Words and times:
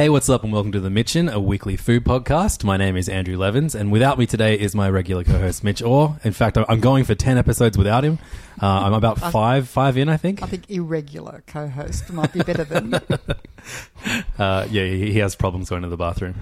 Hey, 0.00 0.08
what's 0.08 0.30
up, 0.30 0.44
and 0.44 0.50
welcome 0.50 0.72
to 0.72 0.80
The 0.80 0.88
Mitchen, 0.88 1.30
a 1.30 1.38
weekly 1.38 1.76
food 1.76 2.06
podcast. 2.06 2.64
My 2.64 2.78
name 2.78 2.96
is 2.96 3.06
Andrew 3.06 3.36
Levins, 3.36 3.74
and 3.74 3.92
without 3.92 4.18
me 4.18 4.24
today 4.24 4.58
is 4.58 4.74
my 4.74 4.88
regular 4.88 5.24
co-host 5.24 5.62
Mitch 5.62 5.82
Orr. 5.82 6.18
In 6.24 6.32
fact, 6.32 6.56
I- 6.56 6.64
I'm 6.70 6.80
going 6.80 7.04
for 7.04 7.14
ten 7.14 7.36
episodes 7.36 7.76
without 7.76 8.02
him. 8.02 8.18
Uh, 8.62 8.66
I'm 8.66 8.94
about 8.94 9.18
five, 9.18 9.68
five 9.68 9.98
in, 9.98 10.08
I 10.08 10.16
think. 10.16 10.42
I 10.42 10.46
think 10.46 10.70
irregular 10.70 11.42
co-host 11.46 12.10
might 12.14 12.32
be 12.32 12.40
better 12.40 12.64
than 12.64 12.94
Uh, 14.38 14.66
yeah, 14.70 14.84
he 14.84 15.12
he 15.12 15.18
has 15.18 15.34
problems 15.34 15.68
going 15.68 15.82
to 15.82 15.88
the 15.88 15.96
bathroom. 15.98 16.34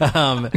um, 0.14 0.50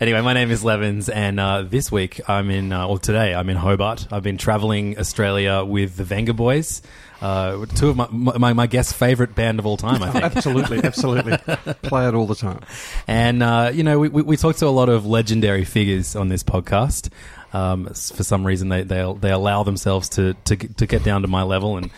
anyway, 0.00 0.22
my 0.22 0.32
name 0.32 0.50
is 0.50 0.64
Levins, 0.64 1.10
and 1.10 1.38
uh, 1.38 1.60
this 1.60 1.92
week 1.92 2.22
I'm 2.26 2.48
in, 2.48 2.72
uh, 2.72 2.86
or 2.88 2.98
today 2.98 3.34
I'm 3.34 3.50
in 3.50 3.58
Hobart. 3.58 4.08
I've 4.10 4.22
been 4.22 4.38
traveling 4.38 4.98
Australia 4.98 5.62
with 5.62 5.96
the 5.96 6.04
Vengaboys, 6.04 6.80
uh, 7.20 7.64
two 7.66 7.90
of 7.90 7.96
my, 7.96 8.08
my 8.10 8.52
my 8.52 8.66
guests' 8.66 8.92
favorite 8.92 9.34
band 9.34 9.58
of 9.58 9.66
all 9.66 9.76
time. 9.76 10.02
I 10.02 10.10
think. 10.10 10.24
Absolutely, 10.24 10.82
absolutely. 10.84 11.36
Play 11.82 12.08
it 12.08 12.14
all 12.14 12.26
the 12.26 12.34
time. 12.34 12.60
And, 13.06 13.42
uh, 13.42 13.70
you 13.72 13.82
know, 13.82 13.98
we, 13.98 14.08
we, 14.08 14.22
we 14.22 14.36
talk 14.36 14.56
to 14.56 14.66
a 14.66 14.68
lot 14.68 14.88
of 14.88 15.06
legendary 15.06 15.64
figures 15.64 16.16
on 16.16 16.28
this 16.28 16.42
podcast. 16.42 17.10
Um, 17.52 17.86
for 17.86 18.24
some 18.24 18.44
reason, 18.44 18.68
they, 18.68 18.82
they, 18.82 19.14
they 19.20 19.30
allow 19.30 19.62
themselves 19.62 20.08
to, 20.10 20.34
to, 20.44 20.56
to 20.56 20.86
get 20.86 21.04
down 21.04 21.22
to 21.22 21.28
my 21.28 21.42
level 21.42 21.76
and 21.76 21.90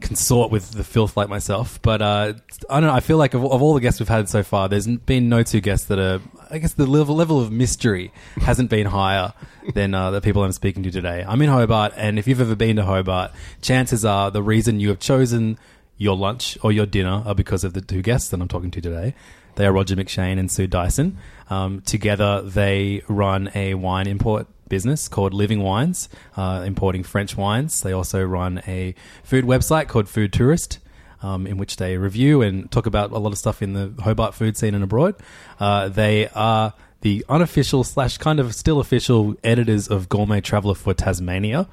consort 0.00 0.50
with 0.50 0.72
the 0.72 0.84
filth 0.84 1.16
like 1.16 1.28
myself. 1.28 1.80
But 1.82 2.02
uh, 2.02 2.34
I 2.68 2.80
don't 2.80 2.88
know. 2.88 2.94
I 2.94 3.00
feel 3.00 3.16
like 3.16 3.34
of, 3.34 3.44
of 3.44 3.62
all 3.62 3.74
the 3.74 3.80
guests 3.80 3.98
we've 4.00 4.08
had 4.08 4.28
so 4.28 4.42
far, 4.42 4.68
there's 4.68 4.86
been 4.86 5.28
no 5.28 5.42
two 5.42 5.60
guests 5.60 5.86
that 5.86 5.98
are, 5.98 6.20
I 6.50 6.58
guess, 6.58 6.74
the 6.74 6.86
level, 6.86 7.14
level 7.14 7.40
of 7.40 7.52
mystery 7.52 8.12
hasn't 8.40 8.70
been 8.70 8.86
higher 8.86 9.32
than 9.74 9.94
uh, 9.94 10.10
the 10.10 10.20
people 10.20 10.42
I'm 10.42 10.52
speaking 10.52 10.82
to 10.82 10.90
today. 10.90 11.24
I'm 11.26 11.40
in 11.42 11.48
Hobart, 11.48 11.92
and 11.96 12.18
if 12.18 12.26
you've 12.26 12.40
ever 12.40 12.56
been 12.56 12.76
to 12.76 12.84
Hobart, 12.84 13.30
chances 13.62 14.04
are 14.04 14.30
the 14.30 14.42
reason 14.42 14.80
you 14.80 14.88
have 14.88 14.98
chosen 14.98 15.58
your 15.96 16.16
lunch 16.16 16.58
or 16.62 16.72
your 16.72 16.86
dinner 16.86 17.22
are 17.24 17.34
because 17.34 17.62
of 17.62 17.74
the 17.74 17.80
two 17.80 18.02
guests 18.02 18.30
that 18.30 18.40
I'm 18.40 18.48
talking 18.48 18.70
to 18.72 18.80
today. 18.80 19.14
They 19.54 19.66
are 19.66 19.72
Roger 19.72 19.94
McShane 19.94 20.38
and 20.38 20.50
Sue 20.50 20.66
Dyson. 20.66 21.18
Um, 21.50 21.82
together, 21.82 22.42
they 22.42 23.02
run 23.06 23.50
a 23.54 23.74
wine 23.74 24.06
import 24.06 24.48
business 24.68 25.08
called 25.08 25.34
Living 25.34 25.62
Wines, 25.62 26.08
uh, 26.36 26.64
importing 26.66 27.02
French 27.02 27.36
wines. 27.36 27.82
They 27.82 27.92
also 27.92 28.24
run 28.24 28.62
a 28.66 28.94
food 29.22 29.44
website 29.44 29.88
called 29.88 30.08
Food 30.08 30.32
Tourist. 30.32 30.78
Um, 31.22 31.46
in 31.46 31.58
which 31.58 31.76
they 31.76 31.98
review 31.98 32.40
and 32.40 32.70
talk 32.70 32.86
about 32.86 33.10
a 33.10 33.18
lot 33.18 33.30
of 33.30 33.36
stuff 33.36 33.60
in 33.60 33.74
the 33.74 33.92
Hobart 34.02 34.34
food 34.34 34.56
scene 34.56 34.74
and 34.74 34.82
abroad. 34.82 35.16
Uh, 35.58 35.90
they 35.90 36.28
are 36.28 36.72
the 37.02 37.24
unofficial 37.28 37.84
slash 37.84 38.16
kind 38.18 38.40
of 38.40 38.54
still 38.54 38.80
official 38.80 39.34
editors 39.44 39.88
of 39.88 40.08
Gourmet 40.08 40.40
Traveller 40.40 40.74
for 40.74 40.94
Tasmania. 40.94 41.68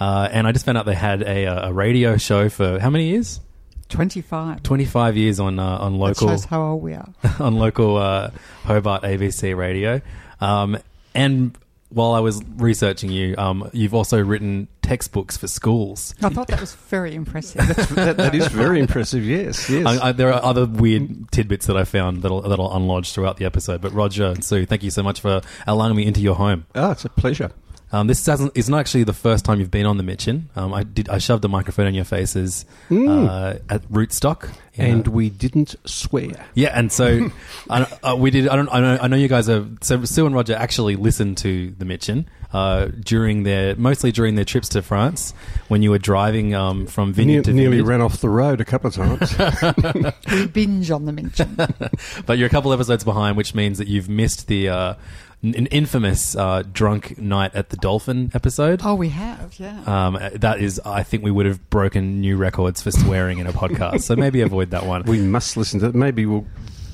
Uh, 0.00 0.28
and 0.32 0.46
I 0.46 0.52
just 0.52 0.64
found 0.64 0.78
out 0.78 0.86
they 0.86 0.96
had 0.96 1.22
a, 1.22 1.68
a 1.68 1.72
radio 1.72 2.16
show 2.16 2.48
for 2.48 2.80
how 2.80 2.90
many 2.90 3.10
years? 3.10 3.40
25. 3.88 4.62
25 4.62 5.16
years 5.16 5.38
on 5.38 5.58
uh, 5.58 5.64
on 5.78 5.92
That 5.92 5.98
local 5.98 6.28
shows 6.28 6.44
how 6.44 6.62
old 6.62 6.82
we 6.82 6.94
are. 6.94 7.08
on 7.38 7.56
local 7.56 7.96
uh, 7.98 8.30
Hobart 8.64 9.02
ABC 9.02 9.56
radio. 9.56 10.00
Um, 10.40 10.78
and 11.14 11.56
while 11.90 12.12
I 12.12 12.20
was 12.20 12.42
researching 12.56 13.10
you, 13.10 13.36
um, 13.36 13.70
you've 13.72 13.94
also 13.94 14.22
written 14.22 14.68
textbooks 14.82 15.36
for 15.36 15.46
schools. 15.46 16.14
I 16.22 16.28
thought 16.28 16.48
that 16.48 16.60
was 16.60 16.74
very 16.74 17.14
impressive. 17.14 17.66
That, 17.94 18.16
that 18.18 18.34
is 18.34 18.48
very 18.48 18.80
impressive. 18.80 19.24
Yes, 19.24 19.70
yes. 19.70 19.86
I, 19.86 20.08
I, 20.08 20.12
there 20.12 20.32
are 20.32 20.42
other 20.42 20.66
weird 20.66 21.30
tidbits 21.30 21.66
that 21.66 21.76
I 21.76 21.84
found 21.84 22.22
that'll, 22.22 22.42
that'll 22.42 22.70
unlodge 22.70 23.12
throughout 23.14 23.36
the 23.38 23.44
episode. 23.44 23.80
But 23.80 23.92
Roger 23.92 24.26
and 24.26 24.44
Sue, 24.44 24.66
thank 24.66 24.82
you 24.82 24.90
so 24.90 25.02
much 25.02 25.20
for 25.20 25.40
allowing 25.66 25.96
me 25.96 26.04
into 26.06 26.20
your 26.20 26.34
home. 26.34 26.66
oh, 26.74 26.90
it's 26.90 27.04
a 27.04 27.08
pleasure. 27.08 27.50
Um, 27.94 28.06
this 28.06 28.24
doesn't, 28.24 28.56
is 28.56 28.70
not 28.70 28.78
actually 28.78 29.04
the 29.04 29.12
first 29.12 29.44
time 29.44 29.60
you've 29.60 29.70
been 29.70 29.84
on 29.84 29.98
the 29.98 30.02
Mitchen. 30.02 30.44
Um, 30.56 30.72
I 30.72 30.82
did. 30.82 31.10
I 31.10 31.18
shoved 31.18 31.44
a 31.44 31.48
microphone 31.48 31.86
in 31.86 31.94
your 31.94 32.06
faces 32.06 32.64
uh, 32.90 33.58
at 33.68 33.82
Rootstock, 33.92 34.50
And 34.78 35.06
a- 35.06 35.10
we 35.10 35.28
didn't 35.28 35.74
swear. 35.84 36.46
Yeah, 36.54 36.70
and 36.74 36.90
so 36.90 37.28
I, 37.70 37.86
uh, 38.02 38.16
we 38.16 38.30
did. 38.30 38.48
I 38.48 38.56
don't. 38.56 38.70
I 38.72 38.80
know. 38.80 38.98
I 39.02 39.08
know 39.08 39.16
you 39.16 39.28
guys 39.28 39.50
are. 39.50 39.66
So 39.82 40.06
Sue 40.06 40.24
and 40.24 40.34
Roger 40.34 40.54
actually 40.54 40.96
listened 40.96 41.36
to 41.38 41.72
the 41.72 41.84
Mitchen 41.84 42.24
uh, 42.52 42.86
during 43.00 43.42
their 43.44 43.74
mostly 43.76 44.12
during 44.12 44.34
their 44.34 44.44
trips 44.44 44.68
to 44.70 44.82
France 44.82 45.32
when 45.68 45.82
you 45.82 45.90
were 45.90 45.98
driving 45.98 46.54
um, 46.54 46.86
from 46.86 47.12
vineyard 47.12 47.38
Ne- 47.38 47.42
to 47.44 47.52
nearly 47.52 47.76
vineyard. 47.78 47.88
ran 47.88 48.00
off 48.02 48.18
the 48.20 48.28
road 48.28 48.60
a 48.60 48.64
couple 48.64 48.88
of 48.88 48.94
times. 48.94 50.12
we 50.30 50.46
binge 50.52 50.90
on 50.90 51.04
the 51.06 51.12
Mitchen. 51.12 51.56
But 52.26 52.38
you're 52.38 52.46
a 52.46 52.50
couple 52.50 52.72
episodes 52.72 53.04
behind, 53.04 53.36
which 53.36 53.54
means 53.54 53.78
that 53.78 53.88
you've 53.88 54.08
missed 54.08 54.46
the 54.48 54.68
uh, 54.68 54.94
an 55.42 55.66
infamous 55.66 56.36
uh, 56.36 56.62
drunk 56.72 57.18
night 57.18 57.52
at 57.54 57.70
the 57.70 57.76
Dolphin 57.76 58.30
episode. 58.32 58.80
Oh, 58.84 58.94
we 58.94 59.08
have, 59.08 59.54
yeah. 59.58 59.82
Um, 59.86 60.18
that 60.34 60.60
is, 60.60 60.80
I 60.84 61.02
think 61.02 61.24
we 61.24 61.32
would 61.32 61.46
have 61.46 61.68
broken 61.68 62.20
new 62.20 62.36
records 62.36 62.80
for 62.80 62.92
swearing 62.92 63.38
in 63.38 63.48
a 63.48 63.52
podcast. 63.52 64.02
So 64.02 64.14
maybe 64.14 64.40
avoid 64.42 64.70
that 64.70 64.86
one. 64.86 65.02
we 65.02 65.18
must 65.20 65.56
listen 65.56 65.80
to 65.80 65.86
it. 65.86 65.94
Maybe 65.96 66.26
we'll 66.26 66.46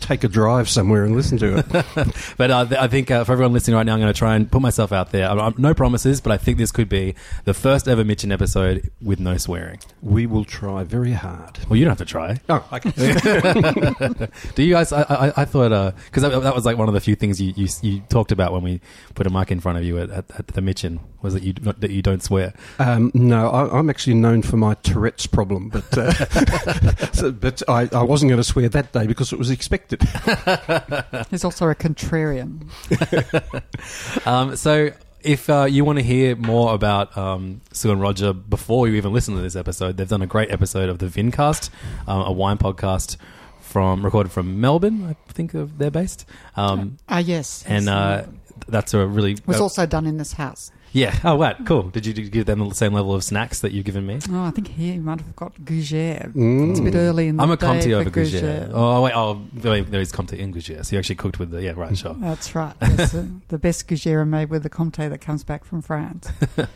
take 0.09 0.25
a 0.25 0.29
drive 0.29 0.69
somewhere 0.71 1.05
and 1.05 1.15
listen 1.15 1.37
to 1.39 1.59
it. 1.59 1.67
But 2.39 2.51
uh, 2.51 2.65
th- 2.67 2.81
I 2.81 2.87
think 2.89 3.11
uh, 3.11 3.25
for 3.25 3.33
everyone 3.33 3.53
listening 3.53 3.77
right 3.77 3.85
now, 3.85 3.95
I'm 3.95 4.01
going 4.01 4.13
to 4.13 4.19
try 4.19 4.35
and 4.37 4.51
put 4.51 4.63
myself 4.63 4.93
out 4.93 5.11
there. 5.11 5.29
I, 5.29 5.35
I, 5.49 5.53
no 5.59 5.75
promises, 5.75 6.21
but 6.21 6.33
I 6.33 6.37
think 6.39 6.57
this 6.57 6.71
could 6.73 6.89
be 6.89 7.15
the 7.45 7.53
first 7.55 7.89
ever 7.89 8.05
Mitchen 8.05 8.33
episode 8.33 8.91
with 9.03 9.19
no 9.21 9.37
swearing. 9.37 9.81
we 10.03 10.27
will 10.27 10.45
try 10.45 10.85
very 10.85 11.13
hard. 11.13 11.59
Well, 11.69 11.77
you 11.77 11.85
don't 11.85 11.99
have 11.99 11.99
to 11.99 12.05
try. 12.05 12.39
Oh, 12.49 12.67
okay. 12.73 12.91
Do 14.55 14.63
you 14.63 14.73
guys? 14.75 14.93
I, 14.93 15.03
I, 15.03 15.33
I 15.43 15.45
thought 15.45 15.95
because 16.07 16.23
that, 16.23 16.41
that 16.43 16.55
was 16.55 16.65
like 16.65 16.79
one 16.79 16.89
of 16.89 16.95
the 16.95 17.01
few 17.01 17.15
things 17.17 17.41
you, 17.41 17.53
you 17.57 17.69
you 17.83 18.01
talked 18.09 18.33
about 18.33 18.53
when 18.53 18.63
we 18.63 18.81
put 19.15 19.27
a 19.27 19.31
mic 19.31 19.51
in 19.51 19.61
front 19.61 19.79
of 19.79 19.85
you 19.85 19.99
at, 19.99 20.11
at, 20.11 20.25
at 20.39 20.47
the 20.49 20.61
Mitchen 20.63 21.01
was 21.23 21.35
that 21.35 21.43
you 21.43 21.53
not, 21.63 21.81
that 21.81 21.91
you 21.91 22.01
don't 22.03 22.23
swear. 22.23 22.55
Um, 22.79 23.11
no, 23.15 23.51
I, 23.51 23.79
I'm 23.79 23.91
actually 23.91 24.15
known 24.15 24.43
for 24.43 24.57
my 24.57 24.75
Tourette's 24.75 25.27
problem, 25.27 25.69
but 25.69 25.99
uh, 25.99 26.13
so- 27.13 27.33
but 27.33 27.63
I, 27.69 27.89
I 27.93 28.03
wasn't 28.03 28.31
going 28.31 28.41
to 28.41 28.45
swear 28.45 28.69
that 28.69 28.93
day 28.93 29.07
because 29.07 29.33
it 29.33 29.39
was 29.39 29.51
expected. 29.51 29.98
He's 31.31 31.45
also 31.45 31.69
a 31.69 31.75
contrarian. 31.75 32.69
Um, 34.27 34.57
so 34.57 34.91
if 35.23 35.49
uh, 35.49 35.65
you 35.65 35.85
want 35.85 35.99
to 35.99 36.05
hear 36.05 36.37
more 36.37 36.75
about 36.75 37.17
um, 37.17 37.61
Sue 37.73 37.91
and 37.91 38.01
Roger 38.01 38.33
before 38.33 38.89
you 38.89 38.95
even 38.95 39.13
listen 39.13 39.35
to 39.37 39.41
this 39.43 39.57
episode, 39.57 39.97
they've 39.97 40.09
done 40.09 40.23
a 40.23 40.27
great 40.27 40.51
episode 40.51 40.89
of 40.89 40.99
the 40.99 41.07
Vincast, 41.07 41.71
um, 42.07 42.23
a 42.23 42.33
wine 42.33 42.59
podcast 42.59 43.17
from 43.61 44.05
recorded 44.05 44.31
from 44.33 44.61
Melbourne. 44.61 45.05
I 45.29 45.33
think 45.33 45.55
of- 45.55 45.79
they're 45.79 45.91
based. 45.91 46.25
Um, 46.57 46.99
Ah, 47.09 47.19
yes. 47.19 47.65
and 47.67 47.87
yes, 47.87 47.95
uh, 47.95 48.27
that's 48.69 48.95
a 48.95 49.07
really 49.07 49.33
it 49.33 49.47
was 49.47 49.61
uh, 49.61 49.63
also 49.65 49.87
done 49.87 50.07
in 50.07 50.19
this 50.19 50.33
house. 50.35 50.71
Yeah. 50.99 51.19
Oh, 51.25 51.37
wow, 51.37 51.55
cool. 51.65 51.85
Did 51.85 52.07
you 52.07 52.13
give 52.13 52.47
them 52.47 52.69
the 52.69 52.75
same 52.75 52.93
level 52.93 53.15
of 53.15 53.23
snacks 53.25 53.61
that 53.61 53.73
you've 53.73 53.85
given 53.85 54.07
me? 54.07 54.19
Oh, 54.31 54.45
I 54.45 54.51
think 54.51 54.69
he 54.69 54.99
might 54.99 55.21
have 55.21 55.37
got 55.37 55.55
Gougere. 55.61 56.33
Mm. 56.33 56.71
It's 56.71 56.81
a 56.81 56.83
bit 56.83 56.95
early 56.95 57.29
in 57.29 57.37
the 57.37 57.43
I'm 57.43 57.51
a 57.51 57.57
day 57.57 57.67
Comte 57.67 57.85
for 57.85 57.95
over 57.95 58.11
Gougere. 58.11 58.69
Gougere. 58.69 58.71
Oh 58.73 59.03
wait, 59.03 59.13
oh 59.15 59.41
wait, 59.63 59.91
there 59.91 60.01
is 60.01 60.13
Comte 60.13 60.35
in 60.35 60.53
Gougere. 60.53 60.85
So 60.85 60.95
you 60.95 60.99
actually 60.99 61.17
cooked 61.17 61.39
with 61.39 61.51
the 61.51 61.63
yeah, 61.63 61.73
right, 61.77 61.97
sure. 61.97 62.15
That's 62.15 62.55
right. 62.55 62.75
Yes, 62.83 63.13
the 63.49 63.59
best 63.59 63.89
Gougere 63.89 64.27
made 64.27 64.51
with 64.51 64.63
the 64.63 64.71
Comte 64.71 64.97
that 64.97 65.21
comes 65.21 65.45
back 65.45 65.65
from 65.65 65.83
France. 65.83 66.29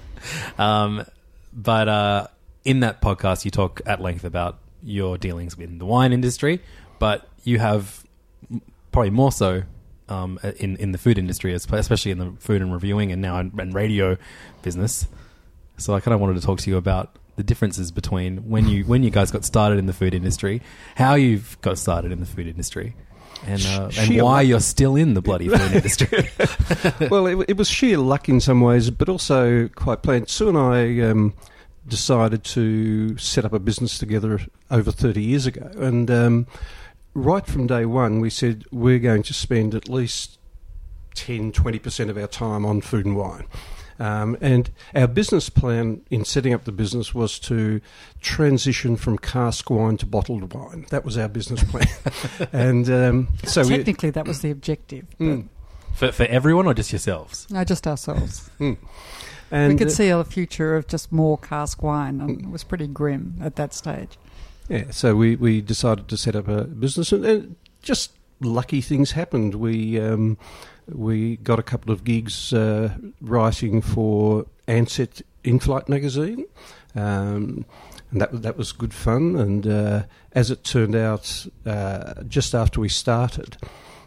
Um, 0.57 1.05
but 1.53 1.89
uh, 1.89 2.29
in 2.65 2.81
that 2.81 3.03
podcast, 3.03 3.45
you 3.45 3.51
talk 3.51 3.81
at 3.87 4.01
length 4.01 4.25
about 4.25 4.59
your 4.83 5.19
dealings 5.19 5.57
with 5.57 5.79
the 5.79 5.85
wine 5.85 6.13
industry, 6.13 6.61
but 6.99 7.29
you 7.45 7.59
have 7.59 8.05
probably 8.93 9.11
more 9.11 9.33
so 9.33 9.63
um, 10.09 10.39
in 10.59 10.77
in 10.77 10.93
the 10.93 10.99
food 10.99 11.19
industry, 11.19 11.53
especially 11.53 12.11
in 12.11 12.19
the 12.19 12.33
food 12.39 12.63
and 12.63 12.73
reviewing, 12.73 13.13
and 13.13 13.23
now 13.23 13.39
in, 13.39 13.53
and 13.59 13.75
radio 13.75 14.17
business. 14.63 15.07
So 15.79 15.95
I 15.95 16.01
kind 16.01 16.15
of 16.15 16.21
wanted 16.21 16.35
to 16.35 16.43
talk 16.43 16.61
to 16.61 16.71
you 16.71 16.77
about 16.77 17.17
the 17.37 17.43
differences 17.43 17.91
between 17.91 18.49
when 18.49 18.69
you 18.69 18.85
when 18.85 19.03
you 19.03 19.11
guys 19.11 19.31
got 19.31 19.45
started 19.45 19.79
in 19.79 19.87
the 19.87 19.93
food 19.93 20.15
industry, 20.15 20.63
how 20.97 21.15
you've 21.15 21.61
got 21.61 21.79
started 21.79 22.13
in 22.13 22.21
the 22.21 22.27
food 22.27 22.47
industry, 22.47 22.95
and 23.47 23.65
uh, 23.67 23.91
and 23.99 24.21
why 24.21 24.41
luck. 24.41 24.47
you're 24.47 24.61
still 24.61 24.97
in 24.97 25.15
the 25.15 25.23
bloody 25.23 25.49
food 25.49 25.73
industry. 25.73 26.29
well, 27.09 27.27
it, 27.27 27.51
it 27.51 27.57
was 27.57 27.69
sheer 27.69 27.99
luck 27.99 28.29
in 28.29 28.41
some 28.41 28.61
ways, 28.61 28.91
but 28.91 29.09
also 29.09 29.69
quite 29.69 30.03
planned. 30.03 30.29
Sue 30.29 30.49
and 30.49 30.59
I 30.59 31.01
um, 31.01 31.35
decided 31.87 32.45
to 32.45 33.17
set 33.19 33.45
up 33.45 33.53
a 33.53 33.59
business 33.59 33.99
together 33.99 34.41
over 34.71 34.93
30 34.93 35.23
years 35.23 35.47
ago. 35.47 35.71
And 35.77 36.11
um, 36.11 36.47
right 37.15 37.47
from 37.47 37.67
day 37.67 37.85
one, 37.85 38.21
we 38.21 38.31
said 38.31 38.65
we're 38.71 38.99
going 38.99 39.23
to 39.25 39.35
spend 39.35 39.75
at 39.75 39.89
least 39.89 40.39
10, 41.15 41.53
20% 41.53 42.09
of 42.09 42.17
our 42.17 42.27
time 42.27 42.65
on 42.65 42.81
food 42.81 43.07
and 43.07 43.17
wine. 43.17 43.47
Um, 43.99 44.37
and 44.41 44.71
our 44.95 45.07
business 45.07 45.49
plan 45.49 46.03
in 46.11 46.25
setting 46.25 46.53
up 46.53 46.65
the 46.65 46.73
business 46.73 47.15
was 47.15 47.39
to 47.41 47.81
transition 48.21 48.97
from 48.97 49.19
cask 49.19 49.71
wine 49.71 49.97
to 49.99 50.07
bottled 50.07 50.53
wine. 50.53 50.87
That 50.91 51.05
was 51.05 51.17
our 51.19 51.29
business 51.29 51.63
plan. 51.63 51.87
and 52.53 52.91
um, 52.91 53.29
so 53.45 53.63
we, 53.63 53.77
Technically, 53.77 54.11
that 54.11 54.27
was 54.27 54.41
the 54.41 54.51
objective. 54.51 55.07
Mm. 55.21 55.49
for 55.95 56.11
for 56.11 56.25
everyone 56.25 56.67
or 56.67 56.75
just 56.75 56.91
yourselves? 56.91 57.47
No, 57.51 57.63
just 57.63 57.87
ourselves. 57.87 58.51
and 58.59 58.79
we 59.53 59.77
could 59.77 59.89
uh, 59.89 59.91
see 59.91 60.09
a 60.09 60.25
future 60.25 60.75
of 60.75 60.89
just 60.89 61.13
more 61.13 61.39
cask 61.39 61.83
wine, 61.83 62.21
and 62.21 62.41
it 62.41 62.51
was 62.51 62.65
pretty 62.65 62.89
grim 62.89 63.37
at 63.41 63.57
that 63.57 63.73
stage. 63.73 64.19
Yeah, 64.69 64.91
so 64.91 65.17
we, 65.17 65.37
we 65.37 65.61
decided 65.61 66.09
to 66.09 66.17
set 66.17 66.37
up 66.37 66.49
a 66.49 66.65
business, 66.65 67.13
and, 67.13 67.25
and 67.25 67.57
just 67.83 68.13
lucky 68.41 68.81
things 68.81 69.13
happened. 69.13 69.55
We 69.57 70.01
um, 70.01 70.39
we 70.89 71.37
got 71.37 71.59
a 71.59 71.63
couple 71.63 71.93
of 71.93 72.05
gigs 72.05 72.53
uh, 72.53 72.95
writing 73.21 73.81
for 73.81 74.47
Ansett 74.67 75.23
In-Flight 75.45 75.89
magazine, 75.89 76.47
um, 76.95 77.65
and 78.11 78.21
that 78.21 78.43
that 78.43 78.57
was 78.57 78.73
good 78.73 78.95
fun. 78.95 79.37
And 79.37 79.67
uh, 79.67 80.03
as 80.33 80.51
it 80.51 80.65
turned 80.65 80.95
out, 80.95 81.47
uh, 81.67 82.23
just 82.29 82.55
after 82.55 82.81
we 82.81 82.89
started. 82.89 83.57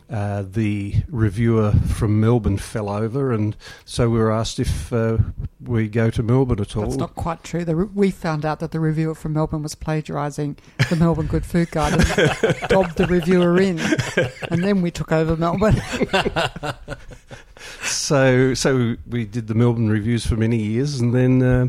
Uh, 0.08 0.44
the 0.48 0.94
reviewer 1.10 1.72
from 1.72 2.20
Melbourne 2.20 2.60
fell 2.60 2.90
over, 2.90 3.32
and 3.32 3.56
so 3.86 4.08
we 4.08 4.20
were 4.20 4.32
asked 4.32 4.60
if 4.60 4.94
uh, 4.94 5.18
we 5.60 5.88
go 5.88 6.12
to 6.12 6.22
Melbourne 6.22 6.60
at 6.60 6.78
all. 6.78 6.84
That's 6.84 6.98
not 6.98 7.16
quite 7.16 7.44
true. 7.44 7.66
The, 7.66 7.76
re- 7.76 7.90
we 7.92 8.12
found 8.12 8.46
out 8.46 8.60
that 8.60 8.70
the 8.70 8.80
reviewer 8.80 9.16
from 9.16 9.34
Melbourne 9.34 9.64
was 9.64 9.74
plagiarising 9.74 10.58
the 10.92 10.96
Melbourne 10.96 11.26
Good 11.26 11.44
Food 11.44 11.72
Guide 11.72 11.94
and 11.94 12.60
dobbed 12.70 12.98
the 12.98 13.08
reviewer 13.08 13.60
in. 13.60 13.80
And 14.52 14.64
then 14.64 14.84
we 14.84 14.92
took 14.92 15.12
over 15.12 15.36
Melbourne. 15.36 15.82
so 17.82 18.54
so 18.54 18.96
we 19.08 19.26
did 19.26 19.48
the 19.48 19.56
Melbourne 19.56 19.90
reviews 19.90 20.26
for 20.26 20.36
many 20.36 20.58
years, 20.58 21.00
and 21.00 21.16
then 21.16 21.42
uh, 21.42 21.68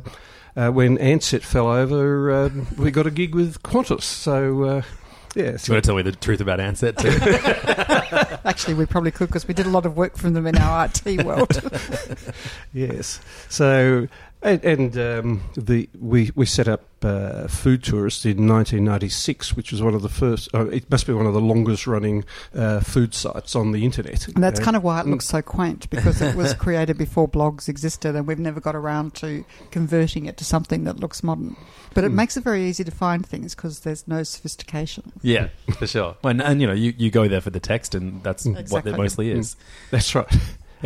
uh, 0.56 0.70
when 0.70 0.98
Ansett 0.98 1.42
fell 1.42 1.68
over, 1.68 2.30
uh, 2.30 2.50
we 2.76 2.90
got 2.90 3.06
a 3.06 3.10
gig 3.10 3.34
with 3.34 3.62
Qantas. 3.62 4.02
So 4.02 4.62
uh, 4.64 4.82
yeah, 5.36 5.42
Do 5.42 5.48
you 5.48 5.48
want 5.50 5.62
to 5.62 5.80
tell 5.82 5.96
me 5.96 6.02
the 6.02 6.12
truth 6.12 6.40
about 6.40 6.60
Ansett 6.60 6.96
too? 6.96 8.38
Actually, 8.46 8.72
we 8.72 8.86
probably 8.86 9.10
could 9.10 9.26
because 9.28 9.46
we 9.46 9.52
did 9.52 9.66
a 9.66 9.68
lot 9.68 9.84
of 9.84 9.94
work 9.94 10.16
from 10.16 10.32
them 10.32 10.46
in 10.46 10.56
our 10.56 10.86
IT 10.86 11.24
world. 11.26 11.60
yes. 12.72 13.20
So 13.50 14.08
and, 14.46 14.64
and 14.64 14.98
um, 14.98 15.40
the 15.54 15.88
we 15.98 16.30
we 16.34 16.46
set 16.46 16.68
up 16.68 16.82
uh, 17.02 17.46
Food 17.48 17.82
Tourist 17.84 18.24
in 18.24 18.48
1996, 18.48 19.54
which 19.56 19.70
was 19.72 19.82
one 19.82 19.94
of 19.94 20.02
the 20.02 20.08
first. 20.08 20.48
Uh, 20.54 20.66
it 20.68 20.90
must 20.90 21.06
be 21.06 21.12
one 21.12 21.26
of 21.26 21.34
the 21.34 21.40
longest 21.40 21.86
running 21.86 22.24
uh, 22.54 22.80
food 22.80 23.14
sites 23.14 23.54
on 23.54 23.72
the 23.72 23.84
internet. 23.84 24.26
And 24.28 24.42
that's 24.42 24.60
Uh, 24.60 24.64
kind 24.64 24.76
of 24.76 24.82
why 24.82 25.00
it 25.00 25.06
looks 25.06 25.26
so 25.26 25.42
quaint 25.42 25.88
because 25.90 26.20
it 26.22 26.34
was 26.34 26.54
created 26.54 26.96
before 26.98 27.28
blogs 27.28 27.68
existed 27.68 28.16
and 28.16 28.26
we've 28.26 28.38
never 28.38 28.60
got 28.60 28.74
around 28.74 29.14
to 29.16 29.44
converting 29.70 30.26
it 30.26 30.36
to 30.38 30.44
something 30.44 30.84
that 30.84 30.98
looks 30.98 31.22
modern. 31.22 31.56
But 31.94 32.04
it 32.04 32.10
Hmm. 32.10 32.16
makes 32.16 32.36
it 32.36 32.44
very 32.44 32.64
easy 32.68 32.84
to 32.84 32.90
find 32.90 33.24
things 33.26 33.54
because 33.54 33.80
there's 33.80 34.06
no 34.08 34.22
sophistication. 34.22 35.12
yeah, 35.22 35.48
for 35.78 35.86
sure. 35.86 36.16
And, 36.24 36.40
and 36.42 36.60
you 36.60 36.66
know, 36.66 36.72
you, 36.74 36.92
you 36.96 37.10
go 37.10 37.28
there 37.28 37.40
for 37.40 37.50
the 37.50 37.60
text, 37.60 37.94
and 37.94 38.22
that's 38.22 38.46
what 38.46 38.86
it 38.86 38.96
mostly 38.96 39.30
is. 39.30 39.56
That's 39.90 40.14
right. 40.14 40.26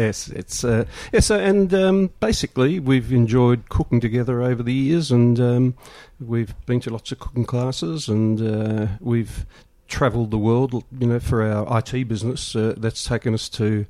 Yes, 0.01 0.29
it's 0.29 0.65
uh, 0.65 0.87
so, 1.21 1.39
and 1.39 1.75
um, 1.75 2.11
basically 2.21 2.81
we've 2.81 3.13
enjoyed 3.13 3.69
cooking 3.69 4.01
together 4.01 4.41
over 4.41 4.63
the 4.63 4.73
years, 4.73 5.11
and 5.11 5.39
um, 5.39 5.75
we've 6.19 6.55
been 6.65 6.81
to 6.81 6.91
lots 6.91 7.13
of 7.13 7.19
cooking 7.19 7.45
classes, 7.45 8.09
and 8.09 8.41
uh, 8.41 8.87
we've 9.01 9.45
travelled 9.89 10.31
the 10.31 10.39
world. 10.39 10.73
You 10.99 11.07
know, 11.07 11.21
for 11.21 11.43
our 11.43 11.79
IT 11.79 12.09
business, 12.09 12.57
uh, 12.57 12.73
that's 12.79 13.05
taken 13.05 13.35
us 13.35 13.51
to 13.51 13.85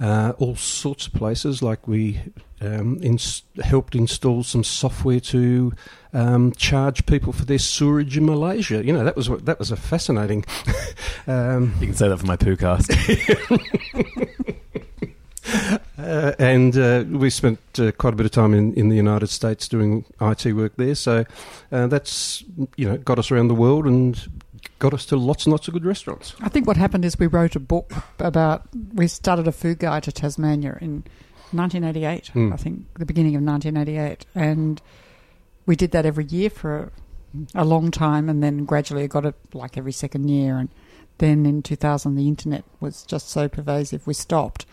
uh, 0.00 0.32
all 0.38 0.56
sorts 0.56 1.08
of 1.08 1.12
places. 1.12 1.62
Like 1.62 1.86
we 1.86 2.22
um, 2.62 2.98
ins- 3.02 3.42
helped 3.62 3.94
install 3.94 4.44
some 4.44 4.64
software 4.64 5.20
to 5.20 5.74
um, 6.14 6.52
charge 6.52 7.04
people 7.04 7.34
for 7.34 7.44
their 7.44 7.58
sewerage 7.58 8.16
in 8.16 8.24
Malaysia. 8.24 8.82
You 8.82 8.94
know, 8.94 9.04
that 9.04 9.14
was 9.14 9.28
that 9.28 9.58
was 9.58 9.70
a 9.70 9.76
fascinating. 9.76 10.46
um, 11.26 11.74
You 11.80 11.88
can 11.88 11.96
say 11.96 12.08
that 12.08 12.16
for 12.16 12.26
my 12.26 12.36
poo 12.36 12.56
cast. 12.56 12.90
Uh, 15.96 16.32
and 16.38 16.76
uh, 16.76 17.04
we 17.08 17.30
spent 17.30 17.58
uh, 17.78 17.92
quite 17.92 18.12
a 18.12 18.16
bit 18.16 18.26
of 18.26 18.32
time 18.32 18.52
in, 18.52 18.74
in 18.74 18.88
the 18.88 18.96
United 18.96 19.28
States 19.28 19.68
doing 19.68 20.04
IT 20.20 20.44
work 20.52 20.72
there. 20.76 20.94
So 20.94 21.24
uh, 21.70 21.86
that's 21.86 22.42
you 22.76 22.88
know 22.88 22.96
got 22.98 23.18
us 23.18 23.30
around 23.30 23.48
the 23.48 23.54
world 23.54 23.86
and 23.86 24.20
got 24.78 24.92
us 24.92 25.06
to 25.06 25.16
lots 25.16 25.46
and 25.46 25.52
lots 25.52 25.68
of 25.68 25.74
good 25.74 25.84
restaurants. 25.84 26.34
I 26.40 26.48
think 26.48 26.66
what 26.66 26.76
happened 26.76 27.04
is 27.04 27.18
we 27.18 27.26
wrote 27.26 27.54
a 27.54 27.60
book 27.60 27.92
about, 28.18 28.62
we 28.92 29.06
started 29.06 29.46
a 29.46 29.52
food 29.52 29.78
guide 29.78 30.02
to 30.04 30.12
Tasmania 30.12 30.78
in 30.80 31.04
1988, 31.52 32.28
Hmm. 32.28 32.52
I 32.52 32.56
think, 32.56 32.86
the 32.98 33.06
beginning 33.06 33.36
of 33.36 33.42
1988. 33.42 34.26
And 34.34 34.82
we 35.66 35.76
did 35.76 35.92
that 35.92 36.04
every 36.04 36.24
year 36.24 36.50
for 36.50 36.90
a, 37.54 37.62
a 37.62 37.64
long 37.64 37.90
time 37.90 38.28
and 38.28 38.42
then 38.42 38.64
gradually 38.64 39.06
got 39.06 39.24
it 39.24 39.34
like 39.52 39.76
every 39.78 39.92
second 39.92 40.28
year. 40.28 40.58
And 40.58 40.68
then 41.18 41.46
in 41.46 41.62
2000, 41.62 42.16
the 42.16 42.26
internet 42.26 42.64
was 42.80 43.04
just 43.04 43.28
so 43.28 43.48
pervasive, 43.48 44.06
we 44.06 44.14
stopped. 44.14 44.66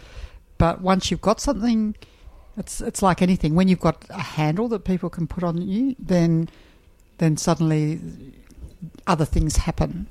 But 0.62 0.80
once 0.80 1.10
you've 1.10 1.22
got 1.22 1.42
something, 1.42 1.96
it's 2.56 2.82
it's 2.82 3.02
like 3.02 3.24
anything. 3.24 3.56
When 3.56 3.68
you've 3.68 3.80
got 3.80 4.06
a 4.12 4.22
handle 4.22 4.68
that 4.68 4.84
people 4.84 5.10
can 5.10 5.26
put 5.26 5.44
on 5.44 5.60
you, 5.60 5.96
then 5.98 6.50
then 7.18 7.36
suddenly 7.36 8.00
other 9.08 9.26
things 9.26 9.56
happen. 9.56 10.06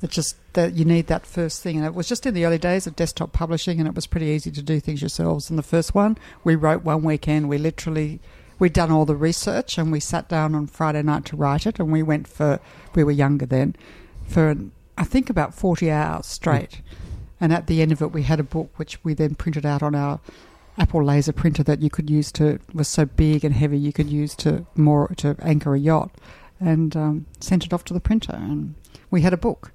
It's 0.00 0.14
just 0.14 0.36
that 0.52 0.74
you 0.74 0.84
need 0.84 1.08
that 1.08 1.26
first 1.26 1.64
thing. 1.64 1.78
And 1.78 1.84
it 1.84 1.94
was 1.94 2.06
just 2.06 2.24
in 2.26 2.32
the 2.32 2.44
early 2.46 2.58
days 2.58 2.86
of 2.86 2.94
desktop 2.94 3.32
publishing, 3.32 3.80
and 3.80 3.88
it 3.88 3.96
was 3.96 4.06
pretty 4.06 4.26
easy 4.26 4.52
to 4.52 4.62
do 4.62 4.78
things 4.78 5.02
yourselves. 5.02 5.50
And 5.50 5.58
the 5.58 5.64
first 5.64 5.96
one, 5.96 6.16
we 6.44 6.54
wrote 6.54 6.84
one 6.84 7.02
weekend. 7.02 7.48
We 7.48 7.58
literally, 7.58 8.20
we'd 8.60 8.72
done 8.72 8.92
all 8.92 9.04
the 9.04 9.16
research, 9.16 9.78
and 9.78 9.90
we 9.90 9.98
sat 9.98 10.28
down 10.28 10.54
on 10.54 10.68
Friday 10.68 11.02
night 11.02 11.24
to 11.24 11.36
write 11.36 11.66
it. 11.66 11.80
And 11.80 11.90
we 11.90 12.04
went 12.04 12.28
for, 12.28 12.60
we 12.94 13.02
were 13.02 13.10
younger 13.10 13.46
then, 13.46 13.74
for 14.28 14.54
I 14.96 15.02
think 15.02 15.28
about 15.28 15.54
40 15.54 15.90
hours 15.90 16.26
straight. 16.26 16.82
And 17.42 17.52
at 17.52 17.66
the 17.66 17.82
end 17.82 17.90
of 17.92 18.00
it, 18.00 18.12
we 18.12 18.22
had 18.22 18.38
a 18.40 18.44
book 18.44 18.70
which 18.76 19.02
we 19.04 19.12
then 19.14 19.34
printed 19.34 19.66
out 19.66 19.82
on 19.82 19.94
our 19.94 20.20
Apple 20.78 21.04
laser 21.04 21.32
printer 21.32 21.62
that 21.64 21.82
you 21.82 21.90
could 21.90 22.08
use 22.08 22.32
to 22.32 22.58
was 22.72 22.88
so 22.88 23.04
big 23.04 23.44
and 23.44 23.52
heavy 23.54 23.76
you 23.78 23.92
could 23.92 24.08
use 24.08 24.34
to 24.36 24.64
more 24.76 25.08
to 25.16 25.36
anchor 25.42 25.74
a 25.74 25.78
yacht, 25.78 26.10
and 26.60 26.96
um, 26.96 27.26
sent 27.40 27.66
it 27.66 27.72
off 27.74 27.84
to 27.84 27.92
the 27.92 28.00
printer, 28.00 28.32
and 28.34 28.74
we 29.10 29.20
had 29.22 29.32
a 29.34 29.36
book. 29.36 29.72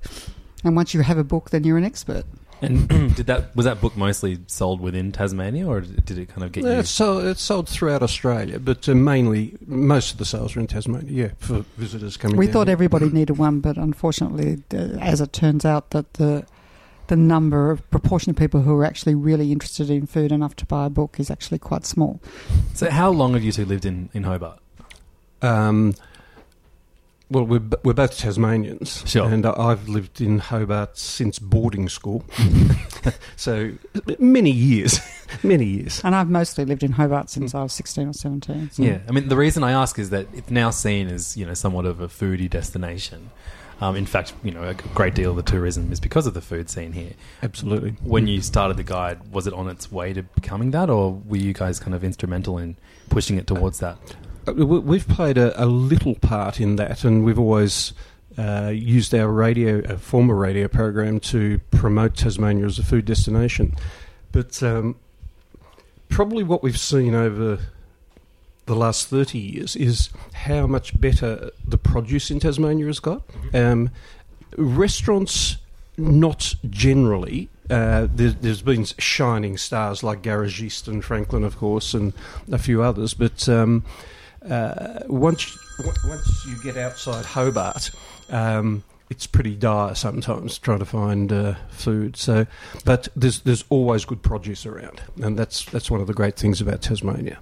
And 0.64 0.76
once 0.76 0.94
you 0.96 1.02
have 1.02 1.18
a 1.20 1.24
book, 1.24 1.50
then 1.52 1.64
you're 1.66 1.78
an 1.78 1.84
expert. 1.84 2.24
and 2.62 2.88
did 3.16 3.28
that 3.28 3.56
was 3.56 3.66
that 3.66 3.80
book 3.82 3.96
mostly 3.96 4.40
sold 4.48 4.80
within 4.82 5.12
Tasmania, 5.12 5.68
or 5.68 5.82
did 5.82 6.18
it 6.18 6.30
kind 6.30 6.44
of 6.44 6.52
get 6.54 6.64
Yeah, 6.64 6.74
you? 6.76 6.80
it's, 6.80 6.90
sold, 6.90 7.26
it's 7.26 7.42
sold 7.44 7.70
throughout 7.70 8.02
Australia, 8.02 8.58
but 8.58 8.88
uh, 8.90 8.96
mainly 8.96 9.56
most 9.68 10.14
of 10.14 10.18
the 10.18 10.26
sales 10.26 10.56
are 10.56 10.62
in 10.62 10.68
Tasmania. 10.68 11.12
Yeah, 11.12 11.32
for 11.38 11.64
visitors 11.78 12.16
coming. 12.18 12.38
We 12.38 12.46
down 12.48 12.54
thought 12.54 12.68
here. 12.70 12.74
everybody 12.74 13.10
needed 13.10 13.38
one, 13.38 13.60
but 13.60 13.78
unfortunately, 13.78 14.64
uh, 14.74 14.98
as 15.00 15.22
it 15.22 15.32
turns 15.34 15.64
out, 15.66 15.92
that 15.92 16.14
the 16.16 16.46
the 17.08 17.16
number 17.16 17.72
of 17.72 17.90
proportion 17.90 18.30
of 18.30 18.36
people 18.36 18.62
who 18.62 18.76
are 18.78 18.86
actually 18.86 19.16
really 19.16 19.52
interested 19.52 19.90
in 19.90 20.06
food 20.08 20.32
enough 20.32 20.56
to 20.58 20.66
buy 20.66 20.86
a 20.86 20.90
book 20.90 21.20
is 21.20 21.30
actually 21.32 21.60
quite 21.60 21.86
small. 21.86 22.20
So, 22.74 22.90
how 22.90 23.10
long 23.10 23.34
have 23.34 23.44
you 23.44 23.52
two 23.52 23.66
lived 23.66 23.86
in 23.86 24.10
in 24.14 24.24
Hobart? 24.24 24.60
Um, 25.42 25.94
well, 27.30 27.44
we're, 27.46 27.62
we're 27.84 27.94
both 27.94 28.18
Tasmanians, 28.18 29.04
Sure. 29.06 29.28
and 29.28 29.46
I- 29.46 29.54
I've 29.58 29.90
lived 29.90 30.22
in 30.22 30.40
Hobart 30.40 30.98
since 30.98 31.40
boarding 31.40 31.90
school, 31.90 32.24
so 33.36 33.74
many 34.18 34.50
years, 34.52 35.02
many 35.44 35.66
years. 35.66 36.00
And 36.06 36.16
I've 36.16 36.30
mostly 36.30 36.64
lived 36.64 36.84
in 36.84 36.94
Hobart 36.94 37.30
since 37.30 37.54
I 37.54 37.64
was 37.64 37.74
16 37.74 38.08
or 38.08 38.14
17. 38.14 38.70
so- 38.72 38.82
Yeah, 38.82 39.00
I 39.08 39.12
mean 39.12 39.28
the 39.28 39.36
reason 39.36 39.62
I 39.64 39.72
ask 39.74 40.00
is 40.00 40.10
that 40.12 40.28
it's 40.34 40.50
now 40.50 40.70
seen 40.70 41.08
as 41.10 41.36
you 41.36 41.46
know 41.46 41.54
somewhat 41.54 41.86
of 41.86 42.00
a 42.00 42.08
foodie 42.08 42.50
destination. 42.50 43.30
Um, 43.80 43.96
in 43.96 44.06
fact, 44.08 44.34
you 44.44 44.52
know 44.52 44.64
a 44.64 44.74
great 44.74 45.14
deal 45.14 45.30
of 45.32 45.36
the 45.38 45.44
tourism 45.44 45.92
is 45.92 46.00
because 46.00 46.26
of 46.26 46.34
the 46.34 46.42
food 46.42 46.70
scene 46.70 46.94
here. 46.94 47.12
Absolutely. 47.44 47.92
When 48.04 48.26
you 48.28 48.42
started 48.42 48.76
the 48.78 48.84
guide, 48.84 49.32
was 49.32 49.46
it 49.46 49.54
on 49.54 49.68
its 49.70 49.92
way 49.92 50.14
to 50.14 50.24
becoming 50.24 50.72
that, 50.72 50.90
or 50.90 51.12
were 51.26 51.38
you 51.38 51.54
guys 51.54 51.80
kind 51.80 51.94
of 51.94 52.04
instrumental 52.04 52.58
in 52.58 52.76
pushing 53.10 53.38
it 53.38 53.46
towards 53.46 53.80
that? 53.80 53.98
Uh, 54.48 54.54
we- 54.54 54.80
We've 54.80 55.08
played 55.08 55.38
a, 55.38 55.62
a 55.64 55.66
little 55.68 56.16
part 56.16 56.60
in 56.60 56.78
that, 56.78 57.04
and 57.04 57.24
we've 57.24 57.38
always 57.38 57.94
uh, 58.38 58.72
used 58.74 59.14
our 59.14 59.28
radio, 59.32 59.80
a 59.80 59.98
former 59.98 60.34
radio 60.36 60.68
program, 60.68 61.20
to 61.20 61.60
promote 61.70 62.16
Tasmania 62.16 62.66
as 62.66 62.80
a 62.80 62.84
food 62.84 63.06
destination. 63.06 63.76
But 64.32 64.62
um, 64.64 64.96
probably 66.10 66.44
what 66.44 66.64
we've 66.64 66.80
seen 66.80 67.14
over 67.14 67.60
the 68.68 68.76
last 68.76 69.08
30 69.08 69.40
years 69.40 69.76
is 69.76 70.10
how 70.34 70.68
much 70.68 71.00
better 71.00 71.50
the 71.68 71.78
produce 71.78 72.30
in 72.30 72.40
Tasmania 72.40 72.86
has 72.86 73.00
got. 73.00 73.24
Um, 73.54 73.90
restaurants, 74.58 75.58
not 75.98 76.54
generally. 76.70 77.50
Uh, 77.70 78.08
there, 78.14 78.30
there's 78.30 78.62
been 78.62 78.86
shining 78.86 79.58
stars 79.58 80.04
like 80.04 80.22
Garagiste 80.22 80.88
and 80.88 81.04
Franklin, 81.04 81.44
of 81.44 81.58
course, 81.58 81.94
and 81.94 82.14
a 82.52 82.58
few 82.58 82.84
others. 82.84 83.14
But 83.14 83.48
um, 83.50 83.84
uh, 84.48 85.00
once 85.08 85.58
w- 85.78 85.98
once 86.08 86.46
you 86.46 86.62
get 86.62 86.78
outside 86.78 87.26
Hobart, 87.26 87.92
um, 88.30 88.84
it's 89.10 89.28
pretty 89.28 89.56
dire 89.56 89.96
sometimes 89.96 90.58
trying 90.58 90.80
to 90.80 90.86
find 90.86 91.32
uh, 91.32 91.56
food. 91.70 92.18
So, 92.18 92.46
but 92.86 93.08
there's 93.16 93.40
there's 93.42 93.64
always 93.70 94.06
good 94.06 94.22
produce 94.22 94.66
around, 94.66 95.02
and 95.22 95.38
that's 95.38 95.66
that's 95.66 95.90
one 95.90 96.02
of 96.02 96.08
the 96.08 96.14
great 96.14 96.36
things 96.36 96.62
about 96.62 96.82
Tasmania. 96.82 97.40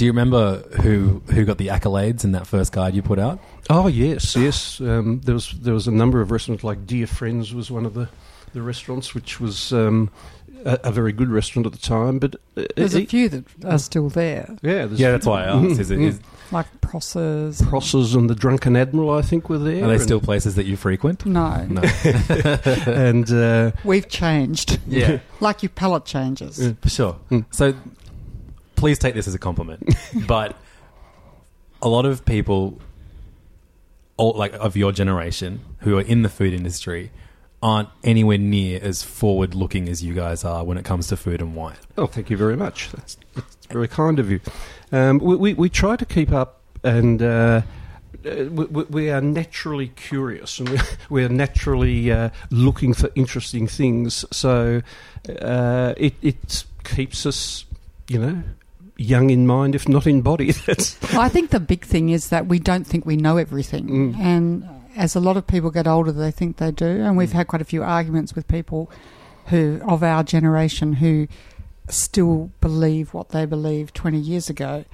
Do 0.00 0.06
you 0.06 0.12
remember 0.12 0.60
who 0.80 1.20
who 1.30 1.44
got 1.44 1.58
the 1.58 1.66
accolades 1.66 2.24
in 2.24 2.32
that 2.32 2.46
first 2.46 2.72
guide 2.72 2.94
you 2.94 3.02
put 3.02 3.18
out? 3.18 3.38
Oh 3.68 3.86
yes, 3.86 4.34
yes. 4.34 4.80
Um, 4.80 5.20
there 5.26 5.34
was 5.34 5.50
there 5.50 5.74
was 5.74 5.86
a 5.88 5.90
number 5.90 6.22
of 6.22 6.30
restaurants 6.30 6.64
like 6.64 6.86
Dear 6.86 7.06
Friends 7.06 7.52
was 7.52 7.70
one 7.70 7.84
of 7.84 7.92
the, 7.92 8.08
the 8.54 8.62
restaurants, 8.62 9.14
which 9.14 9.40
was 9.40 9.74
um, 9.74 10.08
a, 10.64 10.78
a 10.84 10.90
very 10.90 11.12
good 11.12 11.28
restaurant 11.28 11.66
at 11.66 11.72
the 11.72 11.78
time. 11.78 12.18
But 12.18 12.36
uh, 12.56 12.64
There's 12.76 12.94
a 12.94 13.04
few 13.04 13.28
that 13.28 13.44
are 13.62 13.78
still 13.78 14.08
there, 14.08 14.56
yeah, 14.62 14.86
there's 14.86 14.98
Yeah, 14.98 15.10
that's 15.10 15.26
why 15.26 15.44
I 15.44 15.48
asked. 15.48 15.80
Is 15.80 15.90
it, 15.90 16.00
is, 16.00 16.20
like 16.50 16.66
Prosser's. 16.80 17.62
Prosser's 17.62 18.14
and 18.14 18.28
the 18.28 18.34
Drunken 18.34 18.76
Admiral, 18.76 19.10
I 19.10 19.22
think, 19.22 19.48
were 19.48 19.58
there. 19.58 19.84
are 19.84 19.88
they 19.88 19.98
still 19.98 20.20
places 20.20 20.54
that 20.56 20.66
you 20.66 20.76
frequent? 20.76 21.26
No, 21.26 21.64
No. 21.64 21.82
and 22.86 23.30
uh, 23.30 23.72
we've 23.84 24.08
changed. 24.08 24.80
Yeah. 24.86 25.20
like 25.40 25.62
your 25.62 25.70
palate 25.70 26.04
changes. 26.04 26.58
Yeah. 26.58 26.72
For 26.80 26.88
sure. 26.88 27.16
Mm. 27.30 27.44
So 27.50 27.74
please 28.80 28.98
take 28.98 29.14
this 29.14 29.28
as 29.28 29.34
a 29.34 29.38
compliment. 29.38 29.94
but 30.26 30.56
a 31.82 31.88
lot 31.88 32.06
of 32.06 32.24
people 32.24 32.78
all, 34.16 34.32
like 34.32 34.52
of 34.54 34.76
your 34.76 34.90
generation 34.92 35.60
who 35.80 35.96
are 35.98 36.02
in 36.02 36.22
the 36.22 36.28
food 36.28 36.52
industry 36.52 37.10
aren't 37.62 37.90
anywhere 38.02 38.38
near 38.38 38.80
as 38.82 39.02
forward 39.02 39.54
looking 39.54 39.86
as 39.88 40.02
you 40.02 40.14
guys 40.14 40.44
are 40.44 40.64
when 40.64 40.78
it 40.78 40.84
comes 40.84 41.08
to 41.08 41.16
food 41.16 41.42
and 41.42 41.54
wine. 41.54 41.76
Oh, 41.98 42.06
thank 42.06 42.30
you 42.30 42.36
very 42.38 42.56
much. 42.56 42.90
That's, 42.92 43.18
that's 43.34 43.66
very 43.66 43.86
kind 43.88 44.18
of 44.18 44.30
you. 44.30 44.40
Um, 44.92 45.18
we, 45.18 45.36
we, 45.36 45.54
we 45.54 45.68
try 45.68 45.96
to 45.96 46.06
keep 46.06 46.32
up, 46.32 46.60
and 46.82 47.22
uh, 47.22 47.26
uh, 48.24 48.30
we, 48.50 48.64
we- 48.64 48.84
we 48.84 49.10
are 49.10 49.20
naturally 49.20 49.88
curious, 49.88 50.58
and 50.58 50.70
we, 50.70 50.78
we 51.10 51.22
are 51.24 51.28
naturally 51.28 52.10
uh, 52.10 52.30
looking 52.50 52.94
for 52.94 53.10
interesting 53.14 53.66
things. 53.66 54.24
So 54.32 54.80
uh, 55.42 55.94
it, 55.98 56.14
it 56.22 56.64
keeps 56.84 57.26
us, 57.26 57.66
you 58.08 58.18
know, 58.18 58.42
young 59.00 59.30
in 59.30 59.46
mind, 59.46 59.74
if 59.74 59.88
not 59.88 60.06
in 60.06 60.20
body. 60.22 60.52
That's 60.66 61.02
I 61.14 61.28
think 61.28 61.50
the 61.50 61.60
big 61.60 61.84
thing 61.84 62.10
is 62.10 62.28
that 62.28 62.46
we 62.46 62.58
don't 62.58 62.86
think 62.86 63.06
we 63.06 63.16
know 63.16 63.36
everything. 63.38 63.88
Mm. 64.14 64.18
And 64.18 64.68
as 64.96 65.16
a 65.16 65.20
lot 65.20 65.36
of 65.36 65.46
people 65.46 65.70
get 65.70 65.86
older, 65.86 66.12
they 66.12 66.30
think 66.30 66.58
they 66.58 66.70
do. 66.70 66.86
And 66.86 67.14
Mm. 67.14 67.16
we've 67.16 67.32
had 67.32 67.46
quite 67.46 67.62
a 67.62 67.64
few 67.64 67.82
arguments 67.82 68.34
with 68.34 68.46
people 68.46 68.90
who, 69.46 69.80
of 69.88 70.02
our 70.02 70.22
generation, 70.22 70.94
who 70.94 71.26
still 71.88 72.50
believe 72.60 73.14
what 73.14 73.30
they 73.30 73.46
believed 73.46 73.94
20 73.94 74.18
years 74.18 74.50
ago. 74.50 74.84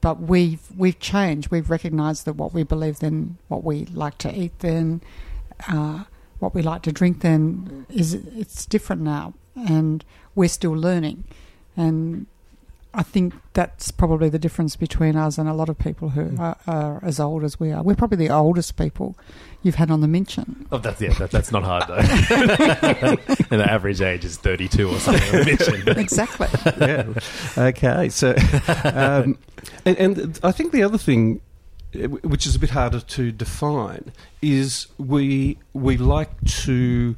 But 0.00 0.20
we've, 0.20 0.60
we've 0.76 0.98
changed. 0.98 1.50
We've 1.50 1.68
recognised 1.70 2.24
that 2.24 2.34
what 2.36 2.52
we 2.54 2.62
believe 2.62 2.98
then, 3.00 3.38
what 3.48 3.62
we 3.64 3.84
like 3.86 4.18
to 4.18 4.34
eat 4.34 4.58
then, 4.60 5.02
uh, 5.68 6.04
what 6.38 6.54
we 6.54 6.62
like 6.62 6.82
to 6.82 6.92
drink 6.92 7.20
then, 7.20 7.86
is 7.90 8.14
it's 8.14 8.66
different 8.66 9.02
now. 9.02 9.34
And 9.54 10.04
we're 10.34 10.48
still 10.48 10.72
learning. 10.72 11.24
And 11.76 12.26
I 12.96 13.02
think 13.02 13.34
that's 13.52 13.90
probably 13.90 14.30
the 14.30 14.38
difference 14.38 14.74
between 14.74 15.16
us 15.16 15.36
and 15.36 15.48
a 15.50 15.52
lot 15.52 15.68
of 15.68 15.78
people 15.78 16.08
who 16.08 16.34
are, 16.40 16.56
are 16.66 16.98
as 17.04 17.20
old 17.20 17.44
as 17.44 17.60
we 17.60 17.70
are. 17.70 17.82
We're 17.82 17.94
probably 17.94 18.16
the 18.16 18.30
oldest 18.30 18.78
people 18.78 19.18
you've 19.62 19.74
had 19.74 19.90
on 19.90 20.00
the 20.00 20.06
Mitchen. 20.06 20.66
Oh, 20.72 20.78
that's 20.78 20.98
yeah, 20.98 21.12
that, 21.18 21.30
that's 21.30 21.52
not 21.52 21.62
hard 21.62 21.84
though. 21.88 21.96
and 23.50 23.60
the 23.60 23.70
average 23.70 24.00
age 24.00 24.24
is 24.24 24.38
thirty-two 24.38 24.88
or 24.88 24.98
something. 24.98 25.28
on 25.28 25.44
the 25.44 25.50
Mitchen. 25.50 25.98
Exactly. 26.06 26.48
yeah. 26.80 27.62
Okay. 27.68 28.08
So, 28.08 28.34
um, 28.84 29.38
and, 29.84 29.98
and 29.98 30.40
I 30.42 30.52
think 30.52 30.72
the 30.72 30.82
other 30.82 30.98
thing, 30.98 31.42
uh, 31.94 32.08
which 32.08 32.46
is 32.46 32.54
a 32.54 32.58
bit 32.58 32.70
harder 32.70 33.00
to 33.00 33.30
define, 33.30 34.10
is 34.40 34.86
we 34.96 35.58
we 35.74 35.98
like 35.98 36.30
to 36.64 37.14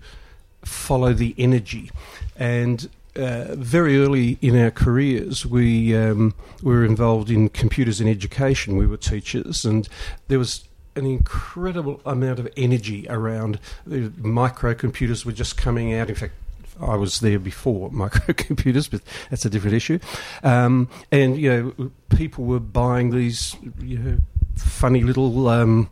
follow 0.64 1.12
the 1.12 1.37
energy, 1.38 1.92
and. 2.37 2.88
Uh, 3.18 3.56
very 3.56 3.98
early 3.98 4.38
in 4.40 4.56
our 4.56 4.70
careers, 4.70 5.44
we 5.44 5.96
um, 5.96 6.34
were 6.62 6.84
involved 6.84 7.30
in 7.30 7.48
computers 7.48 8.00
in 8.00 8.06
education. 8.06 8.76
We 8.76 8.87
were 8.87 8.96
teachers, 8.96 9.64
and 9.64 9.88
there 10.28 10.38
was 10.38 10.68
an 10.94 11.04
incredible 11.04 12.00
amount 12.06 12.38
of 12.38 12.48
energy 12.56 13.06
around. 13.08 13.58
The 13.84 14.10
microcomputers 14.10 15.25
were 15.25 15.32
just 15.32 15.56
coming 15.56 15.94
out. 15.94 16.08
In 16.08 16.14
fact, 16.14 16.34
I 16.80 16.94
was 16.94 17.18
there 17.18 17.40
before 17.40 17.90
microcomputers, 17.92 18.88
but 18.88 19.00
that's 19.30 19.44
a 19.44 19.50
different 19.50 19.75
issue. 19.75 19.98
Um, 20.44 20.88
and 21.10 21.37
you 21.37 21.75
know, 21.78 21.90
people 22.16 22.44
were 22.44 22.60
buying 22.60 23.10
these 23.10 23.56
you 23.80 23.98
know, 23.98 24.18
funny 24.56 25.02
little 25.02 25.48
um, 25.48 25.90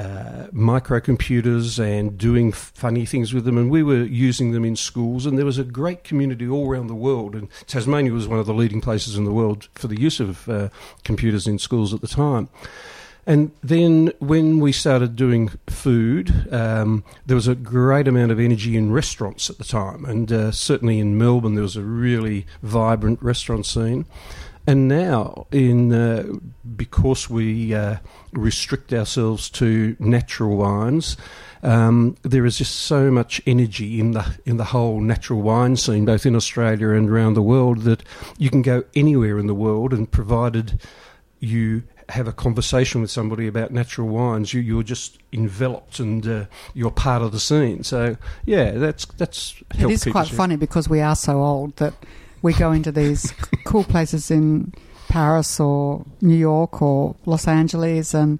uh, 0.00 0.46
microcomputers 0.52 1.78
and 1.78 2.16
doing 2.16 2.52
funny 2.52 3.04
things 3.06 3.34
with 3.34 3.44
them, 3.44 3.58
and 3.58 3.70
we 3.70 3.82
were 3.82 4.04
using 4.04 4.52
them 4.52 4.64
in 4.64 4.76
schools. 4.76 5.26
And 5.26 5.36
there 5.36 5.44
was 5.44 5.58
a 5.58 5.64
great 5.64 6.04
community 6.04 6.48
all 6.48 6.70
around 6.70 6.86
the 6.86 6.94
world, 6.94 7.34
and 7.34 7.48
Tasmania 7.66 8.12
was 8.12 8.26
one 8.26 8.38
of 8.38 8.46
the 8.46 8.54
leading 8.54 8.80
places 8.80 9.16
in 9.16 9.24
the 9.24 9.32
world 9.32 9.68
for 9.74 9.88
the 9.88 10.00
use 10.00 10.20
of 10.20 10.48
uh, 10.48 10.68
computers 11.04 11.46
in 11.46 11.58
schools 11.58 11.92
at 11.94 12.00
the 12.00 12.08
time. 12.08 12.48
And 13.26 13.52
then 13.62 14.12
when 14.18 14.60
we 14.60 14.72
started 14.72 15.14
doing 15.14 15.50
food, 15.68 16.52
um, 16.52 17.04
there 17.26 17.36
was 17.36 17.48
a 17.48 17.54
great 17.54 18.08
amount 18.08 18.32
of 18.32 18.40
energy 18.40 18.76
in 18.76 18.92
restaurants 18.92 19.50
at 19.50 19.58
the 19.58 19.64
time. 19.64 20.04
And 20.04 20.32
uh, 20.32 20.52
certainly 20.52 20.98
in 20.98 21.18
Melbourne, 21.18 21.54
there 21.54 21.62
was 21.62 21.76
a 21.76 21.82
really 21.82 22.46
vibrant 22.62 23.22
restaurant 23.22 23.66
scene. 23.66 24.06
And 24.66 24.88
now, 24.88 25.46
in 25.50 25.92
uh, 25.92 26.24
because 26.76 27.30
we 27.30 27.74
uh, 27.74 27.96
restrict 28.32 28.92
ourselves 28.92 29.50
to 29.50 29.96
natural 29.98 30.56
wines, 30.56 31.16
um, 31.62 32.16
there 32.22 32.46
is 32.46 32.58
just 32.58 32.76
so 32.76 33.10
much 33.10 33.40
energy 33.46 34.00
in 34.00 34.12
the 34.12 34.38
in 34.44 34.58
the 34.58 34.66
whole 34.66 35.00
natural 35.00 35.40
wine 35.40 35.76
scene, 35.76 36.04
both 36.04 36.26
in 36.26 36.36
Australia 36.36 36.90
and 36.90 37.08
around 37.08 37.34
the 37.34 37.42
world, 37.42 37.82
that 37.82 38.02
you 38.38 38.50
can 38.50 38.62
go 38.62 38.84
anywhere 38.94 39.38
in 39.38 39.46
the 39.46 39.54
world, 39.54 39.92
and 39.92 40.10
provided 40.10 40.80
you 41.40 41.82
have 42.10 42.28
a 42.28 42.32
conversation 42.32 43.00
with 43.00 43.10
somebody 43.10 43.46
about 43.46 43.70
natural 43.70 44.08
wines, 44.08 44.52
you, 44.52 44.60
you're 44.60 44.82
just 44.82 45.18
enveloped 45.32 45.98
and 45.98 46.26
uh, 46.26 46.44
you're 46.74 46.90
part 46.90 47.22
of 47.22 47.32
the 47.32 47.40
scene. 47.40 47.82
So 47.82 48.16
yeah, 48.44 48.72
that's 48.72 49.04
that's 49.04 49.54
it 49.78 49.90
is 49.90 50.04
quite 50.04 50.28
funny 50.28 50.56
because 50.56 50.88
we 50.88 51.00
are 51.00 51.16
so 51.16 51.42
old 51.42 51.76
that 51.76 51.94
we 52.42 52.52
go 52.52 52.72
into 52.72 52.92
these 52.92 53.32
cool 53.64 53.84
places 53.84 54.30
in 54.30 54.72
Paris 55.08 55.58
or 55.60 56.04
New 56.20 56.36
York 56.36 56.80
or 56.80 57.16
Los 57.26 57.48
Angeles 57.48 58.14
and 58.14 58.38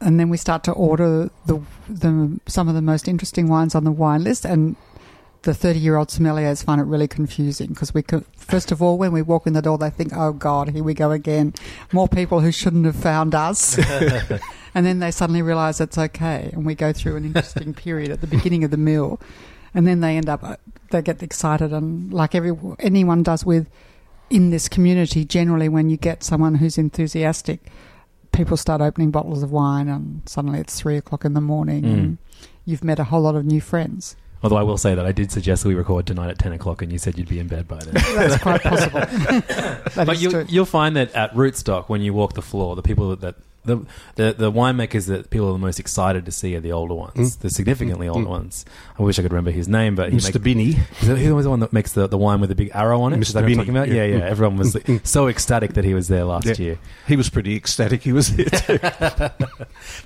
and 0.00 0.18
then 0.18 0.30
we 0.30 0.36
start 0.36 0.64
to 0.64 0.72
order 0.72 1.30
the 1.46 1.60
the 1.88 2.40
some 2.46 2.68
of 2.68 2.74
the 2.74 2.82
most 2.82 3.06
interesting 3.06 3.48
wines 3.48 3.74
on 3.74 3.84
the 3.84 3.92
wine 3.92 4.24
list 4.24 4.44
and 4.44 4.76
the 5.42 5.54
30 5.54 5.78
year 5.78 5.96
old 5.96 6.08
sommeliers 6.08 6.62
find 6.62 6.80
it 6.80 6.84
really 6.84 7.08
confusing 7.08 7.68
because 7.68 7.94
we 7.94 8.02
could, 8.02 8.24
first 8.36 8.70
of 8.72 8.82
all, 8.82 8.98
when 8.98 9.12
we 9.12 9.22
walk 9.22 9.46
in 9.46 9.54
the 9.54 9.62
door, 9.62 9.78
they 9.78 9.90
think, 9.90 10.12
oh 10.14 10.32
God, 10.32 10.68
here 10.68 10.84
we 10.84 10.94
go 10.94 11.12
again. 11.12 11.54
More 11.92 12.08
people 12.08 12.40
who 12.40 12.52
shouldn't 12.52 12.84
have 12.84 12.96
found 12.96 13.34
us. 13.34 13.78
and 14.74 14.86
then 14.86 14.98
they 14.98 15.10
suddenly 15.10 15.42
realize 15.42 15.80
it's 15.80 15.96
okay. 15.96 16.50
And 16.52 16.66
we 16.66 16.74
go 16.74 16.92
through 16.92 17.16
an 17.16 17.24
interesting 17.24 17.72
period 17.74 18.10
at 18.10 18.20
the 18.20 18.26
beginning 18.26 18.64
of 18.64 18.70
the 18.70 18.76
meal. 18.76 19.18
And 19.74 19.86
then 19.86 20.00
they 20.00 20.16
end 20.16 20.28
up, 20.28 20.42
uh, 20.42 20.56
they 20.90 21.02
get 21.02 21.22
excited. 21.22 21.72
And 21.72 22.12
like 22.12 22.34
every, 22.34 22.52
anyone 22.80 23.22
does 23.22 23.44
with, 23.44 23.68
in 24.30 24.50
this 24.50 24.68
community, 24.68 25.24
generally 25.24 25.68
when 25.68 25.90
you 25.90 25.96
get 25.96 26.22
someone 26.22 26.56
who's 26.56 26.78
enthusiastic, 26.78 27.60
people 28.32 28.56
start 28.56 28.80
opening 28.80 29.10
bottles 29.10 29.42
of 29.42 29.50
wine 29.50 29.88
and 29.88 30.22
suddenly 30.26 30.60
it's 30.60 30.78
three 30.80 30.96
o'clock 30.96 31.24
in 31.24 31.34
the 31.34 31.40
morning 31.40 31.82
Mm. 31.82 31.92
and 31.92 32.18
you've 32.64 32.84
met 32.84 32.98
a 33.00 33.04
whole 33.04 33.22
lot 33.22 33.34
of 33.34 33.44
new 33.44 33.60
friends. 33.60 34.16
Although 34.42 34.56
I 34.56 34.62
will 34.62 34.78
say 34.78 34.94
that 34.94 35.04
I 35.04 35.12
did 35.12 35.30
suggest 35.32 35.64
that 35.64 35.68
we 35.68 35.74
record 35.74 36.06
tonight 36.06 36.30
at 36.30 36.38
ten 36.38 36.52
o'clock, 36.52 36.80
and 36.80 36.90
you 36.90 36.96
said 36.96 37.18
you'd 37.18 37.28
be 37.28 37.38
in 37.40 37.46
bed 37.46 37.68
by 37.68 37.78
then. 37.80 37.92
That's 38.16 38.40
quite 38.42 38.62
possible. 38.62 39.00
That 39.94 40.04
but 40.06 40.18
you, 40.18 40.30
true. 40.30 40.46
you'll 40.48 40.64
find 40.64 40.96
that 40.96 41.12
at 41.14 41.34
Rootstock, 41.34 41.88
when 41.90 42.00
you 42.00 42.14
walk 42.14 42.32
the 42.32 42.40
floor, 42.40 42.74
the 42.74 42.80
people 42.82 43.10
that, 43.10 43.20
that 43.20 43.34
the, 43.64 43.84
the 44.14 44.32
the 44.32 44.50
winemakers 44.50 45.06
that 45.08 45.28
people 45.30 45.48
are 45.48 45.52
the 45.52 45.58
most 45.58 45.78
excited 45.78 46.24
to 46.24 46.32
see 46.32 46.56
are 46.56 46.60
the 46.60 46.72
older 46.72 46.94
ones, 46.94 47.36
the 47.36 47.50
significantly 47.50 48.08
older 48.08 48.28
ones. 48.28 48.64
I 48.98 49.02
wish 49.02 49.18
I 49.18 49.22
could 49.22 49.32
remember 49.32 49.50
his 49.50 49.68
name, 49.68 49.94
but 49.94 50.10
he 50.12 50.16
Mr. 50.18 50.24
makes, 50.34 50.38
Binny. 50.38 50.68
Is 51.02 51.08
that- 51.08 51.18
He 51.18 51.30
was 51.30 51.44
the 51.44 51.50
one 51.50 51.60
that 51.60 51.72
makes 51.72 51.92
the, 51.92 52.06
the 52.06 52.16
wine 52.16 52.40
with 52.40 52.48
the 52.48 52.54
big 52.54 52.70
arrow 52.72 53.02
on 53.02 53.12
it. 53.12 53.18
Mr. 53.18 53.34
that 53.34 53.42
what 53.42 53.50
I'm 53.52 53.56
talking 53.58 53.76
about? 53.76 53.88
Yeah, 53.88 54.04
yeah. 54.04 54.16
yeah. 54.18 54.24
Everyone 54.24 54.56
was 54.56 54.76
so 55.04 55.28
ecstatic 55.28 55.74
that 55.74 55.84
he 55.84 55.92
was 55.92 56.08
there 56.08 56.24
last 56.24 56.46
Yeah. 56.46 56.54
year. 56.54 56.78
He 57.06 57.16
was 57.16 57.28
pretty 57.28 57.54
ecstatic. 57.54 58.02
He 58.02 58.12
was 58.12 58.34
there 58.34 58.46
too. 58.46 58.78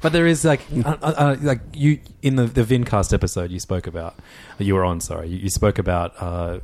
But 0.02 0.12
there 0.12 0.26
is 0.26 0.44
like, 0.44 0.60
uh, 0.84 0.96
uh, 1.02 1.36
like 1.40 1.60
you 1.74 2.00
in 2.22 2.36
the 2.36 2.46
the 2.46 2.62
Vincast 2.64 3.12
episode 3.12 3.50
you 3.50 3.60
spoke 3.60 3.86
about. 3.86 4.16
You 4.58 4.74
were 4.74 4.84
on, 4.84 5.00
sorry. 5.00 5.28
You, 5.28 5.38
you 5.38 5.50
spoke 5.50 5.78
about 5.78 6.14
uh, 6.20 6.60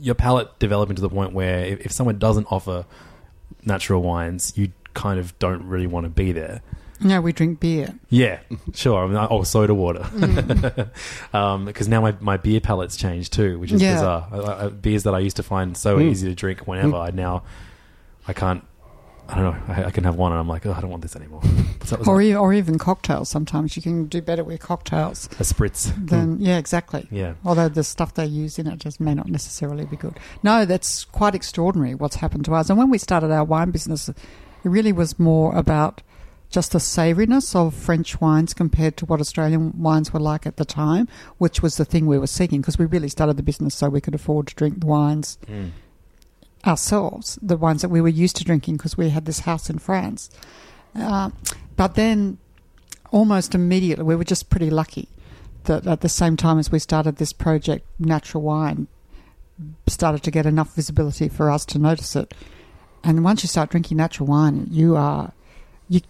your 0.00 0.14
palate 0.14 0.58
developing 0.58 0.96
to 0.96 1.02
the 1.02 1.08
point 1.10 1.32
where 1.32 1.64
if, 1.64 1.80
if 1.86 1.92
someone 1.92 2.18
doesn't 2.18 2.46
offer 2.50 2.86
natural 3.64 4.02
wines, 4.02 4.52
you 4.56 4.72
kind 4.94 5.18
of 5.20 5.38
don't 5.38 5.64
really 5.64 5.86
want 5.86 6.04
to 6.04 6.10
be 6.10 6.32
there. 6.32 6.62
No, 7.02 7.20
we 7.22 7.32
drink 7.32 7.60
beer. 7.60 7.94
Yeah, 8.10 8.40
sure. 8.74 9.02
I 9.04 9.06
mean, 9.06 9.16
oh, 9.30 9.42
soda 9.42 9.72
water. 9.74 10.00
Mm. 10.00 10.90
Because 11.64 11.88
now 11.88 12.00
my, 12.02 12.14
my 12.20 12.36
beer 12.36 12.60
palate's 12.60 12.96
changed 12.96 13.32
too, 13.32 13.58
which 13.58 13.72
is 13.72 13.80
Yeah. 13.80 13.94
bizarre. 13.94 14.28
I, 14.32 14.64
I, 14.66 14.68
beers 14.68 15.04
that 15.04 15.14
I 15.14 15.18
used 15.20 15.36
to 15.36 15.42
find 15.42 15.76
so 15.76 15.96
Mm. 15.96 16.10
easy 16.10 16.28
to 16.28 16.34
drink 16.34 16.66
whenever, 16.66 16.96
I 16.96 17.10
now 17.10 17.42
I 18.28 18.32
can't. 18.34 18.64
I 19.28 19.34
don't 19.36 19.44
know. 19.44 19.74
I, 19.74 19.84
I 19.84 19.90
can 19.92 20.02
have 20.04 20.16
one, 20.16 20.32
and 20.32 20.40
I'm 20.40 20.48
like, 20.48 20.66
oh, 20.66 20.72
I 20.76 20.80
don't 20.80 20.90
want 20.90 21.02
this 21.02 21.16
anymore. 21.16 21.42
That? 21.90 22.06
Or, 22.06 22.18
that? 22.18 22.24
e- 22.24 22.36
or 22.36 22.52
even 22.52 22.78
cocktails. 22.78 23.28
Sometimes 23.30 23.74
you 23.74 23.82
can 23.82 24.04
do 24.06 24.20
better 24.20 24.44
with 24.44 24.60
cocktails 24.60 25.26
a 25.40 25.42
spritz. 25.44 25.90
than 26.06 26.38
yeah, 26.40 26.58
exactly. 26.58 27.08
Yeah. 27.10 27.34
Although 27.44 27.68
the 27.70 27.82
stuff 27.82 28.14
they 28.14 28.26
use 28.26 28.58
in 28.58 28.66
it 28.66 28.78
just 28.78 29.00
may 29.00 29.14
not 29.14 29.28
necessarily 29.28 29.86
be 29.86 29.96
good. 29.96 30.18
No, 30.42 30.64
that's 30.66 31.04
quite 31.06 31.34
extraordinary 31.34 31.94
what's 31.94 32.16
happened 32.16 32.44
to 32.44 32.54
us. 32.54 32.68
And 32.68 32.78
when 32.78 32.90
we 32.90 32.98
started 32.98 33.30
our 33.32 33.42
wine 33.44 33.70
business, 33.70 34.10
it 34.64 34.68
really 34.68 34.92
was 34.92 35.18
more 35.18 35.54
about 35.54 36.02
just 36.50 36.72
the 36.72 36.78
savouriness 36.78 37.54
of 37.54 37.74
French 37.74 38.20
wines 38.20 38.52
compared 38.54 38.96
to 38.96 39.06
what 39.06 39.20
Australian 39.20 39.80
wines 39.80 40.12
were 40.12 40.18
like 40.20 40.46
at 40.46 40.56
the 40.56 40.64
time, 40.64 41.06
which 41.38 41.62
was 41.62 41.76
the 41.76 41.84
thing 41.84 42.06
we 42.06 42.18
were 42.18 42.26
seeking 42.26 42.60
because 42.60 42.78
we 42.78 42.86
really 42.86 43.08
started 43.08 43.36
the 43.36 43.42
business 43.42 43.74
so 43.74 43.88
we 43.88 44.00
could 44.00 44.14
afford 44.16 44.48
to 44.48 44.54
drink 44.56 44.80
the 44.80 44.86
wines 44.86 45.38
Mm. 45.46 45.70
ourselves, 46.66 47.38
the 47.40 47.56
ones 47.56 47.82
that 47.82 47.88
we 47.88 48.00
were 48.00 48.08
used 48.08 48.36
to 48.36 48.44
drinking 48.44 48.76
because 48.76 48.98
we 48.98 49.10
had 49.10 49.24
this 49.26 49.40
house 49.40 49.70
in 49.70 49.78
France. 49.78 50.28
Uh, 50.94 51.30
but 51.76 51.94
then, 51.94 52.38
almost 53.12 53.54
immediately, 53.54 54.04
we 54.04 54.16
were 54.16 54.24
just 54.24 54.50
pretty 54.50 54.70
lucky 54.70 55.08
that 55.64 55.86
at 55.86 56.00
the 56.00 56.08
same 56.08 56.36
time 56.36 56.58
as 56.58 56.72
we 56.72 56.78
started 56.78 57.16
this 57.16 57.32
project, 57.32 57.86
Natural 57.98 58.42
Wine 58.42 58.88
started 59.86 60.22
to 60.24 60.30
get 60.30 60.46
enough 60.46 60.74
visibility 60.74 61.28
for 61.28 61.50
us 61.50 61.64
to 61.66 61.78
notice 61.78 62.16
it. 62.16 62.34
And 63.02 63.24
once 63.24 63.42
you 63.42 63.48
start 63.48 63.70
drinking 63.70 63.96
natural 63.96 64.26
wine, 64.26 64.66
you 64.70 64.96
are 64.96 65.32
you 65.88 66.00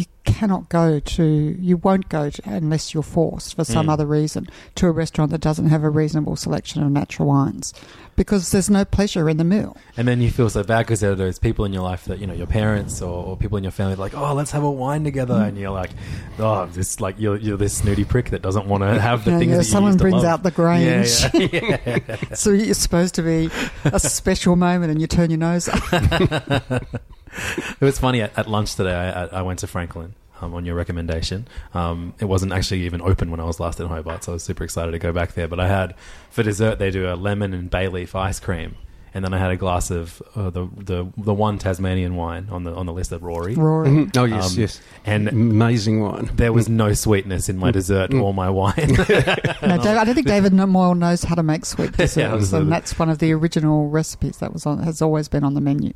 you 0.00 0.06
cannot 0.24 0.68
go 0.70 0.98
to 1.00 1.24
you 1.60 1.76
won't 1.76 2.08
go 2.08 2.30
to, 2.30 2.42
unless 2.46 2.94
you're 2.94 3.02
forced 3.02 3.54
for 3.56 3.64
some 3.64 3.86
Mm. 3.86 3.92
other 3.92 4.06
reason 4.06 4.46
to 4.76 4.86
a 4.86 4.90
restaurant 4.92 5.30
that 5.32 5.40
doesn't 5.40 5.66
have 5.68 5.82
a 5.84 5.90
reasonable 5.90 6.36
selection 6.36 6.82
of 6.82 6.90
natural 6.90 7.28
wines 7.28 7.74
because 8.16 8.50
there's 8.50 8.70
no 8.70 8.84
pleasure 8.84 9.28
in 9.28 9.36
the 9.38 9.44
meal. 9.44 9.76
And 9.96 10.06
then 10.08 10.20
you 10.20 10.30
feel 10.30 10.48
so 10.50 10.62
bad 10.62 10.80
because 10.86 11.00
there 11.00 11.10
are 11.12 11.14
those 11.14 11.38
people 11.38 11.64
in 11.64 11.72
your 11.72 11.82
life 11.82 12.04
that 12.06 12.18
you 12.18 12.26
know, 12.26 12.34
your 12.34 12.46
parents 12.46 13.02
or, 13.02 13.24
or 13.24 13.36
people 13.36 13.56
in 13.58 13.64
your 13.64 13.70
family, 13.72 13.94
like, 13.96 14.14
oh, 14.14 14.32
let's 14.34 14.50
have 14.52 14.62
a 14.62 14.70
wine 14.70 15.04
together, 15.04 15.34
Mm. 15.34 15.48
and 15.48 15.58
you're 15.58 15.70
like, 15.70 15.90
oh, 16.38 16.66
this 16.66 17.00
like 17.00 17.16
you're 17.18 17.36
you're 17.36 17.56
this 17.58 17.76
snooty 17.76 18.04
prick 18.04 18.30
that 18.30 18.40
doesn't 18.42 18.66
want 18.66 18.82
to 18.82 19.00
have 19.00 19.24
the 19.24 19.32
Yeah, 19.32 19.38
things 19.38 19.50
yeah, 19.50 19.56
that 19.58 19.64
you 19.66 19.70
someone 19.70 19.96
brings 19.96 20.24
out 20.24 20.42
the 20.42 20.50
Grange. 20.50 21.10
Yeah, 21.34 21.78
yeah. 22.08 22.34
So 22.34 22.50
you're 22.50 22.74
supposed 22.74 23.14
to 23.16 23.22
be 23.22 23.50
a 23.84 23.98
special 24.00 24.56
moment 24.56 24.90
and 24.92 25.00
you 25.00 25.06
turn 25.06 25.30
your 25.30 25.38
nose 25.38 25.68
up. 25.68 25.82
It 27.32 27.80
was 27.84 27.98
funny 27.98 28.22
at, 28.22 28.36
at 28.38 28.48
lunch 28.48 28.74
today. 28.74 28.94
I, 28.94 29.24
I- 29.24 29.28
I 29.38 29.42
went 29.42 29.60
to 29.60 29.66
Franklin 29.66 30.14
um, 30.40 30.54
on 30.54 30.64
your 30.64 30.74
recommendation. 30.74 31.46
Um, 31.74 32.14
it 32.18 32.24
wasn't 32.24 32.52
actually 32.52 32.82
even 32.82 33.00
open 33.02 33.30
when 33.30 33.40
I 33.40 33.44
was 33.44 33.60
last 33.60 33.78
in 33.80 33.86
Hobart, 33.88 34.24
so 34.24 34.32
I 34.32 34.34
was 34.34 34.42
super 34.42 34.64
excited 34.64 34.90
to 34.92 34.98
go 34.98 35.12
back 35.12 35.34
there. 35.34 35.48
But 35.48 35.60
I 35.60 35.68
had 35.68 35.94
for 36.30 36.42
dessert 36.42 36.78
they 36.78 36.90
do 36.90 37.08
a 37.12 37.14
lemon 37.14 37.54
and 37.54 37.70
bay 37.70 37.88
leaf 37.88 38.14
ice 38.16 38.40
cream, 38.40 38.74
and 39.14 39.24
then 39.24 39.32
I 39.34 39.38
had 39.38 39.50
a 39.50 39.56
glass 39.56 39.90
of 39.90 40.20
uh, 40.34 40.50
the 40.50 40.66
the 40.76 41.06
the 41.16 41.34
one 41.34 41.58
Tasmanian 41.58 42.16
wine 42.16 42.48
on 42.50 42.64
the 42.64 42.74
on 42.74 42.86
the 42.86 42.92
list 42.92 43.12
of 43.12 43.22
Rory. 43.22 43.54
Rory. 43.54 43.88
Mhm. 43.88 44.16
Oh 44.16 44.24
yes, 44.24 44.52
Um, 44.54 44.60
yes, 44.60 44.80
and 45.04 45.28
amazing 45.28 46.00
wine. 46.00 46.30
there 46.34 46.52
was 46.52 46.68
no 46.68 46.92
sweetness 46.94 47.48
in 47.48 47.58
my 47.58 47.70
dessert 47.70 48.12
or 48.14 48.34
my 48.34 48.50
wine. 48.50 48.74
No, 49.62 49.76
Dave, 49.76 49.98
I 49.98 50.04
don't 50.04 50.14
think 50.14 50.26
David 50.26 50.52
Moyle 50.54 50.94
knows 50.94 51.22
how 51.22 51.34
to 51.36 51.42
make 51.42 51.64
sweet 51.66 51.92
desserts, 51.96 52.16
absolutely. 52.16 52.58
and 52.64 52.72
that's 52.72 52.98
one 52.98 53.08
of 53.10 53.18
the 53.18 53.32
original 53.32 53.88
recipes 53.88 54.38
that 54.38 54.52
was 54.52 54.64
on 54.66 54.82
has 54.82 55.00
always 55.02 55.28
been 55.28 55.44
on 55.44 55.54
the 55.54 55.60
menu. 55.60 55.92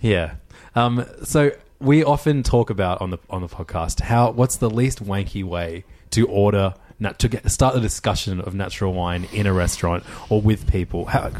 Yeah. 0.00 0.34
Um, 0.74 1.04
so 1.24 1.52
we 1.80 2.02
often 2.04 2.42
talk 2.42 2.70
about 2.70 3.00
on 3.00 3.10
the 3.10 3.18
on 3.30 3.42
the 3.42 3.48
podcast 3.48 4.00
how 4.00 4.30
what's 4.32 4.56
the 4.56 4.70
least 4.70 5.04
wanky 5.04 5.44
way 5.44 5.84
to 6.10 6.26
order 6.26 6.74
nat- 6.98 7.18
to 7.18 7.28
get 7.28 7.50
start 7.50 7.74
the 7.74 7.80
discussion 7.80 8.40
of 8.40 8.54
natural 8.54 8.92
wine 8.92 9.28
in 9.32 9.46
a 9.46 9.52
restaurant 9.52 10.04
or 10.28 10.40
with 10.40 10.70
people. 10.70 11.06
How, 11.06 11.30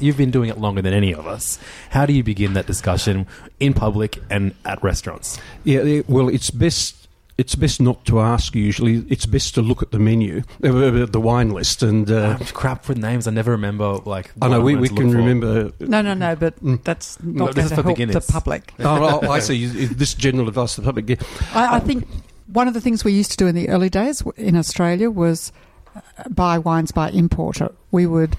you've 0.00 0.16
been 0.16 0.30
doing 0.30 0.50
it 0.50 0.58
longer 0.58 0.82
than 0.82 0.92
any 0.92 1.14
of 1.14 1.26
us. 1.26 1.58
How 1.90 2.06
do 2.06 2.12
you 2.12 2.22
begin 2.22 2.54
that 2.54 2.66
discussion 2.66 3.26
in 3.60 3.74
public 3.74 4.22
and 4.30 4.54
at 4.64 4.82
restaurants? 4.82 5.38
Yeah, 5.64 6.02
well, 6.08 6.28
it's 6.28 6.50
best. 6.50 7.07
It's 7.38 7.54
best 7.54 7.80
not 7.80 8.04
to 8.06 8.18
ask. 8.18 8.56
Usually, 8.56 9.06
it's 9.08 9.24
best 9.24 9.54
to 9.54 9.62
look 9.62 9.80
at 9.80 9.92
the 9.92 10.00
menu, 10.00 10.42
uh, 10.64 10.68
uh, 10.68 11.06
the 11.06 11.20
wine 11.20 11.50
list, 11.50 11.84
and 11.84 12.10
uh, 12.10 12.36
Um, 12.40 12.46
crap 12.46 12.88
with 12.88 12.98
names. 12.98 13.28
I 13.28 13.30
never 13.30 13.52
remember 13.52 13.98
like. 14.04 14.32
I 14.42 14.48
know 14.48 14.60
we, 14.60 14.74
we 14.74 14.88
can 14.88 14.96
look 14.96 15.12
for. 15.12 15.16
remember. 15.18 15.72
No, 15.78 16.02
no, 16.02 16.14
no, 16.14 16.34
but 16.34 16.60
Mm. 16.62 16.82
that's 16.82 17.16
not 17.22 17.54
this 17.54 17.70
going 17.70 17.70
to 17.70 17.76
for 17.76 17.82
help 18.10 18.12
the 18.26 18.32
public. 18.32 18.74
oh, 18.80 19.20
oh, 19.22 19.30
I 19.30 19.38
see. 19.38 19.66
This 19.66 20.14
general 20.14 20.48
advice 20.48 20.74
to 20.74 20.80
the 20.80 20.86
public. 20.86 21.08
Yeah. 21.08 21.16
I, 21.54 21.76
I 21.76 21.80
think 21.80 22.08
one 22.52 22.66
of 22.66 22.74
the 22.74 22.80
things 22.80 23.04
we 23.04 23.12
used 23.12 23.30
to 23.30 23.36
do 23.36 23.46
in 23.46 23.54
the 23.54 23.68
early 23.68 23.88
days 23.88 24.20
in 24.36 24.56
Australia 24.56 25.08
was 25.08 25.52
uh, 25.94 26.00
buy 26.30 26.58
wines 26.58 26.90
by 26.90 27.10
importer. 27.10 27.70
We 27.92 28.04
would 28.06 28.36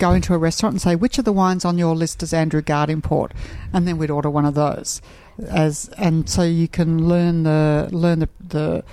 go 0.00 0.10
into 0.10 0.34
a 0.34 0.38
restaurant 0.38 0.72
and 0.74 0.82
say, 0.82 0.96
"Which 0.96 1.18
of 1.18 1.24
the 1.24 1.32
wines 1.32 1.64
on 1.64 1.78
your 1.78 1.94
list 1.94 2.18
does 2.18 2.32
Andrew 2.34 2.62
Guard 2.62 2.90
import?" 2.90 3.32
And 3.72 3.86
then 3.86 3.96
we'd 3.96 4.10
order 4.10 4.28
one 4.28 4.44
of 4.44 4.54
those. 4.54 5.00
As 5.48 5.88
and 5.96 6.28
so 6.28 6.42
you 6.42 6.68
can 6.68 7.08
learn 7.08 7.44
the 7.44 7.88
learn 7.92 8.20
the, 8.20 8.28
the 8.40 8.84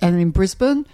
and 0.00 0.20
in 0.20 0.30
Brisbane, 0.30 0.86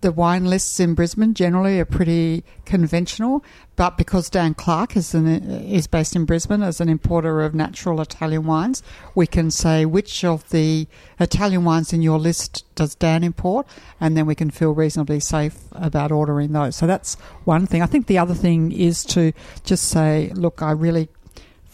the- 0.00 0.12
wine 0.12 0.44
lists 0.44 0.78
in 0.80 0.94
Brisbane 0.94 1.34
generally 1.34 1.78
are 1.80 1.84
pretty 1.84 2.44
conventional. 2.64 3.44
But 3.76 3.96
because 3.96 4.30
Dan 4.30 4.54
Clark 4.54 4.96
is 4.96 5.14
an, 5.14 5.26
is 5.26 5.86
based 5.86 6.16
in 6.16 6.24
Brisbane 6.24 6.62
as 6.62 6.80
an 6.80 6.88
importer 6.88 7.42
of 7.42 7.54
natural 7.54 8.00
Italian 8.00 8.46
wines, 8.46 8.82
we 9.14 9.26
can 9.26 9.50
say 9.50 9.84
which 9.84 10.24
of 10.24 10.48
the 10.50 10.88
Italian 11.20 11.64
wines 11.64 11.92
in 11.92 12.02
your 12.02 12.18
list 12.18 12.64
does 12.74 12.94
Dan 12.94 13.22
import, 13.22 13.66
and 14.00 14.16
then 14.16 14.26
we 14.26 14.34
can 14.34 14.50
feel 14.50 14.72
reasonably 14.72 15.20
safe 15.20 15.58
about 15.72 16.10
ordering 16.10 16.52
those. 16.52 16.76
So 16.76 16.86
that's 16.86 17.14
one 17.44 17.66
thing. 17.66 17.82
I 17.82 17.86
think 17.86 18.06
the 18.06 18.18
other 18.18 18.34
thing 18.34 18.72
is 18.72 19.04
to 19.06 19.32
just 19.64 19.84
say, 19.84 20.32
look, 20.34 20.62
I 20.62 20.72
really 20.72 21.08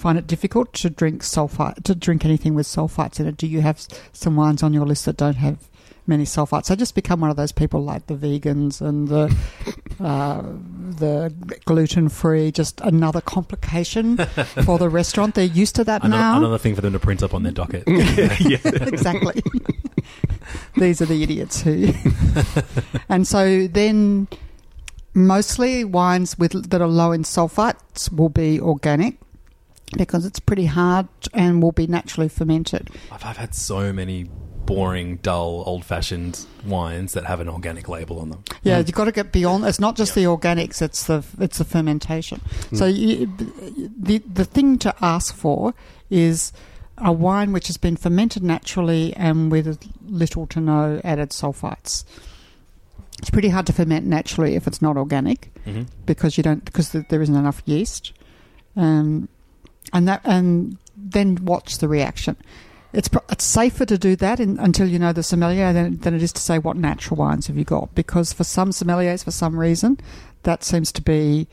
find 0.04 0.18
it 0.18 0.26
difficult 0.26 0.70
to 0.74 0.90
drink 0.90 1.22
sulfite 1.22 1.82
to 1.82 1.94
drink 1.94 2.26
anything 2.26 2.54
with 2.54 2.66
sulfites 2.66 3.18
in 3.18 3.26
it. 3.26 3.38
Do 3.38 3.46
you 3.46 3.62
have 3.62 3.80
some 4.12 4.36
wines 4.36 4.62
on 4.62 4.74
your 4.74 4.84
list 4.84 5.06
that 5.06 5.16
don't 5.16 5.36
have 5.36 5.56
many 6.06 6.24
sulfites? 6.24 6.66
So 6.66 6.74
just 6.74 6.94
become 6.94 7.20
one 7.20 7.30
of 7.30 7.36
those 7.36 7.52
people 7.52 7.82
like 7.82 8.06
the 8.06 8.14
vegans 8.14 8.82
and 8.82 9.08
the 9.08 9.34
uh, 10.04 10.42
the 10.42 11.32
gluten 11.64 12.10
free. 12.10 12.52
Just 12.52 12.82
another 12.82 13.22
complication 13.22 14.18
for 14.66 14.76
the 14.76 14.90
restaurant. 14.90 15.36
They're 15.36 15.46
used 15.46 15.74
to 15.76 15.84
that 15.84 16.04
Another, 16.04 16.22
now. 16.22 16.36
another 16.36 16.58
thing 16.58 16.74
for 16.74 16.82
them 16.82 16.92
to 16.92 16.98
print 16.98 17.22
up 17.22 17.32
on 17.32 17.42
their 17.42 17.52
docket. 17.52 17.84
exactly. 17.88 19.42
These 20.76 21.00
are 21.00 21.06
the 21.06 21.22
idiots 21.22 21.62
who. 21.62 21.94
and 23.08 23.26
so 23.26 23.68
then, 23.68 24.28
mostly 25.14 25.82
wines 25.82 26.38
with 26.38 26.68
that 26.68 26.82
are 26.82 26.88
low 26.88 27.10
in 27.12 27.22
sulfites 27.22 28.12
will 28.12 28.28
be 28.28 28.60
organic 28.60 29.16
because 29.96 30.26
it's 30.26 30.40
pretty 30.40 30.66
hard 30.66 31.08
and 31.32 31.62
will 31.62 31.72
be 31.72 31.86
naturally 31.86 32.28
fermented. 32.28 32.88
I've, 33.10 33.24
I've 33.24 33.36
had 33.36 33.54
so 33.54 33.92
many 33.92 34.24
boring, 34.64 35.16
dull, 35.16 35.62
old-fashioned 35.66 36.46
wines 36.64 37.12
that 37.12 37.26
have 37.26 37.40
an 37.40 37.48
organic 37.50 37.86
label 37.88 38.18
on 38.18 38.30
them. 38.30 38.42
Yeah, 38.62 38.78
you've 38.78 38.92
got 38.92 39.04
to 39.04 39.12
get 39.12 39.30
beyond. 39.30 39.64
It's 39.66 39.78
not 39.80 39.94
just 39.96 40.14
the 40.14 40.24
organics; 40.24 40.80
it's 40.80 41.04
the 41.04 41.24
it's 41.38 41.58
the 41.58 41.64
fermentation. 41.64 42.40
So 42.72 42.86
you, 42.86 43.26
the 43.98 44.18
the 44.18 44.44
thing 44.44 44.78
to 44.78 44.94
ask 45.02 45.34
for 45.34 45.74
is 46.08 46.52
a 46.98 47.12
wine 47.12 47.52
which 47.52 47.66
has 47.66 47.76
been 47.76 47.96
fermented 47.96 48.42
naturally 48.42 49.12
and 49.16 49.50
with 49.52 49.84
little 50.06 50.46
to 50.46 50.60
no 50.60 51.00
added 51.04 51.30
sulfites. 51.30 52.04
It's 53.18 53.30
pretty 53.30 53.48
hard 53.48 53.66
to 53.66 53.72
ferment 53.72 54.06
naturally 54.06 54.54
if 54.54 54.66
it's 54.66 54.80
not 54.82 54.96
organic 54.96 55.50
Mm-hmm. 55.66 55.84
because 56.04 56.36
you 56.36 56.42
don't 56.42 56.62
because 56.64 56.92
there 56.92 57.22
isn't 57.22 57.34
enough 57.34 57.62
yeast, 57.64 58.12
um, 58.76 59.30
and 59.92 60.08
that 60.08 60.20
and 60.24 60.78
then 60.96 61.44
watch 61.44 61.78
the 61.78 61.88
reaction. 61.88 62.36
It's 62.92 63.08
it's 63.28 63.44
safer 63.44 63.84
to 63.86 63.98
do 63.98 64.14
that 64.16 64.38
in, 64.38 64.58
until 64.60 64.86
you 64.88 64.98
know 65.00 65.12
the 65.12 65.22
sommelier 65.24 65.72
than, 65.72 65.98
than 65.98 66.14
it 66.14 66.22
is 66.22 66.32
to 66.34 66.40
say 66.40 66.58
what 66.58 66.76
natural 66.76 67.16
wines 67.16 67.48
have 67.48 67.56
you 67.58 67.64
got 67.64 67.92
because 67.94 68.32
for 68.32 68.44
some 68.44 68.70
sommeliers 68.70 69.24
for 69.24 69.32
some 69.32 69.58
reason 69.58 69.98
that 70.44 70.62
seems 70.62 70.92
to 70.92 71.02
be 71.02 71.48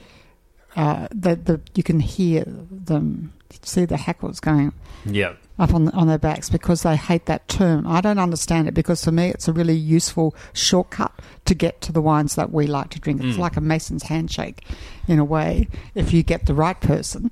uh, 0.76 1.08
that 1.12 1.46
the 1.46 1.60
you 1.74 1.82
can 1.84 2.00
hear 2.00 2.44
them 2.46 3.34
see 3.64 3.86
the 3.86 3.98
hackles 3.98 4.40
going 4.40 4.72
Yeah. 5.06 5.34
up 5.60 5.74
on 5.74 5.90
on 5.90 6.08
their 6.08 6.18
backs 6.20 6.48
because 6.50 6.84
they 6.84 6.96
hate 6.96 7.26
that 7.26 7.48
term. 7.48 7.88
I 7.88 8.02
don't 8.02 8.20
understand 8.20 8.68
it 8.68 8.74
because 8.76 9.04
for 9.04 9.12
me 9.12 9.30
it's 9.30 9.48
a 9.48 9.54
really 9.54 9.76
useful 9.76 10.36
shortcut 10.54 11.12
to 11.46 11.56
get 11.56 11.82
to 11.82 11.92
the 11.92 12.02
wines 12.02 12.36
that 12.36 12.52
we 12.52 12.68
like 12.68 12.90
to 12.92 13.00
drink. 13.00 13.22
It's 13.24 13.36
Mm. 13.38 13.40
like 13.40 13.58
a 13.58 13.62
mason's 13.62 14.04
handshake 14.04 14.64
in 15.08 15.18
a 15.20 15.26
way 15.26 15.68
if 15.96 16.14
you 16.14 16.22
get 16.24 16.46
the 16.46 16.54
right 16.54 16.80
person. 16.80 17.32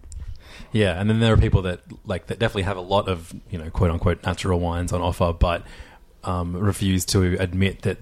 Yeah, 0.71 0.99
and 0.99 1.09
then 1.09 1.19
there 1.19 1.33
are 1.33 1.37
people 1.37 1.63
that 1.63 1.81
like 2.05 2.27
that 2.27 2.39
definitely 2.39 2.63
have 2.63 2.77
a 2.77 2.81
lot 2.81 3.07
of 3.07 3.33
you 3.49 3.57
know 3.57 3.69
quote 3.69 3.91
unquote 3.91 4.23
natural 4.23 4.59
wines 4.59 4.93
on 4.93 5.01
offer, 5.01 5.33
but 5.33 5.63
um, 6.23 6.55
refuse 6.55 7.05
to 7.05 7.37
admit 7.39 7.81
that 7.83 7.97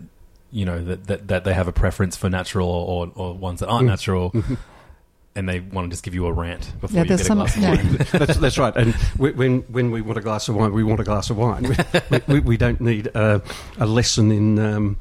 you 0.51 0.65
know 0.65 0.83
that, 0.83 1.07
that 1.07 1.27
that 1.27 1.43
they 1.43 1.53
have 1.53 1.67
a 1.67 1.73
preference 1.73 2.15
for 2.17 2.29
natural 2.29 2.67
or, 2.69 3.11
or 3.15 3.33
ones 3.35 3.59
that 3.61 3.67
aren't 3.67 3.85
Mm. 3.85 3.89
natural. 3.89 4.33
and 5.35 5.47
they 5.47 5.59
want 5.59 5.85
to 5.85 5.93
just 5.93 6.03
give 6.03 6.15
you 6.15 6.25
a 6.25 6.33
rant 6.33 6.73
before 6.81 6.95
Yeah, 6.95 7.03
you 7.03 7.09
get 7.09 7.21
a 7.21 7.23
some- 7.23 7.37
glass 7.37 7.55
of 7.55 7.61
yeah. 7.61 7.75
wine. 7.75 7.97
that's, 8.11 8.37
that's 8.37 8.57
right. 8.57 8.75
And 8.75 8.95
we- 9.19 9.33
when 9.33 9.59
when 9.71 9.91
we 9.91 10.01
want 10.01 10.17
a 10.17 10.21
glass 10.21 10.49
of 10.49 10.55
wine, 10.55 10.73
we 10.73 10.83
want 10.83 10.99
a 10.99 11.03
glass 11.03 11.29
of 11.29 11.37
wine. 11.37 11.75
We, 12.09 12.19
we, 12.27 12.39
we 12.39 12.57
don't 12.57 12.81
need 12.81 13.05
a, 13.13 13.43
a 13.77 13.85
lesson 13.85 14.31
in 14.31 14.57
um, 14.57 14.97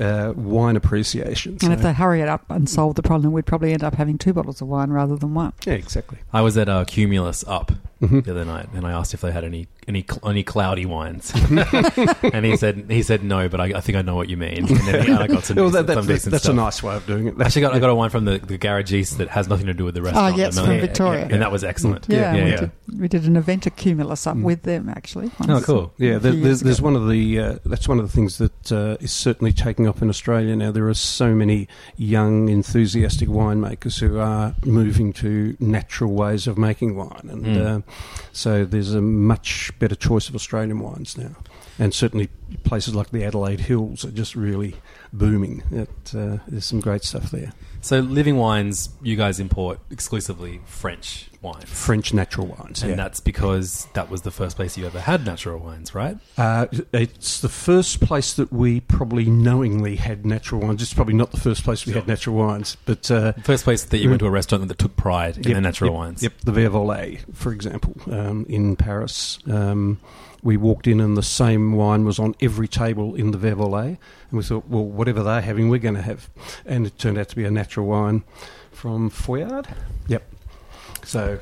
uh, 0.00 0.32
wine 0.36 0.76
appreciation. 0.76 1.58
And 1.62 1.72
if 1.72 1.80
they 1.82 1.92
hurry 1.92 2.20
it 2.20 2.28
up 2.28 2.44
and 2.50 2.68
solve 2.68 2.94
the 2.94 3.02
problem, 3.02 3.32
we'd 3.32 3.46
probably 3.46 3.72
end 3.72 3.82
up 3.84 3.94
having 3.94 4.18
two 4.18 4.32
bottles 4.32 4.60
of 4.60 4.68
wine 4.68 4.90
rather 4.90 5.16
than 5.16 5.34
one. 5.34 5.52
yeah, 5.66 5.74
exactly. 5.74 6.18
I 6.32 6.40
was 6.42 6.56
at 6.56 6.68
uh, 6.68 6.84
Cumulus 6.84 7.44
Up 7.46 7.72
Mhm. 8.02 8.24
the 8.24 8.32
other 8.32 8.44
night, 8.44 8.68
and 8.74 8.84
I 8.84 8.90
asked 8.90 9.14
if 9.14 9.20
they 9.20 9.30
had 9.30 9.44
any 9.44 9.68
any 9.86 10.04
cl- 10.08 10.28
any 10.28 10.42
cloudy 10.42 10.84
wines, 10.86 11.32
and 12.22 12.44
he 12.44 12.56
said 12.56 12.86
he 12.88 13.00
said 13.02 13.22
no, 13.22 13.48
but 13.48 13.60
I, 13.60 13.64
I 13.76 13.80
think 13.80 13.96
I 13.96 14.02
know 14.02 14.16
what 14.16 14.28
you 14.28 14.36
mean. 14.36 14.66
And 14.68 14.76
then 14.88 15.12
I 15.12 15.26
got 15.28 15.44
some, 15.44 15.56
Well, 15.62 15.68
decent, 15.70 15.86
that, 15.86 15.94
some 15.94 16.06
that, 16.06 16.12
decent 16.12 16.32
that's 16.32 16.46
a 16.46 16.52
nice 16.52 16.82
way 16.82 16.96
of 16.96 17.06
doing 17.06 17.28
it. 17.28 17.34
I 17.38 17.44
actually 17.44 17.62
got 17.62 17.74
I 17.74 17.78
got 17.78 17.90
a 17.90 17.94
wine 17.94 18.10
from 18.10 18.24
the, 18.24 18.38
the 18.38 18.58
Garagiste 18.58 19.18
that 19.18 19.28
has 19.28 19.48
nothing 19.48 19.66
to 19.66 19.74
do 19.74 19.84
with 19.84 19.94
the 19.94 20.02
restaurant. 20.02 20.34
Oh, 20.34 20.36
yes, 20.36 20.56
and 20.56 20.66
from 20.66 20.74
that- 20.76 20.80
Victoria. 20.80 21.28
and 21.30 21.40
that 21.42 21.52
was 21.52 21.62
excellent. 21.64 22.06
Yeah, 22.08 22.34
yeah, 22.34 22.44
we, 22.44 22.50
yeah. 22.50 22.56
Did, 22.56 22.70
we 22.98 23.08
did 23.08 23.24
an 23.24 23.36
event 23.36 23.66
at 23.68 23.76
Cumulus 23.76 24.26
up 24.26 24.36
Mm. 24.36 24.42
with 24.42 24.62
them 24.62 24.88
actually. 24.88 25.30
Oh, 25.48 25.60
cool. 25.64 25.92
Yeah, 25.98 26.18
there, 26.18 26.32
there's, 26.32 26.34
years 26.42 26.60
there's 26.60 26.82
one 26.82 26.96
of 26.96 27.08
the 27.08 27.38
uh, 27.38 27.58
that's 27.64 27.86
one 27.88 27.98
of 28.00 28.06
the 28.06 28.12
things 28.12 28.38
that 28.38 28.72
uh, 28.72 28.96
is 29.00 29.12
certainly 29.12 29.52
taking 29.72 29.88
off 29.88 30.02
in 30.02 30.10
Australia 30.10 30.54
now. 30.54 30.70
There 30.70 30.86
are 30.88 30.94
so 30.94 31.34
many 31.34 31.66
young, 31.96 32.50
enthusiastic 32.50 33.28
winemakers 33.28 34.00
who 34.00 34.18
are 34.18 34.54
moving 34.66 35.14
to 35.14 35.56
natural 35.60 36.12
ways 36.12 36.46
of 36.46 36.58
making 36.58 36.94
wine, 36.94 37.28
and 37.30 37.46
Mm. 37.46 37.66
uh, 37.66 37.80
so 38.32 38.66
there's 38.66 38.92
a 38.94 39.00
much 39.00 39.72
better 39.78 39.94
choice 39.94 40.28
of 40.28 40.34
Australian 40.34 40.78
wines 40.80 41.16
now. 41.16 41.36
And 41.78 41.94
certainly 41.94 42.28
places 42.64 42.94
like 42.94 43.10
the 43.12 43.24
Adelaide 43.24 43.60
Hills 43.60 44.04
are 44.04 44.10
just 44.10 44.36
really 44.36 44.74
booming. 45.10 45.62
It, 45.70 45.88
uh, 46.14 46.36
there's 46.46 46.66
some 46.66 46.80
great 46.80 47.02
stuff 47.02 47.30
there. 47.30 47.52
So, 47.84 47.98
Living 47.98 48.36
Wines, 48.36 48.90
you 49.02 49.16
guys 49.16 49.40
import 49.40 49.80
exclusively 49.90 50.60
French 50.66 51.28
wines. 51.42 51.64
French 51.64 52.14
natural 52.14 52.46
wines, 52.46 52.82
And 52.82 52.90
yeah. 52.90 52.96
that's 52.96 53.18
because 53.18 53.88
that 53.94 54.08
was 54.08 54.22
the 54.22 54.30
first 54.30 54.54
place 54.54 54.78
you 54.78 54.86
ever 54.86 55.00
had 55.00 55.26
natural 55.26 55.58
wines, 55.58 55.92
right? 55.92 56.16
Uh, 56.38 56.66
it's 56.92 57.40
the 57.40 57.48
first 57.48 58.00
place 58.00 58.34
that 58.34 58.52
we 58.52 58.78
probably 58.78 59.24
knowingly 59.24 59.96
had 59.96 60.24
natural 60.24 60.60
wines. 60.60 60.80
It's 60.80 60.94
probably 60.94 61.14
not 61.14 61.32
the 61.32 61.40
first 61.40 61.64
place 61.64 61.84
we 61.84 61.92
Sure. 61.92 62.00
had 62.02 62.08
natural 62.08 62.36
wines, 62.36 62.76
but 62.86 63.10
uh, 63.10 63.32
The 63.32 63.42
first 63.42 63.64
place 63.64 63.84
that 63.84 63.98
you 63.98 64.08
went 64.10 64.20
to 64.20 64.26
a 64.26 64.30
restaurant 64.30 64.68
that 64.68 64.78
took 64.78 64.94
pride 64.96 65.38
in 65.38 65.42
Yep, 65.42 65.54
the 65.54 65.60
natural 65.60 65.90
yep, 65.90 65.98
wines. 65.98 66.22
Yep, 66.22 66.32
the 66.44 66.52
Verre 66.52 66.70
Volé, 66.70 67.34
for 67.34 67.52
example, 67.52 67.96
um, 68.12 68.46
in 68.48 68.76
Paris. 68.76 69.40
Um, 69.50 69.98
we 70.42 70.56
walked 70.56 70.86
in 70.86 71.00
and 71.00 71.16
the 71.16 71.22
same 71.22 71.72
wine 71.72 72.04
was 72.04 72.18
on 72.18 72.34
every 72.40 72.66
table 72.66 73.14
in 73.14 73.30
the 73.30 73.38
Verre 73.38 73.56
Volé, 73.56 73.86
and 73.86 73.98
we 74.32 74.42
thought, 74.42 74.66
well, 74.68 74.84
whatever 74.84 75.22
they're 75.22 75.40
having, 75.40 75.68
we're 75.68 75.78
going 75.78 75.94
to 75.94 76.02
have. 76.02 76.28
And 76.66 76.86
it 76.86 76.98
turned 76.98 77.18
out 77.18 77.28
to 77.28 77.36
be 77.36 77.44
a 77.44 77.50
natural 77.50 77.86
wine 77.86 78.24
from 78.72 79.10
Foillard. 79.10 79.66
Yep. 80.08 80.24
So, 81.04 81.38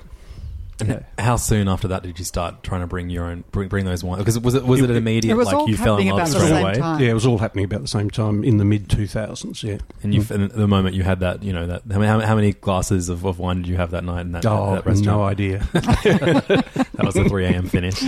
And 0.81 0.89
yeah. 0.91 1.01
how 1.25 1.37
soon 1.37 1.69
after 1.69 1.89
that 1.89 2.03
did 2.03 2.19
you 2.19 2.25
start 2.25 2.63
trying 2.63 2.81
to 2.81 2.87
bring 2.87 3.11
your 3.11 3.25
own 3.25 3.45
bring, 3.53 3.69
bring 3.69 3.85
those 3.85 4.03
wines? 4.05 4.19
Because 4.21 4.39
was 4.41 4.55
it 4.55 4.65
was 4.65 4.81
it, 4.81 4.85
It- 4.85 4.91
an 4.91 4.97
immediate 4.97 5.33
It 5.33 5.37
was 5.37 5.47
like 5.47 5.57
all 5.57 5.69
you 5.69 5.77
fell 5.77 5.99
in 5.99 6.09
love 6.09 6.29
straight 6.29 6.51
away, 6.61 6.75
time. 6.75 7.01
yeah, 7.01 7.11
it 7.11 7.15
was 7.15 7.27
all 7.27 7.39
happening 7.39 7.65
about 7.65 7.83
the 7.83 7.89
same 7.89 8.11
time 8.11 8.45
in 8.45 8.57
the 8.57 8.65
mid 8.65 8.89
2000s, 8.89 9.63
yeah. 9.63 9.79
and 10.03 10.15
you 10.15 10.25
and 10.31 10.51
the 10.51 10.67
moment 10.69 10.95
you 10.95 11.03
had 11.03 11.21
that 11.21 11.43
you 11.43 11.53
know 11.53 11.67
that 11.67 11.83
how 11.91 11.99
many, 11.99 12.25
how 12.27 12.35
many 12.35 12.53
glasses 12.53 13.09
of, 13.09 13.25
of 13.25 13.39
wine 13.39 13.57
did 13.63 13.69
you 13.69 13.77
have 13.77 13.91
that 13.93 14.05
night 14.05 14.23
in 14.23 14.33
that, 14.33 14.47
Oh, 14.47 14.75
that 14.75 14.87
restaurant? 14.87 15.07
no 15.19 15.23
idea. 15.25 15.59
that 15.73 17.01
was 17.05 17.17
a 17.17 17.29
three 17.29 17.45
a.m. 17.47 17.67
finish. 17.69 17.95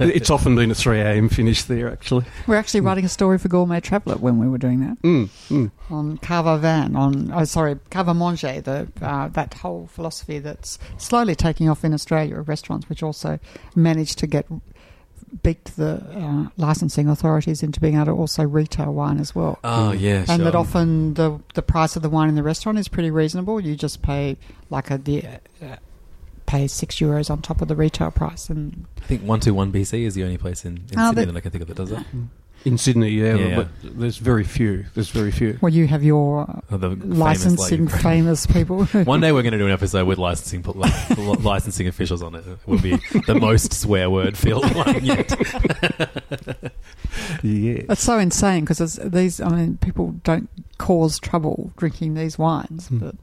it's 0.00 0.30
often 0.30 0.54
been 0.56 0.70
a 0.70 0.74
3 0.74 1.00
a.m. 1.00 1.28
finish 1.28 1.64
there, 1.64 1.90
actually. 1.90 2.24
We're 2.46 2.56
actually 2.56 2.80
writing 2.80 3.04
a 3.04 3.08
story 3.08 3.38
for 3.38 3.48
Gourmet 3.48 3.80
Traveller 3.80 4.16
when 4.16 4.38
we 4.38 4.48
were 4.48 4.58
doing 4.58 4.80
that 4.80 5.00
Mm, 5.02 5.28
mm. 5.50 5.70
on 5.90 6.18
cave 6.18 6.44
à 6.46 6.58
vin, 6.60 6.96
on 6.96 7.30
oh 7.32 7.44
sorry, 7.44 7.76
cave 7.90 8.06
à 8.06 8.14
manger, 8.16 8.60
the 8.60 8.88
uh, 9.02 9.28
that 9.28 9.54
whole 9.54 9.86
philosophy 9.92 10.38
that's 10.38 10.78
slowly 10.98 11.34
taking 11.34 11.68
off 11.68 11.84
in 11.84 11.92
Australia 11.94 12.40
restaurants, 12.40 12.88
which 12.88 13.02
also 13.02 13.38
managed 13.74 14.18
to 14.18 14.26
get 14.26 14.46
beat 15.42 15.64
the 15.76 15.96
uh, 16.16 16.48
licensing 16.56 17.08
authorities 17.08 17.60
into 17.62 17.80
being 17.80 17.94
able 17.96 18.04
to 18.06 18.12
also 18.12 18.44
retail 18.44 18.92
wine 18.94 19.18
as 19.18 19.34
well. 19.34 19.58
Oh 19.64 19.90
yeah, 19.92 20.18
and 20.18 20.26
sure. 20.28 20.38
that 20.38 20.54
often 20.54 21.14
the 21.14 21.40
the 21.54 21.62
price 21.62 21.96
of 21.96 22.02
the 22.02 22.08
wine 22.10 22.28
in 22.28 22.34
the 22.36 22.42
restaurant 22.42 22.78
is 22.78 22.88
pretty 22.88 23.10
reasonable. 23.10 23.60
You 23.60 23.74
just 23.74 24.00
pay 24.02 24.36
like 24.70 24.90
a 24.90 24.98
the, 24.98 25.26
uh, 25.62 25.76
pay 26.46 26.68
six 26.68 26.96
euros 26.96 27.30
on 27.30 27.42
top 27.42 27.60
of 27.62 27.68
the 27.68 27.74
retail 27.76 28.10
price, 28.12 28.48
and 28.48 28.86
I 29.02 29.06
think 29.06 29.22
one 29.22 29.40
two 29.40 29.54
one 29.54 29.72
BC 29.72 30.04
is 30.04 30.14
the 30.14 30.22
only 30.22 30.38
place 30.38 30.64
in, 30.64 30.84
in 30.92 30.98
Oh, 30.98 31.08
Sydney 31.10 31.24
that- 31.24 31.32
that 31.32 31.38
I 31.38 31.40
can 31.40 31.50
think 31.50 31.62
of 31.62 31.68
that 31.68 31.76
does 31.76 31.90
that. 31.90 32.04
In 32.64 32.78
Sydney, 32.78 33.10
yeah, 33.10 33.34
Yeah. 33.34 33.56
but 33.56 33.68
there's 33.82 34.16
very 34.16 34.42
few. 34.44 34.86
There's 34.94 35.10
very 35.10 35.30
few. 35.30 35.58
well, 35.60 35.72
you 35.72 35.86
have 35.86 36.02
your 36.02 36.42
uh, 36.48 36.60
Oh, 36.70 36.76
the 36.78 36.90
licensing 36.90 37.86
like- 37.86 38.00
famous 38.02 38.46
people. 38.46 38.84
One 39.04 39.20
day 39.20 39.32
we're 39.32 39.42
going 39.42 39.52
to 39.52 39.58
do 39.58 39.66
an 39.66 39.72
episode 39.72 40.06
with 40.06 40.16
licensing 40.18 40.62
li- 40.62 40.90
li- 41.18 41.36
licensing 41.42 41.88
officials 41.88 42.22
on 42.22 42.34
it. 42.34 42.46
It 42.46 42.58
will 42.66 42.78
be 42.80 42.96
the 43.26 43.34
most 43.38 43.74
swear 43.74 44.08
word 44.08 44.36
filled 44.36 44.74
one 44.74 45.04
yet. 45.04 45.34
Yeah. 47.42 47.82
It's 47.90 48.02
so 48.02 48.18
insane 48.18 48.64
because 48.64 48.96
these. 48.96 49.40
I 49.40 49.48
mean, 49.50 49.78
people 49.78 50.12
don't 50.24 50.48
cause 50.78 51.18
trouble 51.18 51.72
drinking 51.76 52.14
these 52.14 52.38
wines, 52.38 52.88
Hmm. 52.88 52.98
but 52.98 53.14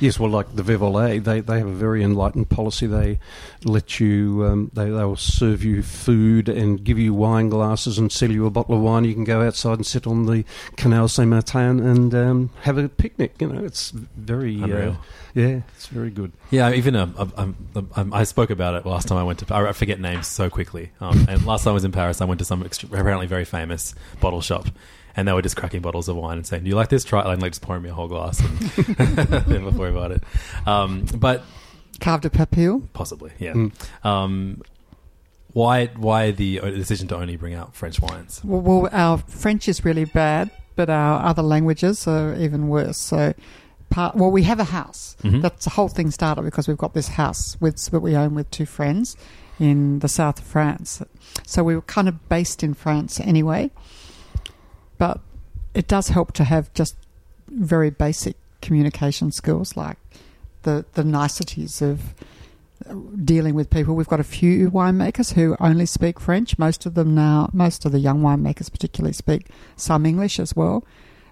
Yes, 0.00 0.18
well, 0.18 0.30
like 0.30 0.56
the 0.56 0.62
Verre 0.62 0.78
Volé, 0.78 1.22
they 1.22 1.40
they 1.40 1.58
have 1.58 1.68
a 1.68 1.72
very 1.72 2.02
enlightened 2.02 2.48
policy. 2.48 2.86
They 2.86 3.18
let 3.64 4.00
you, 4.00 4.44
um, 4.46 4.70
they 4.72 4.84
they 4.86 5.04
will 5.04 5.16
serve 5.16 5.62
you 5.62 5.82
food 5.82 6.48
and 6.48 6.82
give 6.82 6.98
you 6.98 7.12
wine 7.12 7.50
glasses 7.50 7.98
and 7.98 8.10
sell 8.10 8.30
you 8.30 8.46
a 8.46 8.50
bottle 8.50 8.74
of 8.74 8.80
wine. 8.80 9.04
You 9.04 9.12
can 9.12 9.24
go 9.24 9.42
outside 9.42 9.74
and 9.74 9.86
sit 9.86 10.06
on 10.06 10.24
the 10.24 10.44
Canal 10.76 11.08
Saint 11.08 11.28
Martin 11.28 11.80
and 11.80 12.14
um, 12.14 12.50
have 12.62 12.78
a 12.78 12.88
picnic. 12.88 13.34
You 13.40 13.48
know, 13.48 13.64
it's 13.64 13.90
very, 13.90 14.62
uh, 14.62 14.94
yeah, 15.34 15.60
it's 15.76 15.88
very 15.88 16.10
good. 16.10 16.32
Yeah, 16.50 16.72
even 16.72 16.96
um, 16.96 17.32
um, 17.36 17.56
um, 17.94 18.14
I 18.14 18.24
spoke 18.24 18.48
about 18.50 18.74
it 18.74 18.86
last 18.86 19.06
time 19.06 19.18
I 19.18 19.22
went 19.22 19.40
to. 19.40 19.54
I 19.54 19.72
forget 19.72 20.00
names 20.00 20.26
so 20.26 20.48
quickly. 20.48 20.90
Um, 21.00 21.26
and 21.28 21.44
last 21.44 21.64
time 21.64 21.72
I 21.72 21.74
was 21.74 21.84
in 21.84 21.92
Paris, 21.92 22.20
I 22.20 22.24
went 22.24 22.38
to 22.38 22.44
some 22.44 22.64
extre- 22.64 22.84
apparently 22.84 23.26
very 23.26 23.44
famous 23.44 23.94
bottle 24.20 24.40
shop, 24.40 24.66
and 25.16 25.26
they 25.28 25.32
were 25.32 25.42
just 25.42 25.56
cracking 25.56 25.80
bottles 25.82 26.08
of 26.08 26.16
wine 26.16 26.36
and 26.38 26.46
saying, 26.46 26.64
"Do 26.64 26.68
you 26.70 26.76
like 26.76 26.88
this? 26.88 27.04
Try 27.04 27.20
it." 27.20 27.26
And 27.32 27.42
like 27.42 27.52
just 27.52 27.62
pouring 27.62 27.82
me 27.82 27.90
a 27.90 27.94
whole 27.94 28.08
glass 28.08 28.40
and 28.40 29.48
never 29.48 29.70
worry 29.70 29.90
about 29.90 30.12
it. 30.12 30.22
Um, 30.66 31.06
but 31.16 31.44
carved 32.00 32.24
a 32.24 32.30
papille. 32.30 32.82
possibly, 32.92 33.32
yeah. 33.38 33.52
Mm. 33.52 33.72
Um, 34.06 34.62
why 35.52 35.86
why 35.96 36.30
the 36.30 36.60
decision 36.60 37.08
to 37.08 37.16
only 37.16 37.36
bring 37.36 37.54
out 37.54 37.74
French 37.74 38.00
wines? 38.00 38.40
Well, 38.44 38.60
well, 38.60 38.88
our 38.92 39.18
French 39.18 39.68
is 39.68 39.84
really 39.84 40.04
bad, 40.04 40.50
but 40.76 40.88
our 40.88 41.24
other 41.24 41.42
languages 41.42 42.06
are 42.06 42.34
even 42.36 42.68
worse. 42.68 42.98
So, 42.98 43.34
part 43.90 44.14
well, 44.14 44.30
we 44.30 44.44
have 44.44 44.60
a 44.60 44.64
house. 44.64 45.16
Mhm. 45.24 45.42
That's 45.42 45.64
the 45.64 45.70
whole 45.70 45.88
thing 45.88 46.10
started 46.12 46.42
because 46.42 46.68
we've 46.68 46.78
got 46.78 46.94
this 46.94 47.08
house 47.08 47.56
with 47.60 47.84
that 47.90 48.00
we 48.00 48.16
own 48.16 48.34
with 48.34 48.50
two 48.52 48.66
friends 48.66 49.16
in 49.58 49.98
the 49.98 50.08
south 50.08 50.38
of 50.38 50.44
France. 50.44 51.02
So 51.46 51.62
we 51.64 51.74
were 51.74 51.82
kind 51.82 52.08
of 52.08 52.28
based 52.28 52.62
in 52.62 52.72
France 52.72 53.20
anyway, 53.20 53.70
but 55.00 55.18
it 55.72 55.88
does 55.88 56.08
help 56.08 56.32
to 56.32 56.44
have 56.44 56.72
just 56.74 56.94
very 57.48 57.88
basic 57.88 58.36
communication 58.60 59.32
skills 59.32 59.74
like 59.74 59.96
the 60.62 60.84
the 60.92 61.02
niceties 61.02 61.80
of 61.80 62.14
dealing 63.24 63.54
with 63.54 63.70
people. 63.70 63.94
We've 63.94 64.08
got 64.08 64.20
a 64.20 64.24
few 64.24 64.70
winemakers 64.70 65.32
who 65.32 65.56
only 65.58 65.86
speak 65.86 66.20
French. 66.20 66.58
Most 66.58 66.84
of 66.84 66.94
them 66.94 67.14
now, 67.14 67.48
most 67.52 67.84
of 67.84 67.92
the 67.92 67.98
young 67.98 68.20
winemakers 68.20 68.70
particularly 68.70 69.14
speak 69.14 69.46
some 69.76 70.04
English 70.04 70.38
as 70.38 70.54
well. 70.54 70.84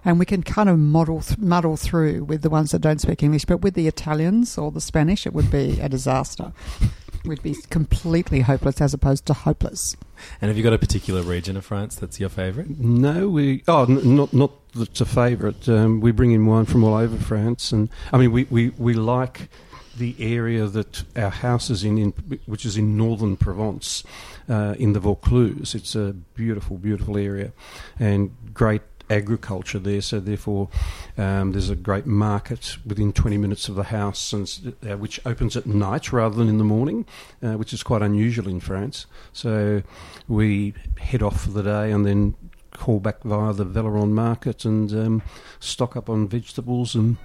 And 0.03 0.17
we 0.17 0.25
can 0.25 0.41
kind 0.43 0.69
of 0.69 0.79
model, 0.79 1.21
th- 1.21 1.37
muddle 1.39 1.75
through 1.75 2.23
with 2.23 2.41
the 2.41 2.49
ones 2.49 2.71
that 2.71 2.79
don't 2.79 3.01
speak 3.01 3.21
English. 3.21 3.45
But 3.45 3.61
with 3.61 3.73
the 3.73 3.87
Italians 3.87 4.57
or 4.57 4.71
the 4.71 4.79
Spanish, 4.79 5.27
it 5.27 5.33
would 5.33 5.51
be 5.51 5.79
a 5.81 5.89
disaster. 5.89 6.53
We'd 7.29 7.43
be 7.43 7.55
completely 7.69 8.41
hopeless 8.41 8.81
as 8.81 8.91
opposed 8.91 9.27
to 9.27 9.33
hopeless. 9.33 9.95
And 10.41 10.49
have 10.49 10.57
you 10.57 10.63
got 10.63 10.73
a 10.73 10.79
particular 10.79 11.21
region 11.21 11.55
of 11.57 11.63
France 11.63 11.95
that's 11.95 12.19
your 12.19 12.27
favourite? 12.27 12.79
No, 12.79 13.29
we 13.29 13.63
oh 13.67 13.83
n- 13.83 14.15
not 14.15 14.33
not 14.33 14.51
that's 14.73 14.99
a 14.99 15.05
favourite. 15.05 15.69
Um, 15.69 16.01
we 16.01 16.11
bring 16.11 16.31
in 16.31 16.47
wine 16.47 16.65
from 16.65 16.83
all 16.83 16.95
over 16.95 17.17
France, 17.17 17.71
and 17.71 17.87
I 18.11 18.17
mean 18.17 18.31
we, 18.31 18.45
we, 18.45 18.69
we 18.79 18.95
like 18.95 19.47
the 19.95 20.15
area 20.17 20.65
that 20.65 21.03
our 21.15 21.29
house 21.29 21.69
is 21.69 21.83
in, 21.83 21.99
in 21.99 22.11
which 22.47 22.65
is 22.65 22.77
in 22.77 22.97
northern 22.97 23.37
Provence, 23.37 24.03
uh, 24.49 24.73
in 24.79 24.93
the 24.93 24.99
Vaucluse. 24.99 25.75
It's 25.75 25.93
a 25.93 26.13
beautiful, 26.33 26.77
beautiful 26.77 27.15
area, 27.15 27.53
and 27.99 28.35
great 28.55 28.81
agriculture 29.09 29.79
there. 29.79 30.01
So 30.01 30.19
therefore, 30.19 30.69
um, 31.17 31.51
there's 31.51 31.69
a 31.69 31.75
great 31.75 32.05
market 32.05 32.77
within 32.85 33.13
20 33.13 33.37
minutes 33.37 33.69
of 33.69 33.75
the 33.75 33.83
house, 33.83 34.33
and, 34.33 34.75
uh, 34.89 34.97
which 34.97 35.19
opens 35.25 35.57
at 35.57 35.65
night 35.65 36.11
rather 36.11 36.35
than 36.35 36.47
in 36.47 36.57
the 36.57 36.63
morning, 36.63 37.05
uh, 37.41 37.53
which 37.53 37.73
is 37.73 37.83
quite 37.83 38.01
unusual 38.01 38.47
in 38.47 38.59
France. 38.59 39.05
So 39.33 39.83
we 40.27 40.73
head 40.99 41.23
off 41.23 41.41
for 41.41 41.49
the 41.49 41.63
day 41.63 41.91
and 41.91 42.05
then 42.05 42.35
call 42.71 42.99
back 42.99 43.23
via 43.23 43.53
the 43.53 43.65
Valeron 43.65 44.11
market 44.11 44.63
and 44.63 44.91
um, 44.93 45.21
stock 45.59 45.95
up 45.95 46.09
on 46.09 46.27
vegetables 46.27 46.95
and 46.95 47.17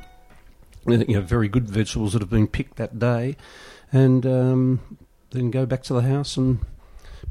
uh, 0.89 0.93
you 0.93 1.15
know 1.15 1.21
very 1.21 1.49
good 1.49 1.69
vegetables 1.69 2.13
that 2.13 2.23
have 2.23 2.31
been 2.31 2.49
picked 2.49 2.77
that 2.77 2.99
day, 2.99 3.37
and 3.93 4.27
um, 4.27 4.99
then 5.31 5.51
go 5.51 5.65
back 5.65 5.83
to 5.85 5.95
the 5.95 6.03
house 6.03 6.37
and 6.37 6.59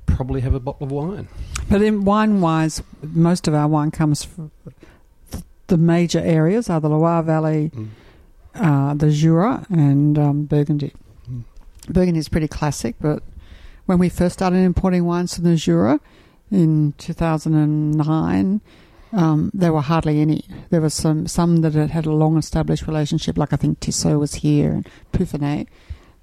probably 0.05 0.41
have 0.41 0.53
a 0.53 0.59
bottle 0.59 0.85
of 0.85 0.91
wine. 0.91 1.27
But 1.69 1.81
in 1.81 2.05
wine 2.05 2.41
wise, 2.41 2.81
most 3.01 3.47
of 3.47 3.53
our 3.53 3.67
wine 3.67 3.91
comes 3.91 4.23
from 4.23 4.51
the 5.67 5.77
major 5.77 6.19
areas 6.19 6.69
are 6.69 6.79
the 6.79 6.89
Loire 6.89 7.23
Valley, 7.23 7.71
uh, 8.55 8.93
the 8.93 9.09
Jura 9.09 9.65
and 9.69 10.19
um, 10.19 10.45
Burgundy. 10.45 10.93
Burgundy 11.89 12.19
is 12.19 12.29
pretty 12.29 12.47
classic, 12.47 12.95
but 13.01 13.23
when 13.85 13.97
we 13.97 14.09
first 14.09 14.33
started 14.33 14.57
importing 14.57 15.05
wines 15.05 15.35
from 15.35 15.45
the 15.45 15.55
Jura 15.55 15.99
in 16.51 16.93
2009, 16.97 18.61
um, 19.11 19.51
there 19.53 19.73
were 19.73 19.81
hardly 19.81 20.19
any. 20.21 20.45
There 20.69 20.81
were 20.81 20.89
some 20.89 21.27
some 21.27 21.57
that 21.61 21.73
had 21.73 21.91
had 21.91 22.05
a 22.05 22.11
long 22.11 22.37
established 22.37 22.87
relationship, 22.87 23.37
like 23.37 23.53
I 23.53 23.57
think 23.57 23.79
Tissot 23.79 24.19
was 24.19 24.35
here 24.35 24.71
and 24.71 24.89
Puffeney, 25.11 25.67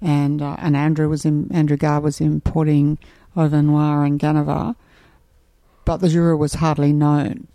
and 0.01 0.41
uh, 0.41 0.57
and 0.59 0.75
Andrew 0.75 1.07
was 1.07 1.23
in 1.23 1.49
Andrew 1.53 1.77
Guard 1.77 2.03
was 2.03 2.19
importing 2.19 2.97
Overnoy 3.35 4.05
and 4.05 4.19
Ganevat, 4.19 4.75
but 5.85 5.97
the 5.97 6.09
Jura 6.09 6.35
was 6.37 6.55
hardly 6.55 6.93
known. 6.93 7.47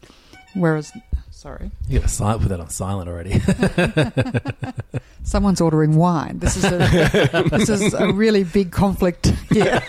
Whereas, 0.55 0.93
sorry, 1.31 1.71
You 1.89 2.01
got 2.01 2.09
to 2.09 2.39
put 2.39 2.49
that 2.49 2.61
on 2.61 2.71
silent 2.71 3.09
already. 3.09 3.41
someone's 5.23 5.61
ordering 5.61 5.97
wine. 5.97 6.39
This 6.39 6.57
is 6.57 6.65
a, 6.65 7.49
this 7.51 7.69
is 7.69 7.93
a 7.93 8.13
really 8.13 8.45
big 8.45 8.71
conflict 8.73 9.27
here. 9.51 9.83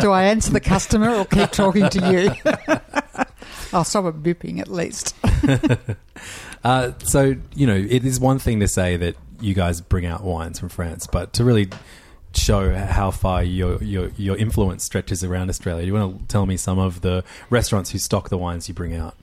Do 0.00 0.12
I 0.12 0.24
answer 0.24 0.52
the 0.52 0.60
customer 0.60 1.10
or 1.10 1.24
keep 1.24 1.50
talking 1.50 1.88
to 1.88 2.12
you? 2.12 2.52
I'll 3.72 3.84
stop 3.84 4.04
it 4.04 4.22
bipping 4.22 4.60
at 4.60 4.68
least. 4.68 5.16
Uh, 6.62 6.92
so 7.04 7.34
you 7.54 7.66
know, 7.66 7.74
it 7.74 8.04
is 8.04 8.20
one 8.20 8.38
thing 8.38 8.60
to 8.60 8.68
say 8.68 8.96
that 8.96 9.16
you 9.40 9.54
guys 9.54 9.80
bring 9.80 10.06
out 10.06 10.22
wines 10.22 10.58
from 10.58 10.68
France, 10.68 11.06
but 11.06 11.32
to 11.34 11.44
really 11.44 11.68
show 12.36 12.74
how 12.74 13.10
far 13.10 13.42
your 13.42 13.82
your 13.82 14.10
your 14.16 14.36
influence 14.36 14.84
stretches 14.84 15.22
around 15.24 15.50
Australia, 15.50 15.82
do 15.82 15.86
you 15.88 15.94
want 15.94 16.20
to 16.20 16.26
tell 16.26 16.46
me 16.46 16.56
some 16.56 16.78
of 16.78 17.00
the 17.00 17.24
restaurants 17.50 17.90
who 17.90 17.98
stock 17.98 18.28
the 18.28 18.38
wines 18.38 18.68
you 18.68 18.74
bring 18.74 18.94
out? 18.94 19.16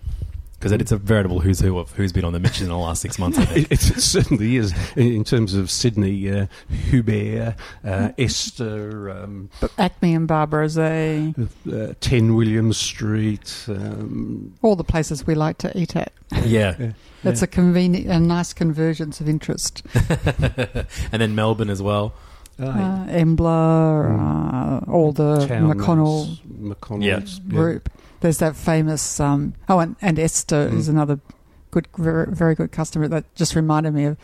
Because 0.59 0.73
it's 0.73 0.91
a 0.91 0.97
veritable 0.97 1.39
who's 1.39 1.59
who 1.59 1.79
of 1.79 1.91
who's 1.93 2.11
been 2.11 2.23
on 2.23 2.33
the 2.33 2.39
Mitchen 2.39 2.61
in 2.63 2.69
the 2.69 2.77
last 2.77 3.01
six 3.01 3.17
months. 3.17 3.39
I 3.39 3.45
think. 3.45 3.71
It, 3.71 3.89
it 3.97 3.99
certainly 3.99 4.57
is 4.57 4.73
in 4.95 5.07
in 5.11 5.23
terms 5.23 5.55
of 5.55 5.71
Sydney, 5.71 6.29
uh, 6.29 6.45
Hubert, 6.69 7.55
uh, 7.83 8.11
Ester, 8.19 9.09
um, 9.09 9.49
Acme 9.79 10.13
and 10.13 10.27
Barbarossa, 10.27 11.33
uh, 11.71 11.93
10 11.99 12.35
William 12.35 12.73
Street. 12.73 13.65
Um, 13.67 14.53
all 14.61 14.75
the 14.75 14.83
places 14.83 15.25
we 15.25 15.33
like 15.33 15.57
to 15.59 15.75
eat 15.75 15.95
at. 15.95 16.13
yeah, 16.45 16.91
It's 17.23 17.41
a 17.41 17.47
convenient, 17.47 18.07
a 18.07 18.19
nice 18.19 18.53
convergence 18.53 19.19
of 19.19 19.27
interest. 19.27 19.81
and 21.11 21.21
then 21.21 21.33
Melbourne 21.33 21.71
as 21.71 21.81
well. 21.81 22.13
Uh, 22.59 23.05
Embla, 23.07 24.85
uh, 24.87 24.91
all 24.91 25.11
the 25.11 25.47
Chalmers, 25.47 25.77
McConnell 25.77 26.37
McConnell's, 26.61 27.39
group. 27.39 27.89
There's 28.19 28.37
that 28.37 28.55
famous. 28.55 29.19
Um, 29.19 29.55
oh, 29.67 29.79
and, 29.79 29.95
and 30.01 30.19
Ester 30.19 30.69
is 30.71 30.87
another 30.87 31.19
good, 31.71 31.87
very, 31.97 32.31
very 32.31 32.53
good 32.53 32.71
customer. 32.71 33.07
That 33.07 33.33
just 33.35 33.55
reminded 33.55 33.93
me 33.93 34.05
of. 34.05 34.17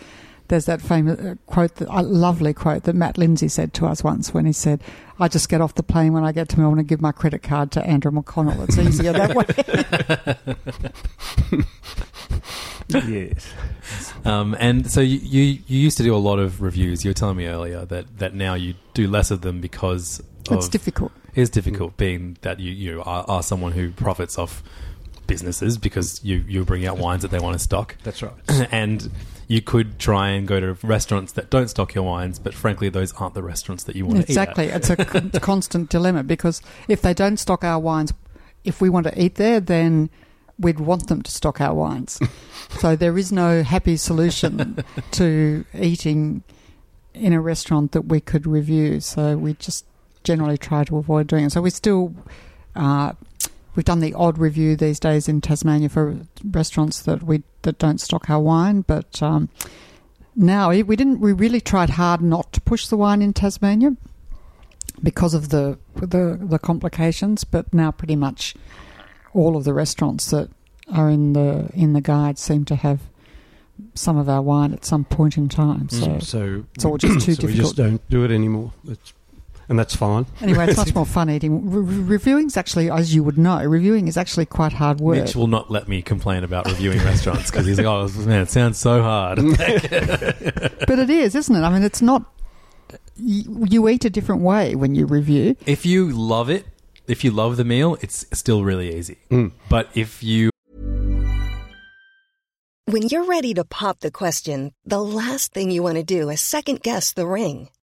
There's 0.47 0.65
that 0.65 0.81
famous 0.81 1.19
uh, 1.19 1.35
quote, 1.45 1.75
that, 1.75 1.89
a 1.89 2.01
lovely 2.01 2.53
quote 2.53 2.83
that 2.83 2.95
Matt 2.95 3.17
Lindsay 3.17 3.47
said 3.47 3.73
to 3.75 3.85
us 3.85 4.03
once 4.03 4.33
when 4.33 4.45
he 4.45 4.53
said, 4.53 4.81
"I 5.19 5.27
just 5.27 5.49
get 5.49 5.61
off 5.61 5.75
the 5.75 5.83
plane 5.83 6.13
when 6.13 6.23
I 6.23 6.31
get 6.31 6.49
to 6.49 6.59
Melbourne 6.59 6.79
and 6.79 6.87
give 6.87 7.01
my 7.01 7.11
credit 7.11 7.43
card 7.43 7.71
to 7.71 7.85
Andrew 7.85 8.11
McConnell. 8.11 8.63
It's 8.63 8.77
easier 8.77 9.13
that 9.13 9.35
way." 9.35 9.45
yes. 13.07 13.53
Um, 14.25 14.55
and 14.59 14.89
so 14.89 15.01
you, 15.01 15.17
you 15.17 15.59
you 15.67 15.79
used 15.79 15.97
to 15.97 16.03
do 16.03 16.15
a 16.15 16.17
lot 16.17 16.39
of 16.39 16.61
reviews. 16.61 17.03
You 17.03 17.09
were 17.09 17.15
telling 17.15 17.37
me 17.37 17.47
earlier 17.47 17.85
that, 17.85 18.17
that 18.19 18.33
now 18.33 18.53
you 18.53 18.75
do 18.93 19.07
less 19.07 19.31
of 19.31 19.41
them 19.41 19.61
because 19.61 20.21
of 20.49 20.57
it's 20.57 20.69
difficult. 20.69 21.11
It 21.35 21.41
is 21.41 21.49
difficult, 21.49 21.97
being 21.97 22.37
that 22.41 22.59
you 22.59 22.71
you 22.71 23.01
are, 23.01 23.25
are 23.27 23.43
someone 23.43 23.73
who 23.73 23.91
profits 23.91 24.37
off 24.37 24.63
businesses 25.27 25.77
because 25.77 26.23
you 26.23 26.43
you 26.47 26.63
bring 26.65 26.85
out 26.85 26.97
wines 26.97 27.21
that 27.21 27.31
they 27.31 27.39
want 27.39 27.53
to 27.53 27.59
stock. 27.59 27.95
That's 28.03 28.21
right. 28.23 28.33
and 28.71 29.11
you 29.47 29.61
could 29.61 29.97
try 29.99 30.29
and 30.29 30.47
go 30.47 30.59
to 30.59 30.77
restaurants 30.85 31.31
that 31.33 31.49
don't 31.49 31.69
stock 31.69 31.95
your 31.95 32.03
wines, 32.03 32.37
but 32.39 32.53
frankly, 32.53 32.89
those 32.89 33.13
aren't 33.13 33.33
the 33.33 33.43
restaurants 33.43 33.83
that 33.85 33.95
you 33.95 34.05
want 34.05 34.19
Exactly. 34.19 34.67
to 34.67 34.71
eat. 34.71 34.75
Exactly, 34.75 35.19
it's 35.19 35.35
a 35.35 35.39
constant 35.41 35.89
dilemma 35.89 36.23
because 36.23 36.61
if 36.89 37.01
they 37.01 37.13
don't 37.13 37.37
stock 37.37 37.63
our 37.63 37.79
wines, 37.79 38.13
if 38.65 38.81
we 38.81 38.89
want 38.89 39.05
to 39.07 39.21
eat 39.21 39.35
there, 39.35 39.59
then 39.61 40.09
we'd 40.59 40.79
want 40.79 41.07
them 41.07 41.21
to 41.21 41.31
stock 41.31 41.61
our 41.61 41.73
wines. 41.73 42.19
so 42.79 42.95
there 42.95 43.17
is 43.17 43.31
no 43.31 43.63
happy 43.63 43.95
solution 43.95 44.83
to 45.11 45.63
eating 45.73 46.43
in 47.13 47.31
a 47.31 47.39
restaurant 47.39 47.93
that 47.93 48.01
we 48.03 48.19
could 48.19 48.45
review. 48.45 48.99
So 48.99 49.37
we 49.37 49.53
just 49.53 49.85
generally 50.23 50.57
try 50.57 50.83
to 50.83 50.97
avoid 50.97 51.27
doing 51.27 51.45
it. 51.45 51.51
So 51.51 51.61
we 51.61 51.69
still. 51.69 52.13
Uh, 52.75 53.13
We've 53.77 53.85
done 53.85 53.99
the 53.99 54.15
odd 54.15 54.39
review 54.39 54.75
these 54.75 54.99
days 54.99 55.29
in 55.29 55.39
Tasmania 55.39 55.89
for 55.89 56.17
restaurants 56.43 56.99
that 57.03 57.21
we 57.21 57.43
that 57.61 57.77
don't 57.77 58.01
stock 58.01 58.27
our 58.27 58.39
wine, 58.39 58.81
but 58.81 59.21
um, 59.21 59.49
now 60.35 60.71
we 60.71 60.95
didn't. 60.95 61.19
We 61.19 61.31
really 61.31 61.61
tried 61.61 61.91
hard 61.91 62.19
not 62.19 62.51
to 62.53 62.61
push 62.61 62.87
the 62.87 62.97
wine 62.97 63.21
in 63.21 63.33
Tasmania 63.33 63.95
because 65.03 65.35
of 65.35 65.49
the 65.49 65.77
the, 65.95 66.39
the 66.41 66.57
complications. 66.57 67.43
But 67.43 67.71
now, 67.71 67.91
pretty 67.91 68.15
much 68.15 68.55
all 69.35 69.55
of 69.55 69.63
the 69.63 69.75
restaurants 69.75 70.31
that 70.31 70.49
are 70.91 71.11
in 71.11 71.33
the 71.33 71.69
in 71.75 71.93
the 71.93 72.01
guide 72.01 72.39
seem 72.39 72.65
to 72.65 72.75
have 72.75 73.01
some 73.93 74.17
of 74.17 74.27
our 74.27 74.41
wine 74.41 74.73
at 74.73 74.85
some 74.85 75.05
point 75.05 75.37
in 75.37 75.49
time. 75.49 75.87
So 75.89 76.17
So 76.17 76.65
it's 76.73 76.83
all 76.83 76.97
just 76.97 77.23
too 77.23 77.33
so 77.35 77.45
we 77.45 77.53
difficult. 77.53 77.57
just 77.57 77.75
don't 77.75 78.09
do 78.09 78.23
it 78.23 78.31
anymore. 78.31 78.73
It's, 78.87 79.13
and 79.69 79.77
that's 79.77 79.95
fine. 79.95 80.25
anyway, 80.41 80.67
it's 80.67 80.77
much 80.77 80.95
more 80.99 81.05
fun 81.05 81.29
eating. 81.29 81.69
Re- 81.69 81.81
re- 81.81 82.17
reviewing's 82.17 82.55
actually, 82.57 82.89
as 82.89 83.13
you 83.13 83.23
would 83.23 83.37
know, 83.37 83.63
reviewing 83.63 84.07
is 84.07 84.17
actually 84.17 84.45
quite 84.45 84.73
hard 84.73 84.99
work. 84.99 85.17
Mitch 85.17 85.35
will 85.35 85.47
not 85.47 85.69
let 85.69 85.87
me 85.87 86.01
complain 86.01 86.43
about 86.43 86.65
reviewing 86.67 86.99
restaurants 86.99 87.51
because 87.51 87.65
he's 87.65 87.77
like, 87.77 87.85
"Oh 87.85 88.07
man, 88.25 88.41
it 88.41 88.49
sounds 88.49 88.77
so 88.77 89.01
hard." 89.01 89.39
But 90.87 90.99
it 90.99 91.09
is, 91.09 91.35
isn't 91.35 91.55
it? 91.55 91.61
I 91.61 91.69
mean, 91.69 91.83
it's 91.83 92.01
not. 92.01 92.23
You, 93.17 93.65
you 93.69 93.89
eat 93.89 94.05
a 94.05 94.09
different 94.09 94.41
way 94.41 94.75
when 94.75 94.95
you 94.95 95.05
review. 95.05 95.55
if 95.65 95.85
you 95.85 96.11
love 96.11 96.49
it, 96.49 96.65
if 97.07 97.23
you 97.23 97.31
love 97.31 97.57
the 97.57 97.65
meal, 97.65 97.97
it's 98.01 98.25
still 98.31 98.63
really 98.63 98.95
easy. 98.95 99.17
Mm. 99.29 99.51
But 99.69 99.89
if 99.95 100.23
you 100.23 100.49
When 102.85 103.07
you're 103.09 103.25
ready 103.25 103.53
to 103.55 103.65
pop 103.65 103.99
the 103.99 104.11
question, 104.11 104.71
the 104.85 105.01
last 105.01 105.51
thing 105.53 105.71
you 105.71 105.83
want 105.83 105.97
to 105.97 106.03
do 106.03 106.29
is 106.29 106.39
second 106.39 106.81
guess 106.81 107.11
the 107.11 107.27
ring. 107.27 107.69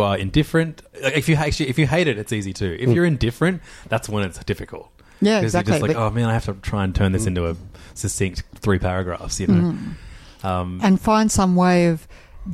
Are 0.00 0.16
indifferent, 0.16 0.82
if 0.94 1.28
you 1.28 1.36
actually 1.36 1.68
if 1.68 1.78
you 1.78 1.86
hate 1.86 2.08
it, 2.08 2.18
it's 2.18 2.32
easy 2.32 2.52
too. 2.52 2.76
If 2.78 2.88
hmm. 2.88 2.94
you're 2.94 3.04
indifferent, 3.04 3.62
that's 3.88 4.08
when 4.08 4.24
it's 4.24 4.42
difficult. 4.44 4.90
Yeah, 5.20 5.40
exactly. 5.40 5.72
You're 5.72 5.80
just 5.80 5.96
like, 5.96 5.96
oh 5.96 6.10
man, 6.10 6.28
I 6.28 6.32
have 6.32 6.44
to 6.46 6.54
try 6.54 6.84
and 6.84 6.94
turn 6.94 7.12
this 7.12 7.22
hmm. 7.22 7.28
into 7.28 7.48
a 7.48 7.56
succinct 7.94 8.42
three 8.54 8.78
paragraphs. 8.78 9.40
You 9.40 9.48
know. 9.48 9.70
Hmm. 9.72 10.46
Um, 10.46 10.80
and 10.82 11.00
find 11.00 11.32
some 11.32 11.56
way 11.56 11.86
of 11.86 12.06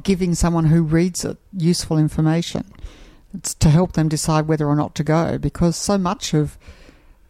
giving 0.03 0.35
someone 0.35 0.67
who 0.67 0.83
reads 0.83 1.25
it 1.25 1.37
useful 1.53 1.99
information. 1.99 2.73
It's 3.35 3.55
to 3.55 3.69
help 3.69 3.93
them 3.93 4.09
decide 4.09 4.47
whether 4.47 4.67
or 4.67 4.77
not 4.77 4.95
to 4.97 5.05
go 5.05 5.39
because 5.39 5.77
so 5.77 5.99
much 5.99 6.35
of 6.35 6.57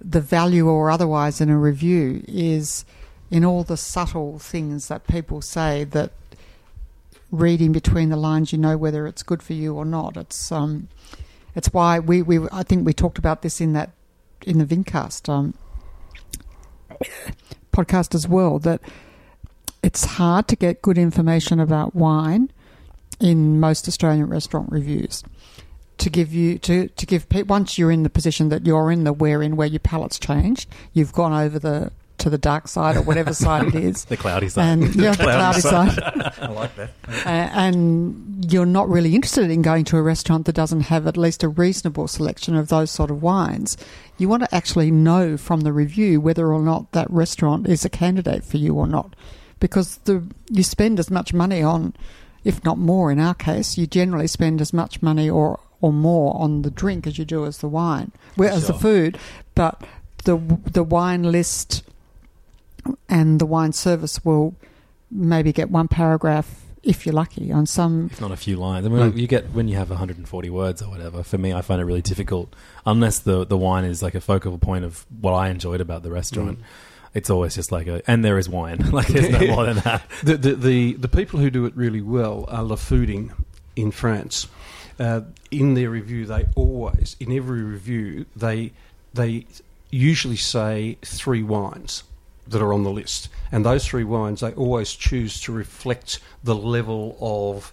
the 0.00 0.20
value 0.20 0.68
or 0.68 0.90
otherwise 0.90 1.40
in 1.40 1.48
a 1.48 1.58
review 1.58 2.22
is 2.28 2.84
in 3.30 3.44
all 3.44 3.64
the 3.64 3.76
subtle 3.76 4.38
things 4.38 4.88
that 4.88 5.06
people 5.06 5.40
say 5.40 5.84
that 5.84 6.12
reading 7.34 7.72
between 7.72 8.10
the 8.10 8.16
lines 8.16 8.52
you 8.52 8.58
know 8.58 8.76
whether 8.76 9.06
it's 9.06 9.22
good 9.22 9.42
for 9.42 9.52
you 9.52 9.74
or 9.74 9.84
not. 9.84 10.16
It's 10.16 10.52
um 10.52 10.88
it's 11.54 11.72
why 11.72 11.98
we, 11.98 12.22
we 12.22 12.46
I 12.52 12.62
think 12.62 12.86
we 12.86 12.92
talked 12.92 13.18
about 13.18 13.42
this 13.42 13.60
in 13.60 13.72
that 13.74 13.90
in 14.46 14.58
the 14.58 14.64
Vincast 14.64 15.28
um, 15.28 15.54
podcast 17.72 18.14
as 18.14 18.28
well 18.28 18.58
that 18.60 18.80
it's 19.82 20.04
hard 20.04 20.48
to 20.48 20.56
get 20.56 20.82
good 20.82 20.98
information 20.98 21.60
about 21.60 21.94
wine 21.94 22.50
in 23.20 23.60
most 23.60 23.86
Australian 23.86 24.28
restaurant 24.28 24.70
reviews. 24.70 25.22
To 25.98 26.10
give 26.10 26.34
you 26.34 26.58
to 26.58 26.88
to 26.88 27.06
give 27.06 27.26
once 27.48 27.78
you're 27.78 27.92
in 27.92 28.02
the 28.02 28.10
position 28.10 28.48
that 28.48 28.66
you're 28.66 28.90
in 28.90 29.04
the 29.04 29.12
where 29.12 29.42
in 29.42 29.54
where 29.54 29.68
your 29.68 29.78
palate's 29.80 30.18
changed, 30.18 30.68
you've 30.92 31.12
gone 31.12 31.32
over 31.32 31.58
the 31.58 31.92
to 32.24 32.30
the 32.30 32.38
dark 32.38 32.68
side 32.68 32.96
or 32.96 33.02
whatever 33.02 33.34
side 33.34 33.66
it 33.68 33.74
is. 33.74 34.04
The 34.14 34.16
cloudy 34.16 34.48
side. 34.48 34.64
And 34.64 34.94
yeah, 34.96 35.12
the 35.12 35.24
cloudy 35.24 35.60
side. 35.60 35.98
I 36.40 36.46
like 36.48 36.74
that. 36.76 36.90
Uh, 37.06 37.28
and 37.28 38.50
you're 38.50 38.64
not 38.64 38.88
really 38.88 39.14
interested 39.14 39.50
in 39.50 39.60
going 39.60 39.84
to 39.84 39.98
a 39.98 40.02
restaurant 40.02 40.46
that 40.46 40.54
doesn't 40.54 40.82
have 40.82 41.06
at 41.06 41.18
least 41.18 41.42
a 41.42 41.48
reasonable 41.48 42.08
selection 42.08 42.56
of 42.56 42.68
those 42.68 42.90
sort 42.90 43.10
of 43.10 43.22
wines. 43.22 43.76
You 44.16 44.28
want 44.30 44.42
to 44.42 44.54
actually 44.54 44.90
know 44.90 45.36
from 45.36 45.60
the 45.60 45.72
review 45.72 46.18
whether 46.18 46.50
or 46.50 46.60
not 46.60 46.92
that 46.92 47.10
restaurant 47.10 47.68
is 47.68 47.84
a 47.84 47.90
candidate 47.90 48.42
for 48.42 48.56
you 48.56 48.74
or 48.74 48.86
not, 48.86 49.14
because 49.60 49.98
the 50.04 50.22
you 50.48 50.62
spend 50.62 50.98
as 50.98 51.10
much 51.10 51.34
money 51.34 51.62
on, 51.62 51.92
if 52.42 52.64
not 52.64 52.78
more 52.78 53.12
in 53.12 53.20
our 53.20 53.34
case, 53.34 53.76
you 53.76 53.86
generally 53.86 54.28
spend 54.28 54.62
as 54.62 54.72
much 54.72 55.02
money 55.02 55.28
or 55.28 55.60
or 55.82 55.92
more 55.92 56.34
on 56.40 56.62
the 56.62 56.70
drink 56.70 57.06
as 57.06 57.18
you 57.18 57.26
do 57.26 57.44
as 57.44 57.58
the 57.58 57.68
wine, 57.68 58.12
well, 58.38 58.54
as 58.54 58.68
the 58.68 58.74
food, 58.74 59.18
but 59.54 59.82
the 60.24 60.38
the 60.72 60.84
wine 60.84 61.24
list 61.24 61.82
and 63.08 63.40
the 63.40 63.46
wine 63.46 63.72
service 63.72 64.24
will 64.24 64.54
maybe 65.10 65.52
get 65.52 65.70
one 65.70 65.88
paragraph 65.88 66.62
if 66.82 67.06
you're 67.06 67.14
lucky 67.14 67.50
on 67.50 67.66
some 67.66 68.10
If 68.12 68.20
not 68.20 68.30
a 68.30 68.36
few 68.36 68.56
lines. 68.56 68.84
I 68.86 68.88
mean, 68.90 69.00
like, 69.00 69.16
you 69.16 69.26
get 69.26 69.52
when 69.52 69.68
you 69.68 69.76
have 69.76 69.88
140 69.88 70.50
words 70.50 70.82
or 70.82 70.90
whatever. 70.90 71.22
For 71.22 71.38
me, 71.38 71.52
I 71.52 71.62
find 71.62 71.80
it 71.80 71.84
really 71.84 72.02
difficult 72.02 72.54
unless 72.84 73.18
the 73.18 73.44
the 73.44 73.56
wine 73.56 73.84
is 73.84 74.02
like 74.02 74.14
a 74.14 74.20
focal 74.20 74.58
point 74.58 74.84
of 74.84 75.06
what 75.20 75.32
I 75.32 75.48
enjoyed 75.48 75.80
about 75.80 76.02
the 76.02 76.10
restaurant. 76.10 76.58
It's 77.14 77.30
always 77.30 77.54
just 77.54 77.70
like 77.70 77.86
a, 77.86 78.02
and 78.10 78.24
there 78.24 78.38
is 78.38 78.48
wine. 78.48 78.78
like 78.90 79.06
there's 79.06 79.30
no 79.30 79.46
more 79.54 79.64
than 79.66 79.76
that. 79.78 80.02
The, 80.24 80.36
the, 80.36 80.54
the, 80.54 80.92
the 80.94 81.08
people 81.08 81.38
who 81.38 81.48
do 81.48 81.64
it 81.64 81.76
really 81.76 82.00
well 82.00 82.44
are 82.48 82.64
Le 82.64 82.74
Fooding 82.74 83.30
in 83.76 83.92
France. 83.92 84.48
Uh, 84.98 85.20
in 85.52 85.74
their 85.74 85.90
review, 85.90 86.26
they 86.26 86.46
always, 86.56 87.14
in 87.20 87.30
every 87.30 87.62
review, 87.62 88.26
they, 88.34 88.72
they 89.12 89.46
usually 89.90 90.36
say 90.36 90.98
three 91.02 91.42
wines 91.44 92.02
that 92.48 92.60
are 92.62 92.72
on 92.72 92.82
the 92.84 92.90
list. 92.90 93.28
And 93.52 93.64
those 93.64 93.86
three 93.86 94.04
wines, 94.04 94.40
they 94.40 94.52
always 94.52 94.92
choose 94.92 95.40
to 95.42 95.52
reflect 95.52 96.20
the 96.42 96.54
level 96.54 97.16
of 97.20 97.72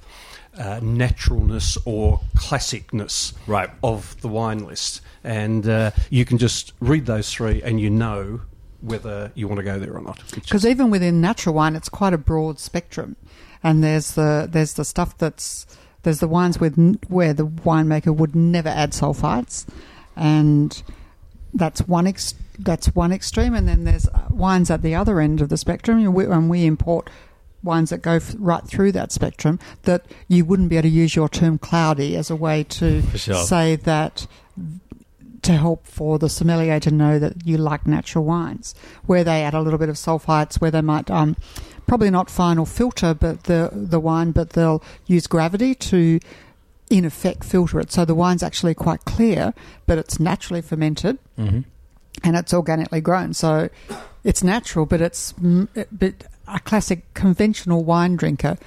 uh, 0.58 0.80
naturalness 0.82 1.78
or 1.86 2.20
classicness 2.36 3.34
Right. 3.48 3.70
of 3.84 4.20
the 4.22 4.28
wine 4.28 4.66
list. 4.66 5.02
And 5.24 5.68
uh, 5.68 5.92
you 6.10 6.26
can 6.26 6.38
just 6.38 6.74
read 6.80 7.06
those 7.06 7.32
three 7.32 7.62
and 7.62 7.80
you 7.80 7.90
know 7.90 8.42
whether 8.82 9.32
you 9.36 9.48
want 9.48 9.60
to 9.60 9.64
go 9.64 9.78
there 9.80 9.94
or 9.94 10.02
not. 10.02 10.20
Because 10.34 10.66
even 10.66 10.90
within 10.90 11.22
natural 11.22 11.56
wine, 11.56 11.76
it's 11.76 11.90
quite 11.90 12.14
a 12.14 12.18
broad 12.18 12.60
spectrum, 12.60 13.16
and 13.64 13.84
there's 13.84 14.14
the 14.16 14.48
there's 14.52 14.74
the 14.74 14.84
stuff 14.84 15.16
that's 15.20 15.68
there's 16.02 16.20
the 16.20 16.28
wines 16.28 16.60
with 16.60 16.76
where 17.08 17.32
the 17.32 17.46
winemaker 17.46 18.14
would 18.16 18.36
never 18.36 18.70
add 18.70 18.92
sulfites, 18.94 19.68
and 20.16 20.82
that's 21.54 21.88
one 21.88 22.08
ex- 22.08 22.34
that's 22.64 22.88
one 22.96 23.12
extreme, 23.12 23.54
and 23.54 23.68
then 23.68 23.84
there's 23.84 24.08
uh, 24.08 24.28
wines 24.30 24.70
at 24.70 24.82
the 24.82 24.96
other 24.96 25.20
end 25.20 25.42
of 25.42 25.50
the 25.50 25.58
spectrum, 25.58 26.00
and 26.00 26.50
we, 26.50 26.66
import 26.66 27.10
wines 27.64 27.92
that 27.92 28.02
go 28.02 28.20
right 28.38 28.66
through 28.66 28.92
that 28.92 29.12
spectrum 29.12 29.60
that 29.84 30.06
you 30.28 30.44
wouldn't 30.44 30.70
be 30.70 30.78
able 30.78 30.84
to 30.84 30.90
use 30.90 31.16
your 31.16 31.30
term 31.30 31.60
cloudy 31.60 32.16
as 32.16 32.32
a 32.32 32.36
way 32.36 32.64
to 32.64 33.02
sure. 33.16 33.36
say 33.36 33.76
that 33.76 34.26
to 35.44 35.54
help 35.54 35.86
for 35.86 36.20
the 36.20 36.30
sommelier 36.30 36.80
to 36.80 36.92
know 36.92 37.20
that 37.20 37.46
you 37.46 37.58
like 37.58 37.86
natural 37.88 38.24
wines, 38.24 38.76
where 39.06 39.24
they 39.24 39.44
add 39.44 39.54
a 39.54 39.62
little 39.62 39.80
bit 39.80 39.90
of 39.90 39.96
sulfites, 39.96 40.60
where 40.62 40.72
they 40.72 40.82
might 40.82 41.10
um, 41.10 41.36
probably 41.88 42.10
not 42.10 42.30
final 42.30 42.66
filter, 42.66 43.14
but 43.14 43.44
the 43.46 43.70
the 43.72 44.00
wine, 44.00 44.32
but 44.32 44.52
they'll 44.52 44.84
use 45.08 45.28
gravity 45.28 45.74
to 45.76 46.20
in 46.90 47.06
effect 47.06 47.44
filter 47.44 47.80
it. 47.80 47.92
So 47.92 48.06
the 48.06 48.16
wine's 48.16 48.44
actually 48.44 48.76
quite 48.76 49.06
clear, 49.06 49.54
but 49.86 49.98
it's 49.98 50.20
naturally 50.20 50.62
fermented 50.62 51.18
hmm 51.38 51.62
and 52.24 52.36
it's 52.36 52.54
organically 52.54 53.02
grown. 53.02 53.34
So 53.34 53.70
it's 54.24 54.44
natural, 54.44 54.86
but 54.86 55.02
it's 55.02 55.34
but 55.92 56.14
a 56.48 56.60
classic 56.60 57.14
conventional 57.14 57.84
wine 57.84 58.16
drinker 58.16 58.58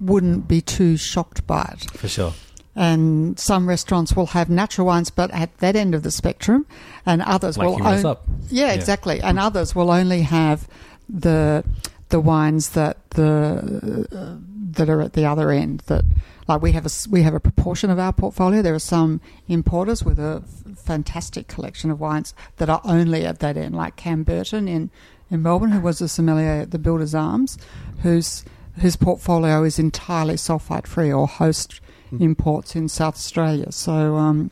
wouldn't 0.00 0.48
be 0.48 0.60
too 0.60 0.96
shocked 0.96 1.46
by 1.46 1.62
it 1.76 1.90
For 1.92 2.08
sure. 2.08 2.32
and 2.74 3.38
some 3.38 3.68
restaurants 3.68 4.16
will 4.16 4.26
have 4.26 4.50
natural 4.50 4.86
wines, 4.88 5.10
but 5.10 5.30
at 5.30 5.56
that 5.58 5.76
end 5.76 5.94
of 5.94 6.02
the 6.02 6.10
spectrum, 6.10 6.66
and 7.06 7.22
others 7.22 7.56
Like 7.56 7.68
will 7.68 7.86
own- 7.86 8.16
Yeah, 8.50 8.66
Yeah. 8.66 8.72
exactly, 8.72 9.20
and 9.20 9.38
others 9.38 9.74
will 9.74 9.90
only 9.90 10.22
have 10.22 10.66
the 11.08 11.62
the 12.08 12.20
wines 12.20 12.70
that 12.70 12.96
the 13.10 14.06
uh, 14.12 14.36
that 14.74 14.88
are 14.88 15.00
at 15.00 15.12
the 15.14 15.24
other 15.24 15.50
end. 15.50 15.80
That 15.86 16.04
like 16.48 16.60
we 16.62 16.72
have 16.72 16.86
a 16.86 16.90
we 17.10 17.22
have 17.22 17.34
a 17.34 17.40
proportion 17.40 17.90
of 17.90 17.98
our 17.98 18.12
portfolio. 18.12 18.62
There 18.62 18.74
are 18.74 18.78
some 18.78 19.20
importers 19.48 20.04
with 20.04 20.18
a 20.18 20.42
f- 20.44 20.78
fantastic 20.78 21.48
collection 21.48 21.90
of 21.90 22.00
wines 22.00 22.34
that 22.56 22.68
are 22.68 22.80
only 22.84 23.24
at 23.24 23.38
that 23.40 23.56
end, 23.56 23.74
like 23.74 23.96
Cam 23.96 24.22
Burton 24.24 24.68
in 24.68 24.90
in 25.30 25.42
Melbourne, 25.42 25.70
who 25.70 25.80
was 25.80 26.00
a 26.00 26.08
sommelier 26.08 26.62
at 26.62 26.70
the 26.70 26.78
Builders 26.78 27.14
Arms, 27.14 27.56
whose 28.02 28.44
whose 28.80 28.96
portfolio 28.96 29.62
is 29.62 29.78
entirely 29.78 30.34
sulfite 30.34 30.86
free 30.86 31.12
or 31.12 31.26
host 31.26 31.80
imports 32.20 32.76
in 32.76 32.88
South 32.88 33.14
Australia. 33.14 33.72
So 33.72 34.16
um, 34.16 34.50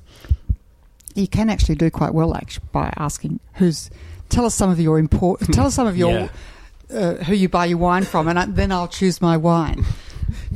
you 1.15 1.29
can 1.29 1.51
actually 1.51 1.75
do 1.77 1.91
quite 1.91 2.15
well 2.15 2.35
actually, 2.35 2.67
by 2.73 2.93
asking 2.97 3.41
who's. 3.55 3.91
Tell 4.29 4.47
us 4.47 4.55
some 4.55 4.71
of 4.71 4.81
your 4.81 4.99
import. 4.99 5.41
Tell 5.53 5.67
us 5.67 5.75
some 5.75 5.87
of 5.87 5.95
your 5.97 6.11
Yeah. 6.91 6.99
uh, 6.99 7.15
who 7.25 7.35
you 7.35 7.51
buy 7.51 7.67
your 7.67 7.77
wine 7.77 8.05
from, 8.05 8.29
and 8.29 8.39
I, 8.39 8.47
then 8.47 8.73
I'll 8.73 8.89
choose 8.89 9.21
my 9.21 9.37
wine. 9.37 9.85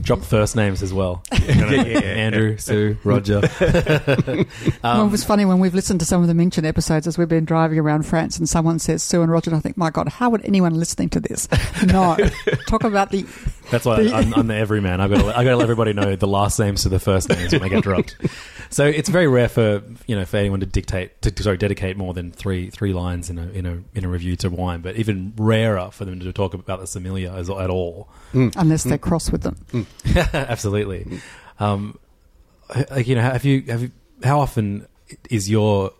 Drop 0.01 0.23
first 0.23 0.57
names 0.57 0.83
as 0.83 0.93
well. 0.93 1.23
Andrew, 1.33 2.57
Sue, 2.59 2.97
Roger. 3.05 3.41
well, 3.61 4.45
Um, 4.83 5.09
it 5.09 5.11
was 5.13 5.25
funny 5.25 5.45
when 5.45 5.59
we've 5.59 5.75
listened 5.75 6.01
to 6.01 6.07
some 6.07 6.23
of 6.23 6.29
the 6.29 6.35
Mitchen 6.35 6.65
episodes 6.65 7.07
as 7.07 7.19
we've 7.19 7.29
been 7.29 7.45
driving 7.45 7.79
around 7.79 8.05
France, 8.05 8.39
and 8.39 8.49
someone 8.49 8.79
says 8.79 9.03
Sue 9.03 9.23
and 9.23 9.31
Roger. 9.31 9.51
And 9.51 9.57
I 9.59 9.61
think, 9.61 9.77
my 9.77 9.91
God, 9.91 10.09
how 10.09 10.31
would 10.31 10.45
anyone 10.45 10.75
listening 10.75 11.09
to 11.11 11.21
this? 11.21 11.49
No, 11.87 12.17
talk 12.67 12.85
about 12.85 13.11
the 13.11 13.25
That's 13.71 13.85
why 13.85 13.97
I'm, 14.09 14.33
I'm 14.35 14.47
the 14.47 14.55
everyman. 14.57 15.01
I've 15.01 15.11
got 15.11 15.21
to, 15.21 15.27
I've 15.29 15.45
got 15.45 15.51
to 15.51 15.57
let 15.57 15.63
everybody 15.65 15.93
know 15.93 16.17
the 16.17 16.27
last 16.27 16.59
names 16.59 16.83
to 16.83 16.89
the 16.89 16.99
first 16.99 17.29
names 17.29 17.53
when 17.53 17.63
they 17.63 17.69
get 17.69 17.83
dropped. 17.83 18.17
So 18.71 18.85
it's 18.85 19.09
very 19.09 19.29
rare 19.29 19.49
for 19.49 19.83
you 20.07 20.17
know 20.17 20.25
for 20.25 20.37
anyone 20.37 20.61
to 20.61 20.67
dictate 20.67 21.23
to 21.23 21.43
sorry 21.43 21.57
dedicate 21.57 21.97
more 21.97 22.15
than 22.15 22.33
three 22.33 22.71
three 22.71 22.93
lines 22.93 23.31
in 23.31 23.39
a 23.39 23.49
in 23.49 23.67
a 23.67 23.83
in 23.95 24.05
a 24.05 24.09
review 24.09 24.37
to 24.37 24.51
wine, 24.51 24.81
but 24.81 24.97
even 24.97 25.33
rarer 25.37 25.91
for 25.91 26.05
them 26.05 26.21
to 26.21 26.33
talk 26.33 26.55
about 26.55 26.81
the 26.81 26.87
sommelier 26.87 27.31
as, 27.31 27.49
at 27.49 27.71
all. 27.71 28.09
unless 28.33 28.85
they're 28.85 28.99
cross 28.99 29.31
with 29.31 29.43
them. 29.43 29.87
Absolutely. 30.33 31.21
Um, 31.59 31.99
like 32.91 33.07
you 33.07 33.15
know, 33.15 33.23
have 33.23 33.45
you 33.45 33.63
have 33.63 33.83
you, 33.83 33.93
how 34.25 34.41
often 34.41 34.87
is 35.31 35.49
your 35.49 35.93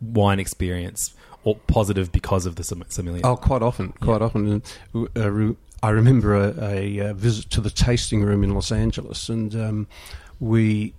wine 0.00 0.40
experience 0.40 1.14
or 1.44 1.56
positive 1.56 2.12
because 2.12 2.46
of 2.46 2.56
the 2.56 2.64
som- 2.64 2.84
sommelier? 2.88 3.22
Oh, 3.24 3.36
quite 3.36 3.62
often, 3.62 3.92
quite 3.92 4.22
often. 4.22 4.62
Uh, 4.94 5.52
I 5.82 5.90
remember 5.90 6.34
a, 6.36 6.54
a, 6.64 7.00
uh 7.00 7.14
visit 7.14 7.50
to 7.50 7.60
the 7.60 7.70
tasting 7.70 8.22
room 8.22 8.44
in 8.44 8.54
Los 8.54 8.72
Angeles, 8.72 9.28
and 9.28 9.54
um, 9.54 9.86
we. 10.40 10.94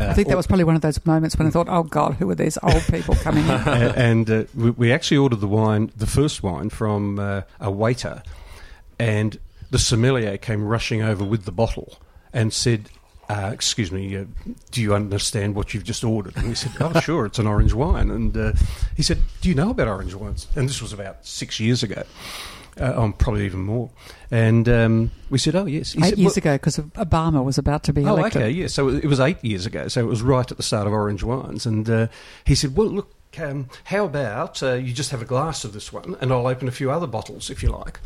Uh, 0.00 0.06
I 0.06 0.12
think 0.12 0.28
that 0.28 0.36
was 0.36 0.46
probably 0.46 0.64
one 0.64 0.76
of 0.76 0.82
those 0.82 1.04
moments 1.04 1.36
when 1.36 1.46
I 1.48 1.50
thought, 1.50 1.66
"Oh 1.68 1.82
God, 1.82 2.14
who 2.14 2.30
are 2.30 2.34
these 2.34 2.56
old 2.62 2.82
people 2.84 3.16
coming 3.16 3.44
in?" 3.44 3.50
And 3.96 4.30
uh, 4.30 4.44
we, 4.54 4.70
we 4.70 4.92
actually 4.92 5.16
ordered 5.16 5.40
the 5.40 5.48
wine, 5.48 5.90
the 5.96 6.06
first 6.06 6.42
wine, 6.42 6.70
from 6.70 7.18
uh, 7.18 7.42
a 7.58 7.70
waiter, 7.70 8.22
and 8.98 9.38
the 9.70 9.78
sommelier 9.78 10.38
came 10.38 10.64
rushing 10.64 11.02
over 11.02 11.24
with 11.24 11.44
the 11.44 11.52
bottle 11.52 11.98
and 12.32 12.52
said, 12.52 12.90
uh, 13.28 13.50
"Excuse 13.52 13.90
me, 13.90 14.16
uh, 14.16 14.24
do 14.70 14.80
you 14.80 14.94
understand 14.94 15.56
what 15.56 15.74
you've 15.74 15.84
just 15.84 16.04
ordered?" 16.04 16.36
And 16.36 16.48
we 16.48 16.54
said, 16.54 16.72
"Oh, 16.80 16.98
sure, 17.00 17.26
it's 17.26 17.40
an 17.40 17.48
orange 17.48 17.72
wine." 17.72 18.08
And 18.10 18.36
uh, 18.36 18.52
he 18.96 19.02
said, 19.02 19.18
"Do 19.40 19.48
you 19.48 19.56
know 19.56 19.70
about 19.70 19.88
orange 19.88 20.14
wines?" 20.14 20.46
And 20.54 20.68
this 20.68 20.80
was 20.80 20.92
about 20.92 21.26
six 21.26 21.58
years 21.58 21.82
ago. 21.82 22.04
Uh, 22.80 23.02
um, 23.02 23.12
probably 23.12 23.44
even 23.46 23.60
more. 23.60 23.90
And 24.30 24.68
um, 24.68 25.10
we 25.30 25.38
said, 25.38 25.56
"Oh 25.56 25.66
yes." 25.66 25.92
He 25.92 26.00
Eight 26.00 26.10
said, 26.10 26.18
years 26.18 26.32
"Well- 26.36 26.38
ago, 26.38 26.54
because 26.56 26.78
Obama 26.78 27.42
was 27.44 27.58
about 27.58 27.82
to 27.84 27.92
be 27.92 28.02
elected. 28.02 28.42
Oh, 28.42 28.44
okay, 28.46 28.50
yeah. 28.50 28.66
So 28.68 28.88
it 28.88 29.04
was 29.06 29.20
eight 29.20 29.42
years 29.44 29.66
ago. 29.66 29.88
So 29.88 30.00
it 30.00 30.06
was 30.06 30.22
right 30.22 30.50
at 30.50 30.56
the 30.56 30.62
start 30.62 30.86
of 30.86 30.92
Orange 30.92 31.22
Wines. 31.22 31.66
And 31.66 31.88
uh, 31.88 32.06
he 32.44 32.54
said, 32.54 32.76
Well, 32.76 32.88
look, 32.88 33.12
um, 33.38 33.68
how 33.84 34.04
about 34.04 34.62
uh, 34.62 34.74
you 34.74 34.92
just 34.92 35.10
have 35.10 35.22
a 35.22 35.26
glass 35.26 35.64
of 35.64 35.72
this 35.72 35.92
one, 35.92 36.16
and 36.20 36.32
I'll 36.32 36.46
open 36.46 36.68
a 36.68 36.72
few 36.72 36.90
other 36.90 37.06
bottles 37.06 37.50
if 37.50 37.62
you 37.62 37.70
like. 37.70 38.00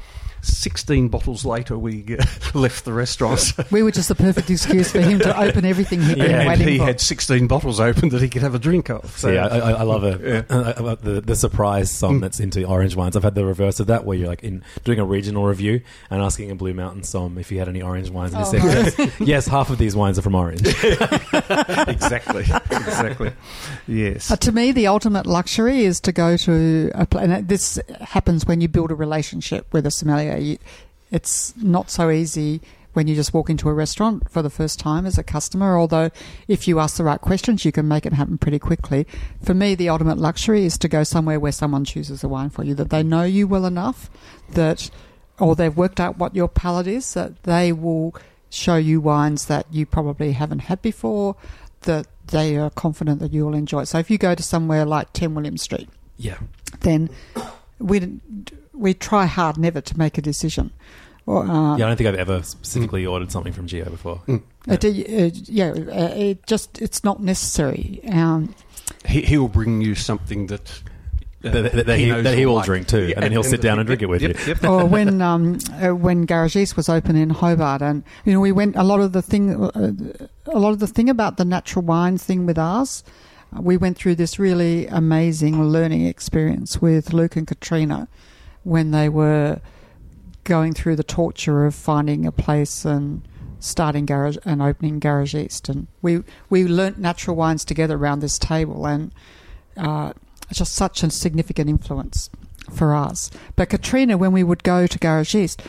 16 0.44 1.06
bottles 1.06 1.44
later, 1.44 1.78
we 1.78 2.04
uh, 2.18 2.24
left 2.58 2.84
the 2.84 2.92
restaurant. 2.92 3.52
We 3.70 3.84
were 3.84 3.92
just 3.92 4.08
the 4.08 4.16
perfect 4.16 4.50
excuse 4.50 4.90
for 4.90 5.00
him 5.00 5.20
to 5.20 5.40
open 5.40 5.64
everything 5.64 6.02
he'd 6.02 6.18
been 6.18 6.48
waiting 6.48 6.66
he 6.66 6.78
for. 6.78 6.84
had 6.86 7.00
16 7.00 7.46
bottles 7.46 7.78
open 7.78 8.08
that 8.08 8.20
he 8.20 8.28
could 8.28 8.42
have 8.42 8.52
a 8.52 8.58
drink 8.58 8.90
of. 8.90 9.16
So, 9.16 9.30
yeah, 9.30 9.46
I, 9.46 9.58
I, 9.58 9.70
I 9.70 9.82
love 9.84 10.02
it. 10.02 10.20
Yeah. 10.20 10.42
I 10.74 10.80
love 10.80 11.02
the 11.02 11.20
the 11.20 11.36
surprise 11.36 11.92
som 11.92 12.18
that's 12.18 12.40
into 12.40 12.64
orange 12.64 12.96
wines. 12.96 13.14
I've 13.16 13.22
had 13.22 13.36
the 13.36 13.44
reverse 13.46 13.78
of 13.78 13.86
that, 13.86 14.04
where 14.04 14.18
you're 14.18 14.26
like 14.26 14.42
in 14.42 14.64
doing 14.82 14.98
a 14.98 15.04
regional 15.04 15.44
review 15.46 15.80
and 16.10 16.20
asking 16.20 16.50
a 16.50 16.56
Blue 16.56 16.74
Mountain 16.74 17.04
som 17.04 17.38
if 17.38 17.52
you 17.52 17.60
had 17.60 17.68
any 17.68 17.80
orange 17.80 18.10
wines, 18.10 18.34
and 18.34 18.42
Oh, 18.44 18.50
he 18.50 18.58
said, 18.58 18.98
yes, 18.98 19.20
yes, 19.20 19.46
half 19.46 19.70
of 19.70 19.78
these 19.78 19.94
wines 19.94 20.18
are 20.18 20.22
from 20.22 20.34
Orange. 20.34 20.66
exactly, 21.86 22.42
exactly. 22.70 23.32
Yes. 23.86 24.28
Uh, 24.28 24.36
to 24.36 24.50
me, 24.50 24.72
the 24.72 24.88
ultimate 24.88 25.11
luxury 25.26 25.84
is 25.84 26.00
to 26.00 26.12
go 26.12 26.36
to 26.36 26.90
a 26.94 27.06
pla 27.06 27.22
and 27.22 27.48
this 27.48 27.78
happens 28.00 28.46
when 28.46 28.60
you 28.60 28.68
build 28.68 28.90
a 28.90 28.94
relationship 28.94 29.72
with 29.72 29.86
a 29.86 29.90
sommelier. 29.90 30.36
You, 30.36 30.58
it's 31.10 31.54
not 31.56 31.90
so 31.90 32.10
easy 32.10 32.60
when 32.92 33.06
you 33.06 33.14
just 33.14 33.32
walk 33.32 33.48
into 33.48 33.68
a 33.68 33.74
restaurant 33.74 34.30
for 34.30 34.42
the 34.42 34.50
first 34.50 34.78
time 34.78 35.06
as 35.06 35.16
a 35.16 35.22
customer, 35.22 35.78
although 35.78 36.10
if 36.46 36.68
you 36.68 36.78
ask 36.78 36.96
the 36.96 37.04
right 37.04 37.20
questions, 37.20 37.64
you 37.64 37.72
can 37.72 37.88
make 37.88 38.04
it 38.04 38.12
happen 38.12 38.36
pretty 38.38 38.58
quickly. 38.58 39.06
For 39.42 39.54
me, 39.54 39.74
the 39.74 39.88
ultimate 39.88 40.18
luxury 40.18 40.64
is 40.64 40.76
to 40.78 40.88
go 40.88 41.02
somewhere 41.02 41.40
where 41.40 41.52
someone 41.52 41.84
chooses 41.84 42.22
a 42.22 42.28
wine 42.28 42.50
for 42.50 42.64
you, 42.64 42.74
that 42.74 42.90
they 42.90 43.02
know 43.02 43.22
you 43.22 43.46
well 43.46 43.64
enough 43.64 44.10
that, 44.50 44.90
or 45.38 45.56
they've 45.56 45.76
worked 45.76 46.00
out 46.00 46.18
what 46.18 46.36
your 46.36 46.48
palate 46.48 46.86
is, 46.86 47.14
that 47.14 47.42
they 47.44 47.72
will 47.72 48.14
show 48.50 48.76
you 48.76 49.00
wines 49.00 49.46
that 49.46 49.66
you 49.70 49.86
probably 49.86 50.32
haven't 50.32 50.60
had 50.60 50.82
before, 50.82 51.36
that 51.82 52.06
they 52.28 52.56
are 52.56 52.70
confident 52.70 53.20
that 53.20 53.32
you 53.32 53.44
will 53.46 53.54
enjoy. 53.54 53.82
It. 53.82 53.86
So 53.86 53.98
if 53.98 54.10
you 54.10 54.18
go 54.18 54.34
to 54.34 54.42
somewhere 54.42 54.84
like 54.84 55.12
10 55.12 55.34
William 55.34 55.56
Street, 55.56 55.88
yeah, 56.16 56.38
then 56.80 57.10
we 57.78 58.20
we 58.72 58.94
try 58.94 59.26
hard 59.26 59.58
never 59.58 59.80
to 59.80 59.98
make 59.98 60.18
a 60.18 60.22
decision. 60.22 60.70
Or, 61.24 61.44
uh, 61.44 61.76
yeah. 61.76 61.84
I 61.84 61.88
don't 61.88 61.96
think 61.96 62.08
I've 62.08 62.16
ever 62.16 62.42
specifically 62.42 63.06
ordered 63.06 63.30
something 63.30 63.52
from 63.52 63.66
Geo 63.68 63.88
before. 63.88 64.22
uh, 64.28 64.76
do 64.76 64.88
you- 64.90 65.04
uh, 65.26 65.30
yeah, 65.44 65.68
uh, 65.70 66.12
it 66.16 66.46
just 66.46 66.82
it's 66.82 67.04
not 67.04 67.22
necessary. 67.22 68.00
Um, 68.10 68.54
he, 69.06 69.22
he'll 69.22 69.48
bring 69.48 69.80
you 69.82 69.94
something 69.94 70.46
that. 70.48 70.82
That- 71.42 71.72
that- 71.72 71.86
that 71.86 71.98
he- 71.98 72.08
knows 72.10 72.24
that 72.24 72.34
he 72.34 72.40
you'll 72.42 72.54
like. 72.54 72.64
drink 72.66 72.86
too, 72.86 73.12
and 73.14 73.22
then 73.24 73.32
he'll 73.32 73.42
sit 73.42 73.60
down 73.60 73.78
and 73.78 73.86
drink 73.86 74.02
it 74.02 74.08
with 74.08 74.22
yep, 74.22 74.36
you. 74.46 74.54
Yep. 74.54 74.64
or 74.64 74.84
when 74.86 75.20
um, 75.30 75.58
uh, 75.82 75.94
when 75.94 76.26
Garagiste 76.26 76.76
was 76.76 76.88
open 76.88 77.16
in 77.16 77.30
Hobart, 77.30 77.82
and 77.82 78.02
you 78.24 78.32
know 78.32 78.40
we 78.40 78.52
went 78.52 78.76
a 78.76 78.82
lot 78.84 79.00
of 79.00 79.12
the 79.12 79.22
thing, 79.22 79.54
uh, 79.62 79.92
a 80.46 80.58
lot 80.58 80.70
of 80.72 80.78
the 80.78 80.86
thing 80.86 81.08
about 81.10 81.36
the 81.36 81.44
natural 81.44 81.84
wines 81.84 82.22
thing 82.24 82.46
with 82.46 82.58
us. 82.58 83.02
uh, 83.56 83.60
We 83.60 83.76
went 83.76 83.96
through 83.98 84.14
this 84.16 84.38
really 84.38 84.86
amazing 84.86 85.62
learning 85.62 86.06
experience 86.06 86.80
with 86.80 87.12
Luke 87.12 87.36
and 87.36 87.46
Katrina 87.46 88.08
when 88.64 88.90
they 88.92 89.08
were 89.08 89.60
going 90.44 90.72
through 90.72 90.96
the 90.96 91.04
torture 91.04 91.66
of 91.66 91.74
finding 91.74 92.26
a 92.26 92.32
place 92.32 92.84
and 92.84 93.22
starting 93.60 94.04
garage 94.06 94.36
and 94.44 94.60
opening 94.60 94.98
Garagiste, 95.00 95.68
and 95.68 95.86
we 96.02 96.22
we 96.50 96.64
learnt 96.64 96.98
natural 96.98 97.36
wines 97.36 97.64
together 97.64 97.96
around 97.96 98.20
this 98.20 98.38
table, 98.38 98.86
and 98.86 99.12
uh, 99.76 100.12
it's 100.14 100.21
just 100.52 100.74
such 100.74 101.02
a 101.02 101.10
significant 101.10 101.68
influence 101.68 102.30
for 102.72 102.94
us. 102.94 103.30
But 103.56 103.70
Katrina, 103.70 104.16
when 104.16 104.32
we 104.32 104.44
would 104.44 104.62
go 104.62 104.86
to 104.86 104.98
Garagiste, 104.98 105.64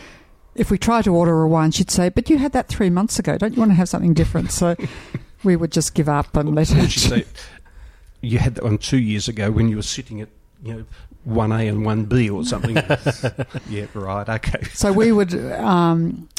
if 0.56 0.70
we 0.70 0.78
tried 0.78 1.04
to 1.06 1.16
order 1.16 1.42
a 1.42 1.48
wine, 1.48 1.72
she'd 1.72 1.92
say, 1.92 2.10
"But 2.10 2.30
you 2.30 2.38
had 2.38 2.52
that 2.54 2.68
three 2.68 2.90
months 2.90 3.20
ago. 3.20 3.38
Don't 3.38 3.54
you 3.54 3.60
want 3.60 3.72
to 3.72 3.76
have 3.76 3.90
something 3.90 4.14
different?" 4.14 4.52
So 4.52 4.76
we 5.44 5.56
would 5.56 5.72
just 5.72 5.94
give 5.94 6.08
up 6.08 6.36
and 6.38 6.54
let 6.54 6.70
her. 6.70 6.88
Say 6.88 7.26
you 8.22 8.40
had 8.40 8.56
that 8.56 8.64
one 8.64 8.78
two 8.78 9.00
years 9.00 9.28
ago 9.28 9.52
when 9.52 9.70
you 9.70 9.76
were 9.76 9.82
sitting 9.82 10.22
at 10.22 10.30
you 10.64 10.74
know 10.74 10.86
one 11.24 11.52
A 11.52 11.68
and 11.68 11.86
one 11.86 12.06
B 12.06 12.30
or 12.30 12.44
something? 12.44 12.76
yeah, 13.70 13.86
right. 13.94 14.28
Okay. 14.30 14.64
So 14.74 14.92
we 14.92 15.12
would. 15.12 15.34
Um, 15.54 16.30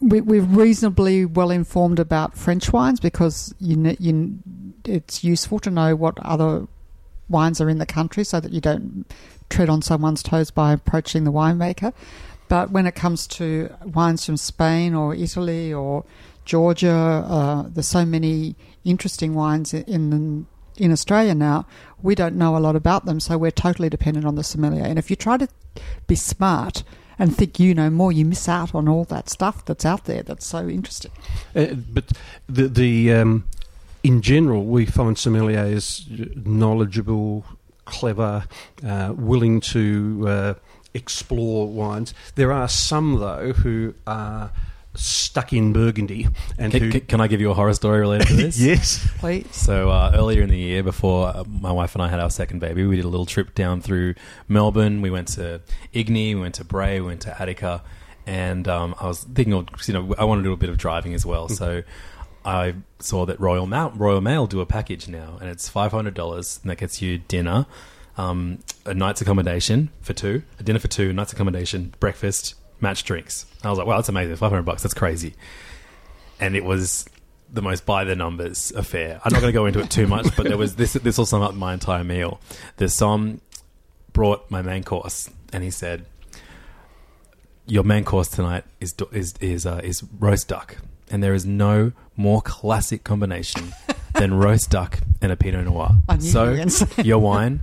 we, 0.00 0.20
we're 0.20 0.42
reasonably 0.42 1.24
well 1.24 1.50
informed 1.50 1.98
about 1.98 2.36
French 2.36 2.72
wines 2.72 3.00
because 3.00 3.54
you, 3.58 3.96
you, 3.98 4.38
it's 4.84 5.24
useful 5.24 5.58
to 5.60 5.70
know 5.70 5.96
what 5.96 6.18
other 6.20 6.68
wines 7.28 7.60
are 7.60 7.68
in 7.68 7.78
the 7.78 7.86
country 7.86 8.24
so 8.24 8.40
that 8.40 8.52
you 8.52 8.60
don't 8.60 9.04
tread 9.48 9.68
on 9.68 9.82
someone's 9.82 10.22
toes 10.22 10.50
by 10.50 10.72
approaching 10.72 11.24
the 11.24 11.32
winemaker. 11.32 11.92
But 12.48 12.70
when 12.70 12.86
it 12.86 12.94
comes 12.94 13.26
to 13.28 13.70
wines 13.84 14.24
from 14.24 14.36
Spain 14.36 14.94
or 14.94 15.14
Italy 15.14 15.72
or 15.72 16.04
Georgia, 16.44 17.24
uh, 17.28 17.64
there's 17.68 17.88
so 17.88 18.04
many 18.04 18.54
interesting 18.84 19.34
wines 19.34 19.74
in 19.74 20.46
in 20.76 20.92
Australia 20.92 21.34
now. 21.34 21.66
We 22.02 22.14
don't 22.14 22.36
know 22.36 22.56
a 22.56 22.58
lot 22.58 22.76
about 22.76 23.04
them, 23.04 23.18
so 23.18 23.38
we're 23.38 23.50
totally 23.50 23.88
dependent 23.88 24.26
on 24.26 24.36
the 24.36 24.44
sommelier. 24.44 24.84
And 24.84 24.98
if 24.98 25.10
you 25.10 25.16
try 25.16 25.38
to 25.38 25.48
be 26.06 26.14
smart 26.14 26.84
and 27.18 27.36
think 27.36 27.58
you 27.58 27.74
know 27.74 27.90
more, 27.90 28.12
you 28.12 28.24
miss 28.24 28.48
out 28.48 28.74
on 28.74 28.88
all 28.88 29.04
that 29.04 29.28
stuff 29.28 29.64
that's 29.64 29.84
out 29.84 30.04
there 30.04 30.22
that's 30.22 30.46
so 30.46 30.68
interesting. 30.68 31.12
Uh, 31.54 31.74
but 31.74 32.12
the 32.48 32.68
the 32.68 33.12
um, 33.12 33.44
in 34.06 34.22
general, 34.22 34.64
we 34.64 34.86
find 34.86 35.16
sommeliers 35.16 35.86
knowledgeable, 36.46 37.44
clever, 37.84 38.44
uh, 38.86 39.12
willing 39.16 39.60
to 39.60 40.24
uh, 40.28 40.54
explore 40.94 41.68
wines. 41.68 42.14
There 42.34 42.52
are 42.52 42.68
some 42.68 43.18
though 43.20 43.52
who 43.52 43.94
are 44.06 44.52
stuck 44.94 45.52
in 45.52 45.72
Burgundy 45.74 46.26
and 46.56 46.72
Can, 46.72 46.82
who 46.82 46.90
can- 46.90 47.00
can 47.02 47.20
I 47.20 47.26
give 47.26 47.40
you 47.42 47.50
a 47.50 47.54
horror 47.54 47.74
story 47.74 48.00
related 48.00 48.28
to 48.28 48.34
this? 48.44 48.58
yes, 48.58 49.06
Please. 49.18 49.46
So 49.54 49.90
uh, 49.90 50.12
earlier 50.14 50.42
in 50.42 50.48
the 50.48 50.56
year, 50.58 50.82
before 50.82 51.28
uh, 51.28 51.44
my 51.46 51.70
wife 51.72 51.94
and 51.94 52.02
I 52.02 52.08
had 52.08 52.18
our 52.20 52.30
second 52.30 52.60
baby, 52.60 52.86
we 52.86 52.96
did 52.96 53.04
a 53.04 53.08
little 53.08 53.26
trip 53.26 53.54
down 53.54 53.82
through 53.82 54.14
Melbourne. 54.48 55.02
We 55.02 55.10
went 55.10 55.28
to 55.36 55.60
Igni, 55.92 56.34
we 56.34 56.40
went 56.40 56.54
to 56.56 56.64
Brae, 56.64 57.00
we 57.00 57.08
went 57.08 57.20
to 57.22 57.40
Attica, 57.42 57.82
and 58.26 58.66
um, 58.68 58.94
I 58.98 59.06
was 59.06 59.22
thinking, 59.24 59.52
of, 59.52 59.66
you 59.86 59.92
know, 59.94 60.14
I 60.18 60.24
want 60.24 60.38
to 60.40 60.42
do 60.44 60.52
a 60.52 60.56
bit 60.56 60.70
of 60.70 60.78
driving 60.78 61.12
as 61.12 61.26
well. 61.26 61.48
So 61.50 61.82
I 62.46 62.74
saw 63.00 63.26
that 63.26 63.40
Royal 63.40 63.66
Mail, 63.66 63.92
Royal 63.96 64.20
Mail 64.20 64.46
do 64.46 64.60
a 64.60 64.66
package 64.66 65.08
now, 65.08 65.36
and 65.40 65.50
it's 65.50 65.68
five 65.68 65.90
hundred 65.90 66.14
dollars, 66.14 66.60
and 66.62 66.70
that 66.70 66.78
gets 66.78 67.02
you 67.02 67.18
dinner, 67.18 67.66
um, 68.16 68.60
a 68.84 68.94
night's 68.94 69.20
accommodation 69.20 69.90
for 70.00 70.12
two, 70.12 70.44
a 70.60 70.62
dinner 70.62 70.78
for 70.78 70.88
two, 70.88 71.12
night's 71.12 71.32
accommodation, 71.32 71.92
breakfast, 71.98 72.54
match 72.80 73.02
drinks. 73.02 73.46
I 73.64 73.68
was 73.68 73.78
like, 73.78 73.86
wow, 73.88 73.96
that's 73.96 74.08
amazing, 74.08 74.36
five 74.36 74.50
hundred 74.50 74.62
bucks, 74.62 74.82
that's 74.82 74.94
crazy, 74.94 75.34
and 76.38 76.54
it 76.54 76.64
was 76.64 77.06
the 77.52 77.62
most 77.62 77.84
by 77.84 78.04
the 78.04 78.14
numbers 78.14 78.72
affair. 78.72 79.20
I'm 79.24 79.32
not 79.32 79.40
going 79.40 79.52
to 79.52 79.58
go 79.58 79.66
into 79.66 79.80
it 79.80 79.90
too 79.90 80.06
much, 80.06 80.36
but 80.36 80.46
there 80.46 80.56
was 80.56 80.76
this. 80.76 80.92
This 80.94 81.18
will 81.18 81.26
sum 81.26 81.42
up 81.42 81.54
my 81.54 81.74
entire 81.74 82.04
meal. 82.04 82.40
The 82.76 82.88
som 82.88 83.40
brought 84.12 84.48
my 84.50 84.62
main 84.62 84.84
course, 84.84 85.30
and 85.52 85.64
he 85.64 85.70
said, 85.70 86.06
"Your 87.66 87.82
main 87.82 88.04
course 88.04 88.28
tonight 88.28 88.64
is 88.80 88.94
is 89.12 89.34
is 89.40 89.66
uh, 89.66 89.80
is 89.82 90.04
roast 90.18 90.48
duck, 90.48 90.76
and 91.10 91.22
there 91.22 91.34
is 91.34 91.46
no 91.46 91.92
more 92.16 92.40
classic 92.42 93.04
combination 93.04 93.72
than 94.14 94.34
roast 94.34 94.70
duck 94.70 95.00
and 95.20 95.30
a 95.32 95.36
Pinot 95.36 95.64
Noir. 95.66 95.90
I 96.08 96.16
knew 96.16 96.28
you 96.28 96.38
were 96.38 96.56
gonna 96.56 96.70
So 96.70 96.86
your 97.02 97.18
wine." 97.18 97.62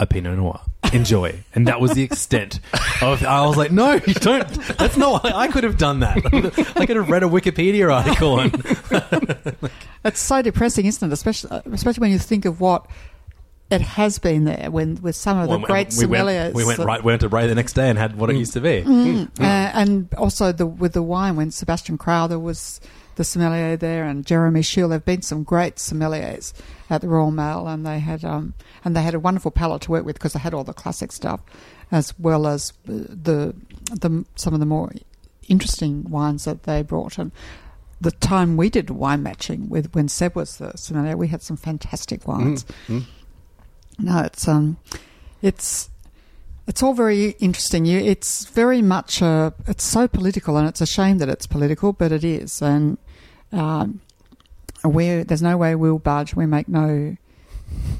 A 0.00 0.06
Pinot 0.06 0.36
Noir. 0.36 0.60
Enjoy, 0.92 1.38
and 1.54 1.68
that 1.68 1.80
was 1.80 1.92
the 1.92 2.02
extent 2.02 2.58
of. 3.00 3.22
I 3.24 3.46
was 3.46 3.56
like, 3.56 3.70
"No, 3.70 3.92
you 3.92 4.14
don't. 4.14 4.48
That's 4.76 4.96
not. 4.96 5.24
I 5.24 5.46
could 5.48 5.62
have 5.62 5.78
done 5.78 6.00
that. 6.00 6.16
I 6.76 6.84
could 6.84 6.96
have 6.96 7.08
read 7.08 7.22
a 7.22 7.26
Wikipedia 7.26 7.92
article 7.94 8.40
and 8.40 9.70
It's 10.04 10.20
so 10.20 10.42
depressing, 10.42 10.86
isn't 10.86 11.08
it? 11.08 11.12
Especially, 11.12 11.50
uh, 11.50 11.62
especially 11.72 12.00
when 12.02 12.10
you 12.10 12.18
think 12.18 12.44
of 12.44 12.60
what 12.60 12.86
it 13.70 13.80
has 13.80 14.18
been 14.18 14.44
there 14.44 14.70
when 14.70 14.96
with 15.02 15.16
some 15.16 15.38
of 15.38 15.48
the 15.48 15.56
Well, 15.56 15.66
great 15.66 15.94
we 15.98 16.06
went, 16.06 16.28
sommeliers. 16.28 16.54
we 16.54 16.64
went 16.64 16.78
right. 16.80 17.02
We 17.02 17.12
went 17.12 17.20
to 17.22 17.28
Brae 17.28 17.46
the 17.46 17.54
next 17.54 17.72
day 17.72 17.88
and 17.88 17.98
had 17.98 18.16
what 18.16 18.30
it 18.30 18.34
mm. 18.34 18.40
used 18.40 18.52
to 18.54 18.60
be. 18.60 18.82
Mm. 18.82 19.30
Mm. 19.30 19.40
Uh, 19.40 19.70
and 19.74 20.14
also 20.14 20.52
the 20.52 20.66
with 20.66 20.92
the 20.92 21.02
wine 21.02 21.36
when 21.36 21.50
Sebastian 21.50 21.98
Crowther 21.98 22.38
was 22.38 22.80
the 23.16 23.24
sommelier 23.24 23.76
there 23.76 24.04
and 24.04 24.26
Jeremy 24.26 24.62
Shield. 24.62 24.90
There've 24.90 25.04
been 25.04 25.22
some 25.22 25.44
great 25.44 25.76
sommeliers 25.76 26.52
at 26.90 27.00
the 27.00 27.08
Royal 27.08 27.30
Mail, 27.30 27.66
and 27.66 27.86
they 27.86 28.00
had 28.00 28.24
um, 28.24 28.54
and 28.84 28.94
they 28.94 29.02
had 29.02 29.14
a 29.14 29.20
wonderful 29.20 29.50
palette 29.50 29.82
to 29.82 29.90
work 29.90 30.04
with 30.04 30.16
because 30.16 30.34
they 30.34 30.40
had 30.40 30.54
all 30.54 30.64
the 30.64 30.74
classic 30.74 31.12
stuff 31.12 31.40
as 31.90 32.18
well 32.18 32.46
as 32.46 32.72
the 32.84 33.54
the 33.88 34.24
some 34.36 34.54
of 34.54 34.60
the 34.60 34.66
more 34.66 34.92
interesting 35.48 36.08
wines 36.10 36.44
that 36.44 36.64
they 36.64 36.82
brought. 36.82 37.18
And 37.18 37.32
the 38.00 38.10
time 38.10 38.56
we 38.56 38.68
did 38.68 38.90
wine 38.90 39.22
matching 39.22 39.68
with 39.68 39.94
when 39.94 40.08
Seb 40.08 40.34
was 40.34 40.58
the 40.58 40.76
sommelier, 40.76 41.16
we 41.16 41.28
had 41.28 41.42
some 41.42 41.56
fantastic 41.56 42.26
wines. 42.26 42.66
No, 43.98 44.20
it's 44.22 44.48
um, 44.48 44.76
it's 45.42 45.90
it's 46.66 46.82
all 46.82 46.94
very 46.94 47.30
interesting. 47.40 47.84
You, 47.84 47.98
it's 47.98 48.46
very 48.46 48.82
much 48.82 49.22
uh, 49.22 49.50
it's 49.66 49.84
so 49.84 50.08
political, 50.08 50.56
and 50.56 50.68
it's 50.68 50.80
a 50.80 50.86
shame 50.86 51.18
that 51.18 51.28
it's 51.28 51.46
political, 51.46 51.92
but 51.92 52.12
it 52.12 52.24
is. 52.24 52.62
And 52.62 52.98
um, 53.52 54.00
we 54.84 55.22
there's 55.22 55.42
no 55.42 55.56
way 55.56 55.74
we'll 55.74 55.98
budge. 55.98 56.34
We 56.34 56.46
make 56.46 56.68
no 56.68 57.16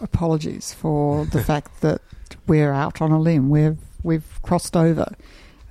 apologies 0.00 0.72
for 0.72 1.26
the 1.26 1.42
fact 1.50 1.80
that 1.82 2.00
we're 2.46 2.72
out 2.72 3.00
on 3.00 3.10
a 3.10 3.20
limb. 3.20 3.50
We've 3.50 3.78
we've 4.02 4.40
crossed 4.42 4.76
over. 4.76 5.14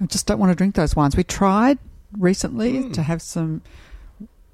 I 0.01 0.05
just 0.05 0.27
don't 0.27 0.39
want 0.39 0.51
to 0.51 0.55
drink 0.55 0.75
those 0.75 0.95
wines. 0.95 1.15
We 1.15 1.23
tried 1.23 1.79
recently 2.17 2.89
to 2.91 3.01
have 3.03 3.21
some 3.21 3.61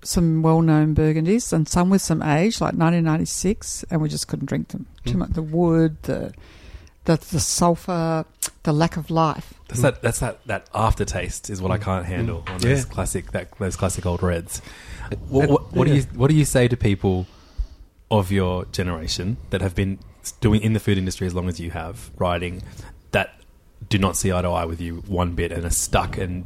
some 0.04 0.42
well-known 0.42 0.96
burgundies 0.96 1.52
and 1.54 1.68
some 1.68 1.90
with 1.90 2.02
some 2.02 2.22
age, 2.22 2.62
like 2.62 2.74
1996, 2.74 3.84
and 3.90 4.02
we 4.02 4.10
just 4.10 4.28
couldn't 4.28 4.46
drink 4.48 4.70
them. 4.70 4.86
Too 5.06 5.14
Mm. 5.16 5.18
much 5.20 5.30
the 5.32 5.42
wood, 5.44 5.98
the 6.04 6.34
the, 7.06 7.16
the 7.32 7.40
sulfur, 7.40 8.24
the 8.64 8.72
lack 8.74 8.96
of 8.96 9.10
life. 9.10 9.54
That's 9.68 9.82
that. 9.82 10.02
That's 10.02 10.20
that. 10.20 10.46
That 10.46 10.68
aftertaste 10.76 11.50
is 11.50 11.60
what 11.62 11.72
I 11.72 11.78
can't 11.78 12.06
handle 12.06 12.44
on 12.48 12.60
those 12.60 12.86
Yeah. 12.86 12.94
classic 12.94 13.32
that 13.32 13.58
those 13.58 13.76
classic 13.76 14.06
old 14.06 14.22
reds. 14.22 14.62
What, 15.28 15.50
what, 15.50 15.74
what 15.74 15.88
do 15.88 15.96
you 15.96 16.04
What 16.14 16.30
do 16.30 16.36
you 16.36 16.46
say 16.46 16.68
to 16.68 16.78
people 16.78 17.26
of 18.12 18.32
your 18.32 18.66
generation 18.66 19.38
that 19.50 19.62
have 19.62 19.74
been 19.76 19.98
doing 20.42 20.62
in 20.62 20.74
the 20.74 20.80
food 20.80 20.98
industry 20.98 21.26
as 21.26 21.34
long 21.34 21.48
as 21.50 21.60
you 21.60 21.72
have, 21.72 22.12
writing 22.18 22.62
that 23.12 23.34
do 23.90 23.98
not 23.98 24.16
see 24.16 24.32
eye 24.32 24.42
to 24.42 24.50
eye 24.50 24.66
with 24.66 24.80
you 24.82 24.98
one 25.08 25.34
bit 25.34 25.52
and 25.52 25.66
are 25.66 25.70
stuck 25.72 26.18
and 26.18 26.46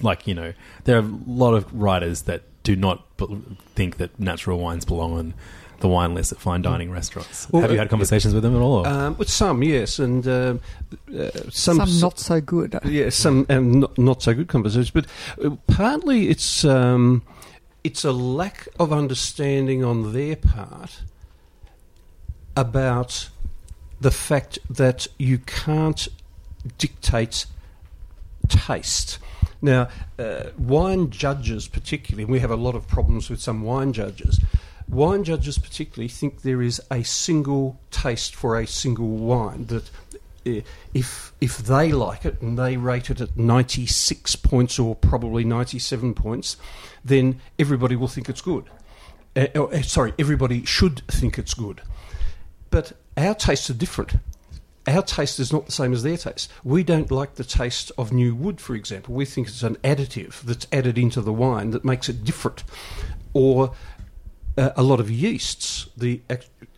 like 0.00 0.26
you 0.28 0.34
know 0.34 0.52
there 0.84 0.96
are 0.96 1.00
a 1.00 1.18
lot 1.26 1.54
of 1.54 1.72
writers 1.74 2.22
that 2.22 2.42
do 2.64 2.74
not 2.74 3.16
b- 3.16 3.42
think 3.76 3.98
that 3.98 4.18
natural 4.18 4.58
wines 4.58 4.84
belong 4.84 5.16
on 5.16 5.34
the 5.80 5.88
wine 5.88 6.14
list 6.14 6.32
at 6.32 6.38
fine 6.38 6.62
dining 6.62 6.90
restaurants. 6.90 7.46
Well, 7.50 7.62
have 7.62 7.70
you 7.70 7.76
uh, 7.76 7.80
had 7.80 7.90
conversations 7.90 8.32
with 8.32 8.42
them 8.42 8.56
at 8.56 8.62
all? 8.62 8.86
Um, 8.86 9.16
with 9.18 9.28
some, 9.28 9.62
yes, 9.62 9.98
and 9.98 10.26
um, 10.26 10.60
uh, 11.16 11.30
some, 11.50 11.76
Some, 11.76 12.00
not 12.00 12.18
so 12.18 12.40
good. 12.40 12.78
Yeah, 12.84 13.10
some 13.10 13.46
and 13.48 13.80
not, 13.80 13.98
not 13.98 14.22
so 14.22 14.34
good 14.34 14.48
conversations, 14.48 14.90
but 14.90 15.06
uh, 15.44 15.56
partly 15.66 16.28
it's 16.28 16.64
um, 16.64 17.22
it's 17.84 18.02
a 18.02 18.12
lack 18.12 18.66
of 18.80 18.92
understanding 18.92 19.84
on 19.84 20.12
their 20.14 20.36
part 20.36 21.02
about 22.56 23.28
the 24.00 24.10
fact 24.10 24.58
that 24.70 25.06
you 25.18 25.38
can't 25.38 26.08
dictate 26.78 27.46
taste. 28.48 29.18
Now, 29.60 29.88
uh, 30.18 30.50
wine 30.58 31.10
judges, 31.10 31.68
particularly, 31.68 32.24
we 32.24 32.40
have 32.40 32.50
a 32.50 32.56
lot 32.56 32.74
of 32.74 32.86
problems 32.86 33.30
with 33.30 33.40
some 33.40 33.62
wine 33.62 33.92
judges. 33.92 34.40
Wine 34.88 35.24
judges, 35.24 35.58
particularly, 35.58 36.08
think 36.08 36.42
there 36.42 36.60
is 36.60 36.82
a 36.90 37.02
single 37.02 37.80
taste 37.90 38.34
for 38.34 38.58
a 38.58 38.66
single 38.66 39.08
wine. 39.08 39.66
That 39.66 39.90
uh, 40.46 40.60
if 40.92 41.32
if 41.40 41.58
they 41.58 41.90
like 41.92 42.26
it 42.26 42.40
and 42.42 42.58
they 42.58 42.76
rate 42.76 43.08
it 43.10 43.20
at 43.20 43.36
ninety 43.36 43.86
six 43.86 44.36
points 44.36 44.78
or 44.78 44.94
probably 44.94 45.44
ninety 45.44 45.78
seven 45.78 46.12
points, 46.12 46.56
then 47.04 47.40
everybody 47.58 47.96
will 47.96 48.08
think 48.08 48.28
it's 48.28 48.42
good. 48.42 48.64
Uh, 49.36 49.82
sorry, 49.82 50.12
everybody 50.18 50.64
should 50.64 51.02
think 51.08 51.38
it's 51.38 51.54
good. 51.54 51.80
But 52.70 52.92
our 53.16 53.34
tastes 53.34 53.70
are 53.70 53.74
different. 53.74 54.16
Our 54.86 55.02
taste 55.02 55.40
is 55.40 55.52
not 55.52 55.66
the 55.66 55.72
same 55.72 55.92
as 55.92 56.02
their 56.02 56.16
taste. 56.16 56.50
We 56.62 56.84
don't 56.84 57.10
like 57.10 57.36
the 57.36 57.44
taste 57.44 57.90
of 57.96 58.12
new 58.12 58.34
wood, 58.34 58.60
for 58.60 58.74
example. 58.74 59.14
We 59.14 59.24
think 59.24 59.48
it's 59.48 59.62
an 59.62 59.76
additive 59.76 60.42
that's 60.42 60.66
added 60.72 60.98
into 60.98 61.20
the 61.22 61.32
wine 61.32 61.70
that 61.70 61.84
makes 61.84 62.08
it 62.08 62.24
different. 62.24 62.64
Or 63.32 63.72
uh, 64.56 64.70
a 64.76 64.82
lot 64.82 65.00
of 65.00 65.10
yeasts, 65.10 65.88
the 65.96 66.20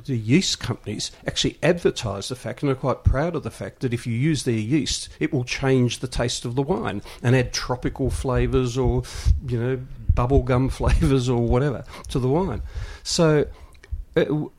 the 0.06 0.16
yeast 0.16 0.60
companies 0.60 1.10
actually 1.26 1.58
advertise 1.62 2.28
the 2.28 2.36
fact 2.36 2.62
and 2.62 2.70
are 2.70 2.76
quite 2.76 3.02
proud 3.02 3.34
of 3.34 3.42
the 3.42 3.50
fact 3.50 3.80
that 3.80 3.92
if 3.92 4.06
you 4.06 4.14
use 4.14 4.44
their 4.44 4.54
yeast, 4.54 5.08
it 5.18 5.32
will 5.32 5.42
change 5.42 5.98
the 5.98 6.06
taste 6.06 6.44
of 6.44 6.54
the 6.54 6.62
wine 6.62 7.02
and 7.22 7.34
add 7.34 7.52
tropical 7.52 8.08
flavours 8.08 8.78
or 8.78 9.02
you 9.48 9.60
know 9.60 9.80
bubblegum 10.14 10.70
flavours 10.72 11.28
or 11.28 11.46
whatever 11.46 11.84
to 12.08 12.18
the 12.18 12.28
wine. 12.28 12.62
So 13.02 13.46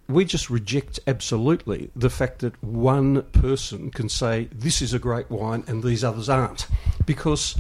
we 0.08 0.26
just 0.26 0.50
reject 0.50 1.00
absolutely 1.08 1.90
the 1.96 2.10
fact 2.10 2.40
that 2.40 2.62
one 2.64 3.24
person 3.24 3.90
can 3.90 4.10
say 4.10 4.48
this 4.52 4.82
is 4.82 4.94
a 4.94 5.00
great 5.00 5.30
wine 5.32 5.64
and 5.68 5.84
these 5.84 6.04
others 6.04 6.30
aren't, 6.30 6.68
because 7.06 7.60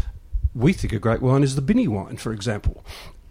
we 0.53 0.73
think 0.73 0.93
a 0.93 0.99
great 0.99 1.21
wine 1.21 1.43
is 1.43 1.55
the 1.55 1.61
Binny 1.61 1.87
wine, 1.87 2.17
for 2.17 2.31
example, 2.33 2.83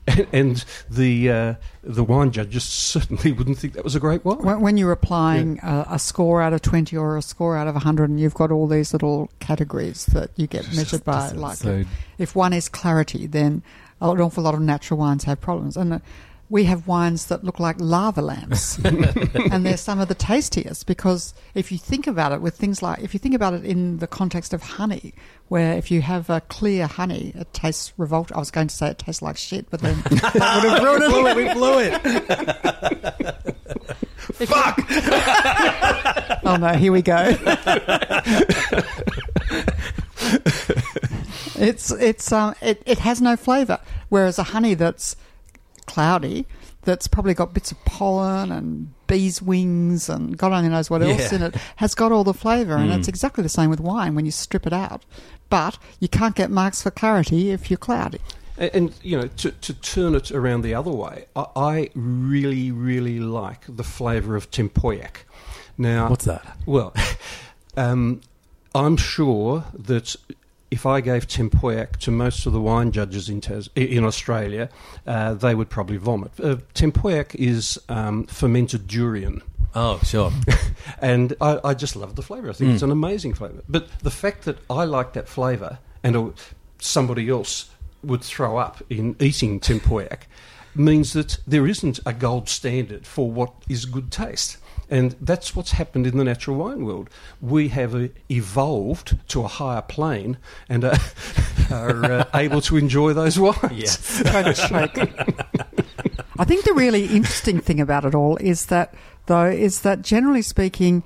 and 0.32 0.64
the 0.90 1.30
uh, 1.30 1.54
the 1.82 2.04
wine 2.04 2.30
judges 2.30 2.64
certainly 2.64 3.32
wouldn't 3.32 3.58
think 3.58 3.74
that 3.74 3.84
was 3.84 3.94
a 3.94 4.00
great 4.00 4.24
wine. 4.24 4.38
When, 4.38 4.60
when 4.60 4.76
you're 4.76 4.92
applying 4.92 5.58
a, 5.62 5.86
a 5.90 5.98
score 5.98 6.42
out 6.42 6.52
of 6.52 6.62
20 6.62 6.96
or 6.96 7.16
a 7.16 7.22
score 7.22 7.56
out 7.56 7.68
of 7.68 7.74
100, 7.74 8.10
and 8.10 8.20
you've 8.20 8.34
got 8.34 8.50
all 8.50 8.66
these 8.66 8.92
little 8.92 9.30
categories 9.40 10.06
that 10.06 10.30
you 10.36 10.46
get 10.46 10.66
measured 10.74 11.04
by, 11.04 11.30
like 11.30 11.58
so- 11.58 11.70
if, 11.70 11.88
if 12.18 12.36
one 12.36 12.52
is 12.52 12.68
clarity, 12.68 13.26
then 13.26 13.62
an 14.00 14.20
awful 14.20 14.42
lot 14.44 14.54
of 14.54 14.60
natural 14.60 14.98
wines 14.98 15.24
have 15.24 15.40
problems. 15.40 15.76
And 15.76 15.94
uh, 15.94 15.98
we 16.48 16.64
have 16.64 16.86
wines 16.86 17.26
that 17.26 17.42
look 17.42 17.58
like 17.58 17.76
lava 17.78 18.22
lamps, 18.22 18.78
and 18.84 19.66
they're 19.66 19.76
some 19.76 19.98
of 19.98 20.08
the 20.08 20.14
tastiest 20.14 20.86
because 20.86 21.34
if 21.54 21.72
you 21.72 21.78
think 21.78 22.06
about 22.06 22.32
it 22.32 22.40
with 22.40 22.54
things 22.54 22.82
like, 22.82 23.02
if 23.02 23.14
you 23.14 23.18
think 23.18 23.34
about 23.34 23.54
it 23.54 23.64
in 23.64 23.98
the 23.98 24.06
context 24.06 24.52
of 24.54 24.62
honey, 24.62 25.12
where 25.48 25.76
if 25.76 25.90
you 25.90 26.02
have 26.02 26.30
a 26.30 26.40
clear 26.42 26.86
honey, 26.86 27.32
it 27.34 27.52
tastes 27.52 27.92
revolt. 27.96 28.30
I 28.32 28.38
was 28.38 28.50
going 28.50 28.68
to 28.68 28.74
say 28.74 28.90
it 28.90 28.98
tastes 28.98 29.22
like 29.22 29.36
shit, 29.36 29.68
but 29.70 29.80
then 29.80 29.96
that 30.04 30.60
would 30.62 30.72
have 30.72 31.12
ruined 31.12 31.26
it. 31.26 31.36
we 31.36 31.52
blew 31.52 31.78
it. 31.80 32.02
Fuck! 34.46 34.80
oh 36.44 36.56
no, 36.56 36.74
here 36.74 36.92
we 36.92 37.00
go. 37.00 37.34
it's 41.58 41.90
it's 41.92 42.32
um 42.32 42.54
it, 42.60 42.82
it 42.84 42.98
has 42.98 43.22
no 43.22 43.36
flavour. 43.36 43.80
Whereas 44.08 44.38
a 44.38 44.42
honey 44.44 44.74
that's 44.74 45.16
cloudy, 45.86 46.46
that's 46.82 47.08
probably 47.08 47.34
got 47.34 47.52
bits 47.54 47.72
of 47.72 47.84
pollen 47.84 48.52
and 48.52 48.92
bees' 49.06 49.40
wings 49.42 50.08
and 50.08 50.36
God 50.38 50.52
only 50.52 50.68
knows 50.68 50.88
what 50.90 51.02
else 51.02 51.32
in 51.32 51.42
it, 51.42 51.54
has 51.76 51.94
got 51.94 52.12
all 52.12 52.24
the 52.24 52.34
flavour. 52.34 52.76
And 52.76 52.90
Mm. 52.92 52.98
it's 52.98 53.08
exactly 53.08 53.42
the 53.42 53.48
same 53.48 53.70
with 53.70 53.80
wine 53.80 54.14
when 54.14 54.24
you 54.24 54.30
strip 54.30 54.66
it 54.66 54.72
out. 54.72 55.04
But 55.48 55.78
you 56.00 56.08
can't 56.08 56.34
get 56.34 56.50
marks 56.50 56.82
for 56.82 56.90
clarity 56.90 57.50
if 57.50 57.70
you're 57.70 57.76
cloudy. 57.78 58.20
And, 58.58 58.70
and 58.74 58.94
you 59.02 59.20
know, 59.20 59.26
to, 59.28 59.50
to 59.50 59.74
turn 59.74 60.14
it 60.14 60.30
around 60.32 60.62
the 60.62 60.74
other 60.74 60.90
way, 60.90 61.26
I, 61.36 61.46
I 61.56 61.90
really, 61.94 62.70
really 62.72 63.20
like 63.20 63.64
the 63.68 63.84
flavour 63.84 64.34
of 64.36 64.50
tempoyak. 64.50 65.24
Now, 65.78 66.08
What's 66.08 66.24
that? 66.24 66.56
Well, 66.66 66.94
um, 67.76 68.20
I'm 68.74 68.96
sure 68.96 69.64
that 69.74 70.16
if 70.70 70.84
I 70.86 71.00
gave 71.00 71.26
tempoyak 71.28 71.96
to 71.98 72.10
most 72.10 72.46
of 72.46 72.52
the 72.52 72.60
wine 72.60 72.90
judges 72.92 73.28
in, 73.28 73.40
Tas- 73.40 73.68
in 73.76 74.04
Australia, 74.04 74.68
uh, 75.06 75.34
they 75.34 75.54
would 75.54 75.70
probably 75.70 75.96
vomit. 75.96 76.32
Uh, 76.42 76.56
tempoyak 76.74 77.34
is 77.34 77.78
um, 77.88 78.24
fermented 78.26 78.86
durian. 78.86 79.42
Oh, 79.74 80.00
sure. 80.04 80.32
And 81.00 81.34
I, 81.40 81.58
I 81.62 81.74
just 81.74 81.96
love 81.96 82.16
the 82.16 82.22
flavour. 82.22 82.48
I 82.48 82.52
think 82.52 82.72
it's 82.72 82.82
an 82.82 82.90
amazing 82.90 83.34
flavour. 83.34 83.62
But 83.68 83.88
the 83.98 84.10
fact 84.10 84.44
that 84.44 84.58
I 84.70 84.84
like 84.84 85.12
that 85.12 85.28
flavour 85.28 85.78
and 86.02 86.32
somebody 86.78 87.28
else 87.28 87.68
would 88.02 88.22
throw 88.22 88.56
up 88.56 88.82
in 88.88 89.16
eating 89.20 89.60
tempoyak 89.60 90.20
means 90.74 91.12
that 91.12 91.38
there 91.46 91.66
isn't 91.66 92.00
a 92.06 92.12
gold 92.12 92.48
standard 92.48 93.06
for 93.06 93.30
what 93.30 93.52
is 93.68 93.84
good 93.84 94.10
taste. 94.10 94.58
And 94.88 95.16
that's 95.20 95.56
what's 95.56 95.72
happened 95.72 96.06
in 96.06 96.16
the 96.16 96.24
natural 96.24 96.56
wine 96.56 96.84
world. 96.84 97.10
We 97.40 97.68
have 97.68 97.94
uh, 97.94 98.08
evolved 98.30 99.18
to 99.28 99.42
a 99.42 99.48
higher 99.48 99.82
plane 99.82 100.38
and 100.68 100.84
uh, 100.84 100.96
are 101.70 102.04
uh, 102.04 102.24
able 102.34 102.60
to 102.62 102.76
enjoy 102.76 103.12
those 103.12 103.38
wines. 103.38 103.72
Yes. 103.72 104.22
Don't 104.32 104.56
shake. 104.56 104.98
I 106.38 106.44
think 106.44 106.64
the 106.64 106.74
really 106.74 107.06
interesting 107.06 107.60
thing 107.60 107.80
about 107.80 108.04
it 108.04 108.14
all 108.14 108.36
is 108.36 108.66
that, 108.66 108.94
though, 109.26 109.46
is 109.46 109.80
that 109.80 110.02
generally 110.02 110.42
speaking, 110.42 111.02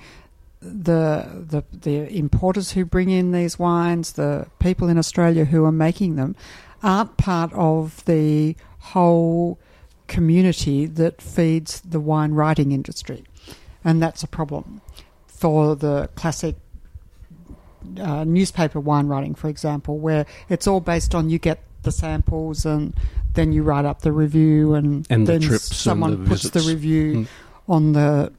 the 0.60 1.26
the 1.48 1.64
the 1.72 2.14
importers 2.14 2.72
who 2.72 2.84
bring 2.84 3.08
in 3.08 3.32
these 3.32 3.58
wines, 3.58 4.12
the 4.12 4.46
people 4.58 4.88
in 4.88 4.98
Australia 4.98 5.46
who 5.46 5.64
are 5.64 5.72
making 5.72 6.16
them, 6.16 6.36
aren't 6.82 7.16
part 7.16 7.52
of 7.54 8.04
the 8.04 8.56
whole 8.78 9.58
community 10.06 10.86
that 10.86 11.22
feeds 11.22 11.80
the 11.82 12.00
wine 12.00 12.32
writing 12.32 12.72
industry, 12.72 13.24
and 13.84 14.02
that's 14.02 14.22
a 14.22 14.26
problem 14.28 14.80
for 15.26 15.74
the 15.74 16.08
classic 16.14 16.56
uh, 17.98 18.24
newspaper 18.24 18.78
wine 18.78 19.06
writing, 19.06 19.34
for 19.34 19.48
example, 19.48 19.98
where 19.98 20.26
it's 20.48 20.66
all 20.66 20.80
based 20.80 21.14
on 21.14 21.30
you 21.30 21.38
get 21.38 21.62
the 21.82 21.92
samples 21.92 22.66
and 22.66 22.94
then 23.32 23.52
you 23.52 23.62
write 23.62 23.84
up 23.86 24.02
the 24.02 24.12
review 24.12 24.74
and, 24.74 25.06
And 25.08 25.26
the 25.26 25.38
then 25.38 25.50
and 25.50 25.60
someone 25.60 26.24
the 26.24 26.28
puts 26.28 26.50
the 26.50 26.60
review 26.60 27.14
Mm. 27.14 27.26
on 27.68 27.92
the 27.92 28.32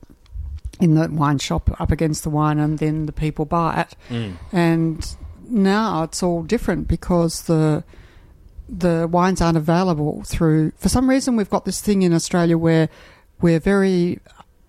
in 0.79 0.95
the 0.95 1.07
wine 1.11 1.37
shop 1.37 1.69
up 1.79 1.91
against 1.91 2.23
the 2.23 2.29
wine 2.29 2.59
and 2.59 2.79
then 2.79 3.05
the 3.05 3.11
people 3.11 3.45
buy 3.45 3.81
it. 3.81 3.95
Mm. 4.13 4.33
And 4.51 5.15
now 5.47 6.03
it's 6.03 6.21
all 6.23 6.43
different 6.43 6.87
because 6.87 7.43
the 7.43 7.83
the 8.69 9.07
wines 9.11 9.41
aren't 9.41 9.57
available 9.57 10.23
through 10.25 10.71
for 10.77 10.87
some 10.87 11.09
reason 11.09 11.35
we've 11.35 11.49
got 11.49 11.65
this 11.65 11.81
thing 11.81 12.03
in 12.03 12.13
Australia 12.13 12.57
where 12.57 12.89
we're 13.41 13.59
very 13.59 14.19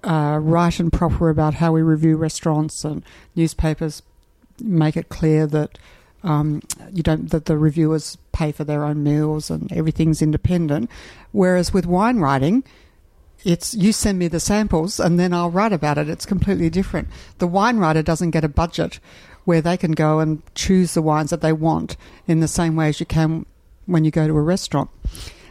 uh, 0.04 0.38
right 0.42 0.78
and 0.78 0.92
proper 0.92 1.28
about 1.28 1.54
how 1.54 1.72
we 1.72 1.82
review 1.82 2.16
restaurants 2.16 2.84
and 2.84 3.02
newspapers 3.34 4.02
make 4.60 4.96
it 4.96 5.08
clear 5.08 5.46
that 5.46 5.78
um, 6.22 6.62
you 6.92 7.02
don't 7.02 7.30
that 7.30 7.46
the 7.46 7.58
reviewers 7.58 8.16
pay 8.32 8.52
for 8.52 8.64
their 8.64 8.84
own 8.84 9.02
meals 9.02 9.50
and 9.50 9.72
everything's 9.72 10.22
independent. 10.22 10.90
Whereas 11.32 11.72
with 11.72 11.86
wine 11.86 12.18
writing, 12.18 12.64
it's 13.44 13.74
you 13.74 13.92
send 13.92 14.18
me 14.18 14.28
the 14.28 14.40
samples 14.40 15.00
and 15.00 15.18
then 15.18 15.32
I'll 15.32 15.50
write 15.50 15.72
about 15.72 15.98
it. 15.98 16.08
It's 16.08 16.26
completely 16.26 16.70
different. 16.70 17.08
The 17.38 17.46
wine 17.46 17.78
writer 17.78 18.02
doesn't 18.02 18.30
get 18.30 18.44
a 18.44 18.48
budget 18.48 19.00
where 19.44 19.60
they 19.60 19.76
can 19.76 19.92
go 19.92 20.20
and 20.20 20.42
choose 20.54 20.94
the 20.94 21.02
wines 21.02 21.30
that 21.30 21.40
they 21.40 21.52
want 21.52 21.96
in 22.28 22.40
the 22.40 22.48
same 22.48 22.76
way 22.76 22.88
as 22.88 23.00
you 23.00 23.06
can 23.06 23.44
when 23.86 24.04
you 24.04 24.12
go 24.12 24.28
to 24.28 24.36
a 24.36 24.42
restaurant. 24.42 24.90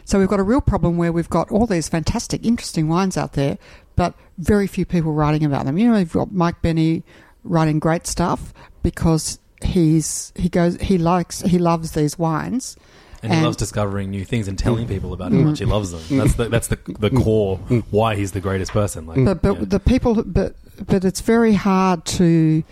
So 0.04 0.18
we've 0.18 0.28
got 0.28 0.40
a 0.40 0.44
real 0.44 0.60
problem 0.60 0.96
where 0.96 1.12
we've 1.12 1.30
got 1.30 1.50
all 1.50 1.66
these 1.66 1.88
fantastic, 1.88 2.44
interesting 2.44 2.88
wines 2.88 3.16
out 3.16 3.34
there, 3.34 3.58
but 3.96 4.14
very 4.38 4.66
few 4.66 4.84
people 4.84 5.12
writing 5.12 5.44
about 5.44 5.64
them. 5.64 5.78
You 5.78 5.90
know, 5.90 5.98
you've 5.98 6.12
got 6.12 6.32
Mike 6.32 6.60
Bennie 6.62 7.02
writing 7.44 7.78
great 7.78 8.06
stuff 8.06 8.52
because 8.82 9.38
he's 9.62 10.32
he 10.34 10.48
goes 10.48 10.76
he 10.80 10.98
likes 10.98 11.40
he 11.42 11.58
loves 11.58 11.92
these 11.92 12.18
wines. 12.18 12.76
And, 13.24 13.32
he 13.32 13.40
loves 13.40 13.56
discovering 13.56 14.10
new 14.10 14.24
things 14.24 14.48
and 14.48 14.58
telling 14.58 14.86
mm. 14.86 14.88
people 14.88 15.12
about 15.12 15.30
how 15.30 15.38
much 15.38 15.60
he 15.60 15.64
mm. 15.64 15.68
loves 15.68 15.92
them. 15.92 16.18
That's 16.18 16.34
the, 16.34 16.48
that's 16.48 16.66
the, 16.66 16.76
the 16.98 17.10
mm. 17.10 17.22
core 17.22 17.56
why 17.92 18.16
he's 18.16 18.32
the 18.32 18.40
greatest 18.40 18.72
person. 18.72 19.06
Like, 19.06 19.24
but 19.24 19.40
but 19.40 19.58
yeah. 19.58 19.64
the 19.66 19.78
people 19.78 20.24
but 20.24 20.56
but 20.84 21.04
it's 21.04 21.20
very 21.20 21.52
hard 21.52 22.04
to 22.04 22.64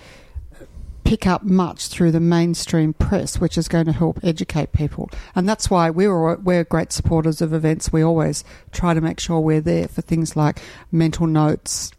pick 1.11 1.27
up 1.27 1.43
much 1.43 1.89
through 1.89 2.13
the 2.13 2.21
mainstream 2.21 2.93
press 2.93 3.41
which 3.41 3.59
is 3.59 3.67
going 3.67 3.85
to 3.85 3.91
help 3.91 4.21
educate 4.23 4.71
people 4.71 5.11
and 5.35 5.49
that's 5.49 5.69
why 5.69 5.91
we're 5.91 6.37
we're 6.37 6.63
great 6.63 6.93
supporters 6.93 7.43
of 7.43 7.53
events 7.53 7.93
we 7.93 8.01
always 8.01 8.45
try 8.71 8.95
to 8.95 9.01
make 9.01 9.19
sure 9.19 9.41
we're 9.41 9.61
there 9.61 9.89
for 9.89 10.03
things 10.03 10.37
like 10.37 10.63
mental 10.93 11.27
notes 11.27 11.91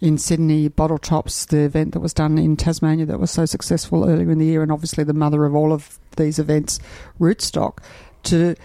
in 0.00 0.16
Sydney, 0.16 0.68
Bottle 0.68 0.98
Tops, 0.98 1.46
the 1.46 1.60
event 1.60 1.92
that 1.92 2.00
was 2.00 2.12
done 2.12 2.36
in 2.38 2.56
Tasmania 2.56 3.04
that 3.06 3.18
was 3.18 3.30
so 3.30 3.44
successful 3.46 4.08
earlier 4.08 4.30
in 4.30 4.38
the 4.38 4.44
year, 4.44 4.62
and 4.62 4.70
obviously 4.70 5.04
the 5.04 5.14
mother 5.14 5.46
of 5.46 5.54
all 5.54 5.72
of 5.72 5.98
these 6.16 6.38
events, 6.38 6.78
Rootstock, 7.18 7.78
to 8.24 8.56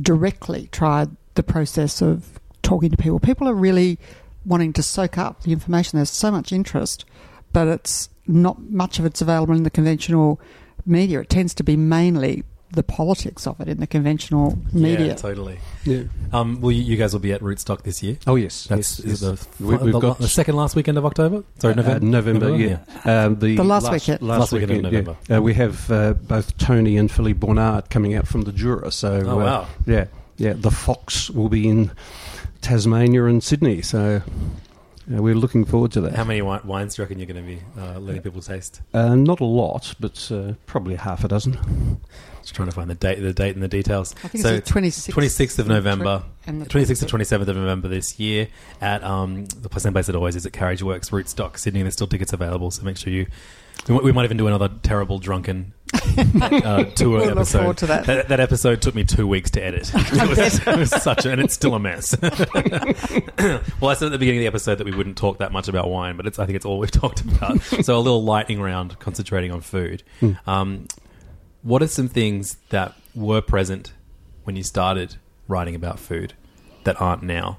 directly 0.00 0.68
try 0.70 1.06
the 1.34 1.42
process 1.42 2.02
of 2.02 2.38
talking 2.60 2.90
to 2.90 2.96
people. 2.98 3.18
People 3.18 3.48
are 3.48 3.54
really 3.54 3.98
wanting 4.44 4.74
to 4.74 4.82
soak 4.82 5.16
up 5.16 5.44
the 5.44 5.52
information. 5.52 5.96
There's 5.96 6.10
so 6.10 6.30
much 6.30 6.52
interest, 6.52 7.06
but 7.54 7.66
it's 7.66 8.09
not 8.30 8.60
much 8.70 8.98
of 8.98 9.04
it's 9.04 9.20
available 9.20 9.54
in 9.54 9.62
the 9.64 9.70
conventional 9.70 10.40
media. 10.86 11.20
It 11.20 11.28
tends 11.28 11.54
to 11.54 11.62
be 11.64 11.76
mainly 11.76 12.44
the 12.72 12.82
politics 12.84 13.48
of 13.48 13.60
it 13.60 13.66
in 13.68 13.80
the 13.80 13.86
conventional 13.86 14.56
media. 14.72 15.08
Yeah, 15.08 15.14
totally. 15.16 15.58
Yeah. 15.84 16.02
Um, 16.32 16.60
well, 16.60 16.70
you, 16.70 16.82
you 16.84 16.96
guys 16.96 17.12
will 17.12 17.18
be 17.20 17.32
at 17.32 17.40
Rootstock 17.40 17.82
this 17.82 18.00
year. 18.00 18.16
Oh 18.28 18.36
yes, 18.36 18.68
That's 18.68 19.00
yes, 19.00 19.12
is 19.12 19.22
yes. 19.22 19.44
the, 19.58 19.66
We- 19.66 19.76
we've 19.76 19.92
the, 19.92 19.98
got 19.98 20.18
the 20.18 20.28
second 20.28 20.54
last 20.54 20.76
weekend 20.76 20.96
of 20.96 21.04
October. 21.04 21.42
Sorry, 21.58 21.72
Uh, 21.74 21.76
November. 21.78 22.06
November, 22.06 22.56
yeah. 22.56 22.78
Um, 23.04 23.40
the, 23.40 23.56
The 23.56 23.64
last 23.64 23.90
weekend. 23.90 24.22
Last, 24.22 24.38
Last 24.38 24.52
weekend 24.52 24.84
weekend, 24.84 25.08
of 25.08 25.16
yeah. 25.28 25.36
Uh, 25.38 25.42
we 25.42 25.54
have 25.54 25.90
uh, 25.90 26.12
both 26.14 26.56
Tony 26.58 26.96
and 26.96 27.10
Philippe 27.10 27.40
Bornard 27.40 27.90
coming 27.90 28.14
out 28.14 28.28
from 28.28 28.42
the 28.42 28.52
Jura. 28.52 28.92
So, 28.92 29.20
Oh, 29.26 29.30
uh, 29.40 29.44
wow. 29.44 29.66
yeah, 29.86 30.04
yeah. 30.36 30.52
The 30.52 30.70
Fox 30.70 31.28
will 31.28 31.48
be 31.48 31.66
in 31.68 31.90
Tasmania 32.60 33.24
and 33.24 33.42
Sydney. 33.42 33.82
So, 33.82 34.22
uh, 35.12 35.22
we're 35.22 35.34
looking 35.34 35.64
forward 35.64 35.92
to 35.92 36.00
that. 36.02 36.14
How 36.14 36.24
many 36.24 36.40
wi- 36.40 36.60
wines 36.64 36.94
do 36.94 37.02
you 37.02 37.04
reckon 37.04 37.18
you're 37.18 37.26
going 37.26 37.44
to 37.44 37.54
be 37.56 37.60
uh, 37.80 37.98
letting 37.98 38.22
people 38.22 38.40
taste? 38.42 38.80
Uh, 38.94 39.14
not 39.14 39.40
a 39.40 39.44
lot, 39.44 39.94
but 40.00 40.30
uh, 40.32 40.52
probably 40.66 40.94
half 40.96 41.24
a 41.24 41.28
dozen. 41.28 42.00
Just 42.42 42.54
trying 42.54 42.68
to 42.68 42.74
find 42.74 42.88
the 42.88 42.94
date, 42.94 43.20
the 43.20 43.32
date, 43.34 43.54
and 43.54 43.62
the 43.62 43.68
details. 43.68 44.14
I 44.24 44.28
think 44.28 44.42
so 44.42 44.54
it's 44.54 44.70
the 44.70 44.80
26th, 44.80 45.12
26th 45.12 45.58
of 45.58 45.68
November, 45.68 46.22
and 46.46 46.62
the 46.62 46.66
26th 46.66 47.06
to 47.06 47.16
27th 47.16 47.48
of 47.48 47.56
November 47.56 47.88
this 47.88 48.18
year 48.18 48.48
at 48.80 49.04
um, 49.04 49.44
the 49.46 49.80
same 49.80 49.92
place 49.92 50.08
it 50.08 50.14
always 50.14 50.36
is 50.36 50.46
at 50.46 50.52
Carriage 50.52 50.82
Works, 50.82 51.10
Rootstock, 51.10 51.58
Sydney. 51.58 51.82
There's 51.82 51.94
still 51.94 52.06
tickets 52.06 52.32
available, 52.32 52.70
so 52.70 52.82
make 52.82 52.96
sure 52.96 53.12
you. 53.12 53.26
We 53.88 54.12
might 54.12 54.24
even 54.24 54.36
do 54.36 54.46
another 54.46 54.68
terrible 54.82 55.18
drunken 55.18 55.72
uh, 56.42 56.84
tour 56.94 57.10
We'll 57.18 57.20
look 57.26 57.36
episode. 57.36 57.58
forward 57.58 57.76
to 57.78 57.86
that. 57.86 58.06
that. 58.06 58.28
that 58.28 58.40
episode 58.40 58.80
took 58.82 58.94
me 58.94 59.04
two 59.04 59.26
weeks 59.26 59.50
to 59.52 59.64
edit. 59.64 59.90
It 60.12 60.28
was, 60.28 60.66
it 60.66 60.76
was 60.78 60.90
such, 60.90 61.24
a, 61.26 61.30
and 61.32 61.40
it's 61.40 61.54
still 61.54 61.74
a 61.74 61.78
mess. 61.78 62.14
well, 62.22 63.90
I 63.90 63.94
said 63.94 64.06
at 64.06 64.12
the 64.12 64.18
beginning 64.18 64.38
of 64.38 64.42
the 64.42 64.46
episode 64.46 64.76
that 64.76 64.84
we 64.84 64.92
wouldn't 64.92 65.16
talk 65.16 65.38
that 65.38 65.52
much 65.52 65.68
about 65.68 65.88
wine, 65.88 66.16
but 66.16 66.26
it's 66.26 66.38
I 66.38 66.46
think 66.46 66.56
it's 66.56 66.64
all 66.66 66.78
we've 66.78 66.90
talked 66.90 67.20
about. 67.22 67.60
so 67.62 67.96
a 67.96 67.98
little 67.98 68.22
lightning 68.22 68.60
round, 68.60 68.98
concentrating 68.98 69.50
on 69.50 69.60
food. 69.60 70.02
Um, 70.46 70.86
what 71.62 71.82
are 71.82 71.86
some 71.88 72.08
things 72.08 72.56
that 72.70 72.94
were 73.14 73.40
present 73.40 73.92
when 74.44 74.56
you 74.56 74.62
started 74.62 75.16
writing 75.48 75.74
about 75.74 75.98
food 75.98 76.34
that 76.84 77.00
aren't 77.00 77.22
now? 77.22 77.58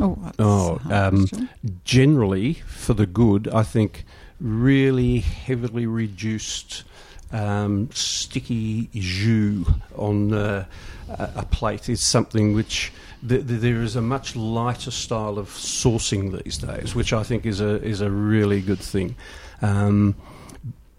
Oh, 0.00 0.18
that's 0.22 0.36
Oh, 0.38 0.76
a 0.76 0.78
hard 0.88 1.14
um, 1.14 1.48
generally 1.84 2.54
for 2.54 2.94
the 2.94 3.06
good, 3.06 3.48
I 3.48 3.62
think 3.62 4.04
really 4.40 5.18
heavily 5.18 5.86
reduced 5.86 6.84
um, 7.32 7.90
sticky 7.92 8.88
jus 8.92 9.66
on 9.96 10.32
uh, 10.32 10.64
a 11.08 11.44
plate 11.44 11.88
is 11.88 12.02
something 12.02 12.54
which 12.54 12.92
th- 13.26 13.46
th- 13.46 13.60
there 13.60 13.82
is 13.82 13.96
a 13.96 14.02
much 14.02 14.36
lighter 14.36 14.90
style 14.90 15.38
of 15.38 15.48
sourcing 15.48 16.42
these 16.42 16.58
days, 16.58 16.94
which 16.94 17.12
I 17.12 17.22
think 17.22 17.46
is 17.46 17.60
a 17.60 17.82
is 17.82 18.00
a 18.00 18.10
really 18.10 18.60
good 18.60 18.80
thing. 18.80 19.16
Um, 19.62 20.16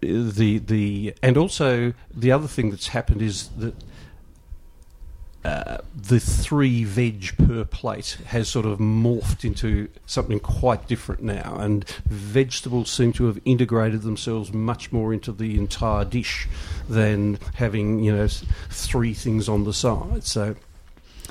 the 0.01 0.59
the 0.59 1.13
and 1.21 1.37
also 1.37 1.93
the 2.13 2.31
other 2.31 2.47
thing 2.47 2.71
that's 2.71 2.87
happened 2.87 3.21
is 3.21 3.49
that 3.57 3.75
uh, 5.43 5.79
the 5.95 6.19
three 6.19 6.83
veg 6.83 7.35
per 7.37 7.63
plate 7.65 8.17
has 8.27 8.47
sort 8.47 8.65
of 8.65 8.77
morphed 8.77 9.43
into 9.43 9.87
something 10.05 10.39
quite 10.39 10.87
different 10.87 11.23
now, 11.23 11.57
and 11.59 11.83
vegetables 12.05 12.91
seem 12.91 13.11
to 13.13 13.25
have 13.25 13.39
integrated 13.43 14.03
themselves 14.03 14.53
much 14.53 14.91
more 14.91 15.13
into 15.13 15.31
the 15.31 15.57
entire 15.57 16.05
dish 16.05 16.47
than 16.87 17.39
having 17.55 18.03
you 18.03 18.15
know 18.15 18.27
three 18.69 19.13
things 19.13 19.49
on 19.49 19.63
the 19.63 19.73
side. 19.73 20.23
So, 20.23 20.55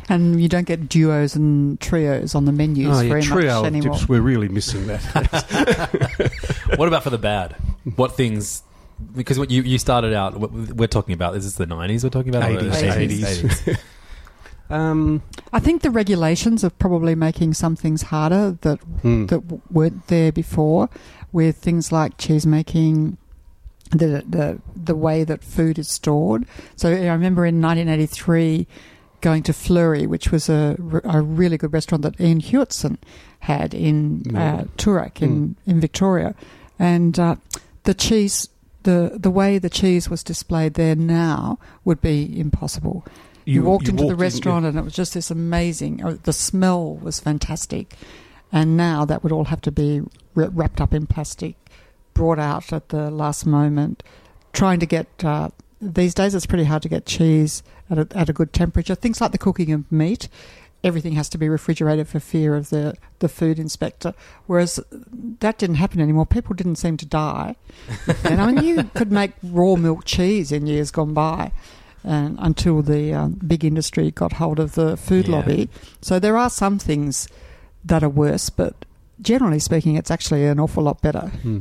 And 0.09 0.43
you 0.43 0.49
don't 0.49 0.67
get 0.67 0.89
duos 0.89 1.37
and 1.37 1.81
trios 1.81 2.35
on 2.35 2.47
the 2.47 2.53
menus 2.53 2.99
oh, 2.99 3.01
yeah, 3.03 3.09
very 3.09 3.23
trio 3.23 3.63
much 3.63 3.67
anymore. 3.67 3.95
dips, 3.95 4.09
we're 4.09 4.21
really 4.21 4.49
missing 4.49 4.87
that. 4.89 6.31
What 6.77 6.89
about 6.89 7.03
for 7.03 7.11
the 7.11 7.19
bad? 7.19 7.57
What 7.97 8.17
things? 8.17 8.63
Because 9.15 9.39
what 9.39 9.51
you 9.51 9.63
you 9.63 9.79
started 9.79 10.15
out, 10.15 10.39
we're 10.39 10.87
talking 10.87 11.15
about. 11.15 11.37
Is 11.37 11.45
this 11.45 11.55
the 11.55 11.67
nineties? 11.67 12.05
We're 12.05 12.11
talking 12.11 12.35
about 12.35 12.51
or 12.51 12.63
the 12.63 12.71
80s, 12.71 13.21
80s? 13.21 13.81
Um, 14.71 15.23
I 15.53 15.59
think 15.59 15.83
the 15.83 15.91
regulations 15.91 16.65
are 16.65 16.71
probably 16.71 17.15
making 17.15 17.55
some 17.55 17.77
things 17.77 18.03
harder 18.03 18.57
that 18.63 18.79
hmm. 19.03 19.27
that 19.27 19.41
weren't 19.71 20.07
there 20.07 20.31
before, 20.31 20.89
with 21.33 21.57
things 21.57 21.91
like 21.91 22.19
cheese 22.19 22.47
making, 22.47 23.19
the 23.91 24.25
the 24.27 24.61
the 24.75 24.95
way 24.95 25.25
that 25.25 25.43
food 25.43 25.79
is 25.79 25.89
stored. 25.89 26.47
So 26.77 26.89
I 26.89 27.09
remember 27.09 27.45
in 27.45 27.61
1983 27.61 28.67
going 29.21 29.43
to 29.43 29.53
Fleury, 29.53 30.07
which 30.07 30.31
was 30.31 30.49
a, 30.49 30.77
a 31.05 31.21
really 31.21 31.59
good 31.59 31.73
restaurant 31.73 32.03
that 32.03 32.21
Ian 32.21 32.41
Hewitson 32.41 32.99
had 33.41 33.75
in 33.75 34.35
uh, 34.37 34.65
in, 35.27 35.57
in 35.67 35.81
Victoria, 35.81 36.35
and 36.79 37.19
uh, 37.19 37.37
the 37.85 37.95
cheese. 37.95 38.49
The, 38.83 39.19
the 39.21 39.31
way 39.31 39.59
the 39.59 39.69
cheese 39.69 40.09
was 40.09 40.25
displayed 40.25 40.73
there 40.73 40.95
now 40.95 41.59
would 41.85 42.01
be 42.01 42.41
impossible. 42.41 43.05
You, 43.51 43.63
walked 43.65 43.89
into 43.89 44.03
the 44.03 44.07
walked 44.09 44.13
in- 44.15 44.21
restaurant 44.21 44.67
and 44.67 44.79
it 44.79 44.85
was 44.85 44.95
just 44.95 45.15
this 45.15 45.31
amazing. 45.31 46.05
Uh, 46.05 46.17
the 46.23 46.33
smell 46.33 46.95
was 46.97 47.21
fantastic, 47.21 47.95
and 48.53 48.77
now 48.77 49.05
that 49.05 49.23
would 49.23 49.33
all 49.33 49.47
have 49.47 49.61
to 49.63 49.73
be 49.73 50.03
wrapped 50.35 50.81
up 50.81 50.95
in 50.95 51.07
plastic, 51.07 51.57
brought 52.15 52.39
out 52.39 52.73
at 52.73 52.91
the 52.91 53.11
last 53.11 53.47
moment. 53.47 54.03
Trying 54.53 54.81
to 54.81 54.87
get 54.87 55.07
uh, 55.25 55.51
these 55.81 56.15
days, 56.15 56.35
it's 56.35 56.47
pretty 56.47 56.65
hard 56.65 56.83
to 56.83 56.89
get 56.89 57.07
cheese 57.07 57.63
at 57.89 57.99
a, 57.99 58.09
at 58.15 58.29
a 58.29 58.33
good 58.33 58.53
temperature. 58.53 58.95
Things 58.95 59.21
like 59.21 59.33
the 59.33 59.39
cooking 59.39 59.73
of 59.73 59.91
meat, 59.91 60.29
everything 60.83 61.13
has 61.13 61.29
to 61.31 61.39
be 61.39 61.49
refrigerated 61.49 62.09
for 62.09 62.21
fear 62.21 62.55
of 62.55 62.71
the 62.71 62.97
the 63.19 63.29
food 63.29 63.59
inspector. 63.59 64.15
Whereas 64.47 64.81
that 65.41 65.59
didn't 65.59 65.77
happen 65.77 66.01
anymore. 66.01 66.27
People 66.27 66.55
didn't 66.55 66.77
seem 66.77 66.97
to 66.99 67.07
die, 67.07 67.57
and 68.25 68.41
I 68.41 68.53
mean, 68.53 68.65
you 68.65 68.85
could 68.95 69.11
make 69.11 69.33
raw 69.43 69.77
milk 69.77 70.05
cheese 70.05 70.53
in 70.53 70.67
years 70.67 70.91
gone 70.91 71.15
by 71.15 71.53
and 72.05 72.37
until 72.41 72.83
the 72.83 73.13
um, 73.15 73.33
big 73.47 73.65
industry 73.65 74.11
got 74.11 74.35
hold 74.35 74.59
of 74.59 74.75
the 74.75 74.97
food 74.97 75.27
Yeah. 75.29 75.37
lobby. 75.37 75.69
So 76.01 76.19
there 76.19 76.37
are 76.37 76.51
some 76.51 76.79
things 76.79 77.29
that 77.85 78.03
are 78.03 78.09
worse, 78.09 78.51
but 78.51 78.75
generally 79.21 79.59
speaking, 79.59 79.97
it's 79.97 80.11
actually 80.11 80.47
an 80.47 80.59
awful 80.61 80.83
lot 80.83 81.01
better. 81.03 81.29
Hmm. 81.43 81.59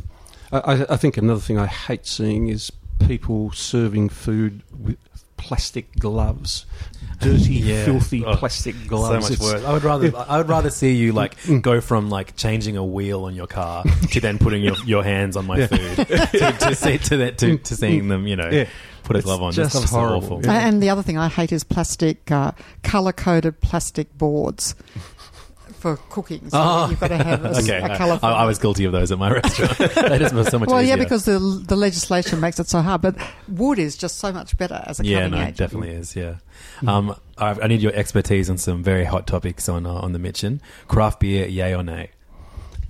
I, 0.51 0.57
I- 0.59 0.93
I 0.93 0.97
think 0.97 1.17
another 1.17 1.41
thing 1.41 1.57
I 1.57 1.67
hate 1.67 2.05
seeing 2.07 2.47
is 2.47 2.71
people 3.05 3.51
serving 3.51 4.09
food 4.09 4.61
with 4.77 4.97
plastic 5.37 5.95
gloves, 5.97 6.65
dirty, 7.21 7.53
Yeah. 7.55 7.85
filthy 7.85 8.25
Oh, 8.25 8.35
plastic 8.35 8.75
So 8.75 8.87
gloves. 8.89 9.29
much 9.29 9.31
It's- 9.39 9.39
worse. 9.53 9.63
I 9.63 9.71
would 9.73 9.83
rather 9.83 10.11
I 10.27 10.37
would 10.37 10.49
rather 10.49 10.69
see 10.69 10.93
you 10.95 11.13
like 11.13 11.37
Mm. 11.41 11.61
go 11.61 11.79
from 11.81 12.09
like 12.09 12.35
changing 12.35 12.75
a 12.77 12.83
wheel 12.83 13.23
on 13.25 13.35
your 13.35 13.47
car 13.47 13.83
to 14.11 14.19
then 14.19 14.37
putting 14.37 14.61
your, 14.63 14.75
your 14.85 15.03
hands 15.03 15.37
on 15.37 15.45
my 15.47 15.59
Yeah. 15.59 15.67
food 15.67 15.95
to, 16.07 16.51
to 16.59 16.75
see 16.75 16.97
to 16.97 17.17
that 17.17 17.37
to, 17.37 17.57
to 17.57 17.75
seeing 17.75 18.07
them 18.09 18.27
you 18.27 18.35
know 18.35 18.49
Yeah. 18.49 18.65
Put 19.03 19.15
a 19.15 19.19
It's 19.19 19.25
glove 19.25 19.41
on. 19.41 19.51
just 19.53 19.73
That's 19.73 19.89
horrible. 19.91 20.17
awful. 20.17 20.41
Yeah. 20.45 20.67
And 20.67 20.81
the 20.83 20.89
other 20.89 21.03
thing 21.03 21.17
I 21.17 21.27
hate 21.29 21.51
is 21.51 21.63
plastic, 21.63 22.31
uh, 22.31 22.51
color 22.83 23.11
coded 23.11 23.59
plastic 23.61 24.15
boards 24.17 24.75
for 25.79 25.95
cooking. 26.09 26.49
So 26.49 26.57
Oh. 26.59 26.87
you've 26.89 26.99
got 26.99 27.07
to 27.07 27.17
have 27.17 27.45
a, 27.45 27.49
Okay, 27.59 27.77
a 27.79 27.85
I, 27.93 27.97
colourful. 27.97 28.27
I 28.27 28.43
was 28.45 28.59
guilty 28.59 28.83
of 28.83 28.91
those 28.91 29.11
at 29.13 29.17
my 29.17 29.31
restaurant. 29.41 29.77
that 29.95 30.21
is 30.21 30.29
so 30.49 30.59
much 30.59 30.67
well, 30.67 30.81
yeah, 30.83 30.97
because 30.97 31.23
the 31.25 31.39
the 31.39 31.77
legislation 31.77 32.39
makes 32.41 32.59
it 32.59 32.67
so 32.67 32.81
hard, 32.81 33.01
but 33.01 33.15
wood 33.47 33.79
is 33.79 33.95
just 33.95 34.17
so 34.17 34.31
much 34.33 34.57
better 34.57 34.83
as 34.85 34.99
a 34.99 35.05
yeah, 35.05 35.19
cutting 35.19 35.31
no, 35.31 35.37
it 35.37 35.41
agent. 35.43 35.57
definitely 35.57 35.89
is. 35.91 36.15
Yeah, 36.17 36.35
um, 36.85 37.15
I, 37.37 37.51
I 37.51 37.67
need 37.67 37.81
your 37.81 37.93
expertise 37.93 38.49
on 38.49 38.57
some 38.57 38.83
very 38.83 39.05
hot 39.05 39.25
topics 39.25 39.69
on 39.69 39.85
uh, 39.85 39.93
on 39.93 40.11
the 40.11 40.19
Mitchen. 40.19 40.59
Craft 40.89 41.21
beer, 41.21 41.47
yay 41.47 41.73
or 41.73 41.83
nay? 41.83 42.09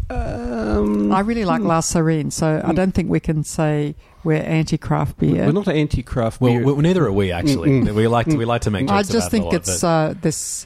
Um, 0.10 1.12
I 1.12 1.20
really 1.20 1.45
like 1.45 1.62
La 1.62 1.82
Sirène, 1.82 2.32
so 2.32 2.60
I 2.66 2.74
don't 2.74 2.93
think 2.93 3.12
we 3.12 3.20
can 3.20 3.43
say 3.43 3.95
we're 4.24 4.36
anti-craft 4.41 5.17
beer. 5.20 5.45
we're 5.45 5.51
not 5.51 5.67
anti-craft 5.67 6.41
Well, 6.41 6.53
beer. 6.53 6.63
well, 6.65 6.76
neither 6.78 7.05
are 7.05 7.11
we 7.11 7.32
actually. 7.32 7.82
We 7.91 8.07
like 8.07 8.28
to 8.28 8.38
we 8.38 8.45
like 8.45 8.61
to 8.63 8.72
make. 8.72 8.89
I 8.89 9.01
just 9.03 9.15
about 9.15 9.32
think 9.32 9.43
it 9.45 9.47
a 9.47 9.49
lot, 9.49 9.55
it's 9.55 9.84
uh, 9.84 10.13
this 10.22 10.65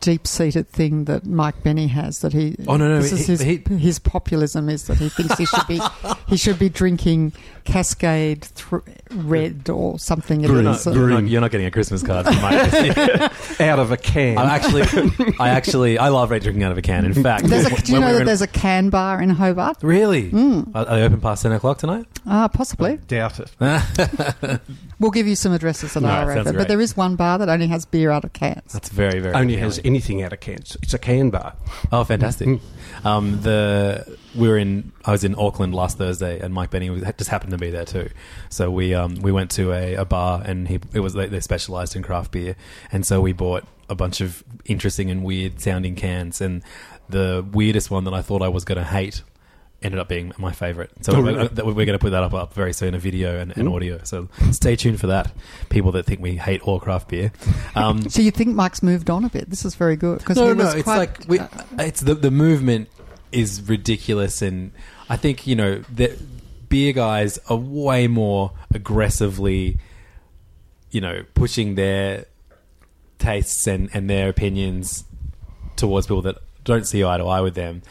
deep-seated 0.00 0.68
thing 0.68 1.04
that 1.04 1.26
Mike 1.26 1.62
Bennie 1.62 1.88
has 1.88 2.20
that 2.20 2.32
he. 2.32 2.56
Oh, 2.66 2.76
no, 2.76 2.88
no, 2.88 3.00
This 3.02 3.12
is 3.12 3.26
his, 3.26 3.40
he- 3.40 3.62
his 3.76 3.98
populism 3.98 4.68
is 4.68 4.84
that 4.86 4.96
he 4.98 5.08
thinks 5.08 5.36
he 5.38 5.46
should 5.46 5.66
be 5.66 5.80
he 6.28 6.36
should 6.36 6.58
be 6.58 6.68
drinking 6.68 7.32
Cascade 7.64 8.44
thr 8.44 8.78
red 9.10 9.68
or 9.68 9.98
something. 9.98 10.40
it 10.42 10.46
Green. 10.48 10.64
You're 10.64 10.72
not, 10.72 10.84
you're, 10.86 11.08
not, 11.10 11.24
you're 11.28 11.40
not 11.40 11.50
getting 11.50 11.66
a 11.66 11.70
Christmas 11.70 12.02
card 12.02 12.26
from 12.26 12.36
Mike. 12.40 13.60
out 13.60 13.78
of 13.78 13.90
a 13.92 13.96
can. 13.96 14.38
I 14.38 14.54
actually, 14.54 14.82
I 15.38 15.48
actually, 15.50 15.98
I 15.98 16.08
love 16.08 16.28
drinking 16.30 16.62
out 16.62 16.72
of 16.72 16.78
a 16.78 16.82
can. 16.82 17.04
In 17.04 17.14
fact, 17.14 17.44
There's 17.46 17.66
a, 17.66 17.70
do 17.82 17.92
you 17.92 18.00
know 18.00 18.06
we 18.06 18.12
that 18.14 18.20
in- 18.20 18.26
there's 18.26 18.42
a 18.42 18.46
can 18.46 18.88
bar 18.90 19.20
in 19.20 19.30
Hobart? 19.30 19.78
really? 19.82 20.30
Mm. 20.30 20.74
Are 20.74 20.86
are 20.86 20.96
they 20.96 21.02
open 21.04 21.20
past 21.20 21.42
ten 21.42 21.52
o'clock 21.52 21.78
tonight? 21.78 22.06
Ah, 22.26 22.48
possibly. 22.48 22.96
Doubt 23.08 23.40
it. 23.40 23.50
We'll 25.00 25.10
give 25.10 25.26
you 25.26 25.34
some 25.34 25.52
addresses 25.52 25.94
that 25.94 26.02
No, 26.02 26.08
are 26.08 26.26
sounds 26.26 26.40
open. 26.40 26.52
great. 26.52 26.58
But 26.58 26.68
there 26.68 26.80
is 26.80 26.96
one 26.96 27.16
bar 27.16 27.38
that 27.38 27.48
only 27.48 27.66
has 27.68 27.86
beer 27.86 28.10
out 28.10 28.24
of 28.24 28.32
cans. 28.34 28.72
That's 28.72 28.90
very, 28.90 29.18
very. 29.18 29.34
Only 29.34 29.54
appealing. 29.54 29.64
has 29.64 29.80
anything 29.82 30.22
out 30.22 30.32
of 30.32 30.40
cans. 30.40 30.76
It's 30.82 30.92
a 30.94 30.98
can 30.98 31.30
bar. 31.30 31.54
Oh, 31.90 32.04
fantastic! 32.04 32.46
Mm. 32.48 32.60
Um, 33.04 33.40
the 33.40 34.18
we 34.34 34.46
were 34.48 34.58
in. 34.58 34.92
I 35.04 35.10
was 35.12 35.24
in 35.24 35.34
Auckland 35.38 35.74
last 35.74 35.98
Thursday, 35.98 36.38
and 36.38 36.52
Mike 36.54 36.70
Bennie 36.70 36.90
was, 36.90 37.02
just 37.16 37.30
happened 37.30 37.52
to 37.52 37.58
be 37.58 37.70
there 37.70 37.86
too. 37.86 38.10
So 38.50 38.70
we 38.70 38.94
um, 38.94 39.14
we 39.16 39.32
went 39.32 39.50
to 39.52 39.72
a, 39.72 39.94
a 39.94 40.04
bar, 40.04 40.42
and 40.44 40.68
he 40.68 40.78
it 40.92 41.00
was 41.00 41.14
they, 41.14 41.26
they 41.26 41.40
specialised 41.40 41.96
in 41.96 42.02
craft 42.02 42.30
beer, 42.32 42.54
and 42.92 43.06
so 43.06 43.20
we 43.22 43.32
bought 43.32 43.64
a 43.88 43.94
bunch 43.94 44.20
of 44.20 44.44
interesting 44.66 45.10
and 45.10 45.24
weird 45.24 45.60
sounding 45.60 45.96
cans, 45.96 46.40
and 46.42 46.62
the 47.08 47.44
weirdest 47.52 47.90
one 47.90 48.04
that 48.04 48.14
I 48.14 48.22
thought 48.22 48.42
I 48.42 48.48
was 48.48 48.64
going 48.64 48.78
to 48.78 48.84
hate 48.84 49.22
ended 49.82 49.98
up 49.98 50.08
being 50.08 50.32
my 50.36 50.52
favourite. 50.52 50.90
So 51.02 51.12
Oh, 51.14 51.22
we're, 51.22 51.36
really? 51.36 51.48
we're 51.72 51.86
going 51.86 51.98
to 51.98 51.98
put 51.98 52.10
that 52.10 52.22
up, 52.22 52.34
up 52.34 52.52
very 52.52 52.72
soon, 52.74 52.94
a 52.94 52.98
video 52.98 53.38
and, 53.40 53.56
and 53.56 53.66
Mm. 53.68 53.74
audio. 53.74 54.00
So 54.04 54.28
stay 54.52 54.76
tuned 54.76 55.00
for 55.00 55.06
that. 55.06 55.32
People 55.70 55.92
that 55.92 56.04
think 56.04 56.20
we 56.20 56.36
hate 56.36 56.60
all 56.62 56.78
craft 56.80 57.08
beer. 57.08 57.32
Um, 57.74 58.02
So 58.10 58.20
you 58.20 58.30
think 58.30 58.54
Mike's 58.54 58.82
moved 58.82 59.08
on 59.08 59.24
a 59.24 59.30
bit? 59.30 59.48
This 59.48 59.64
is 59.64 59.74
very 59.76 59.96
good 59.96 60.18
because 60.18 60.36
no, 60.36 60.52
no, 60.52 60.64
was 60.64 60.74
it's 60.74 60.82
quite. 60.84 60.96
like 60.98 61.24
we, 61.28 61.38
uh, 61.38 61.48
it's 61.78 62.00
the 62.02 62.14
the 62.14 62.30
movement 62.30 62.88
is 63.32 63.62
ridiculous, 63.68 64.42
and 64.42 64.72
I 65.08 65.16
think 65.16 65.46
you 65.46 65.56
know 65.56 65.78
the 65.94 66.14
beer 66.68 66.92
guys 66.92 67.38
are 67.48 67.56
way 67.56 68.06
more 68.06 68.52
aggressively, 68.74 69.78
you 70.90 71.00
know, 71.00 71.24
pushing 71.34 71.74
their 71.76 72.26
tastes 73.18 73.66
and 73.66 73.88
and 73.94 74.08
their 74.10 74.28
opinions 74.28 75.04
towards 75.76 76.06
people 76.06 76.22
that 76.22 76.36
don't 76.64 76.86
see 76.86 77.02
eye 77.04 77.16
to 77.18 77.24
eye 77.24 77.40
with 77.40 77.54
them 77.54 77.82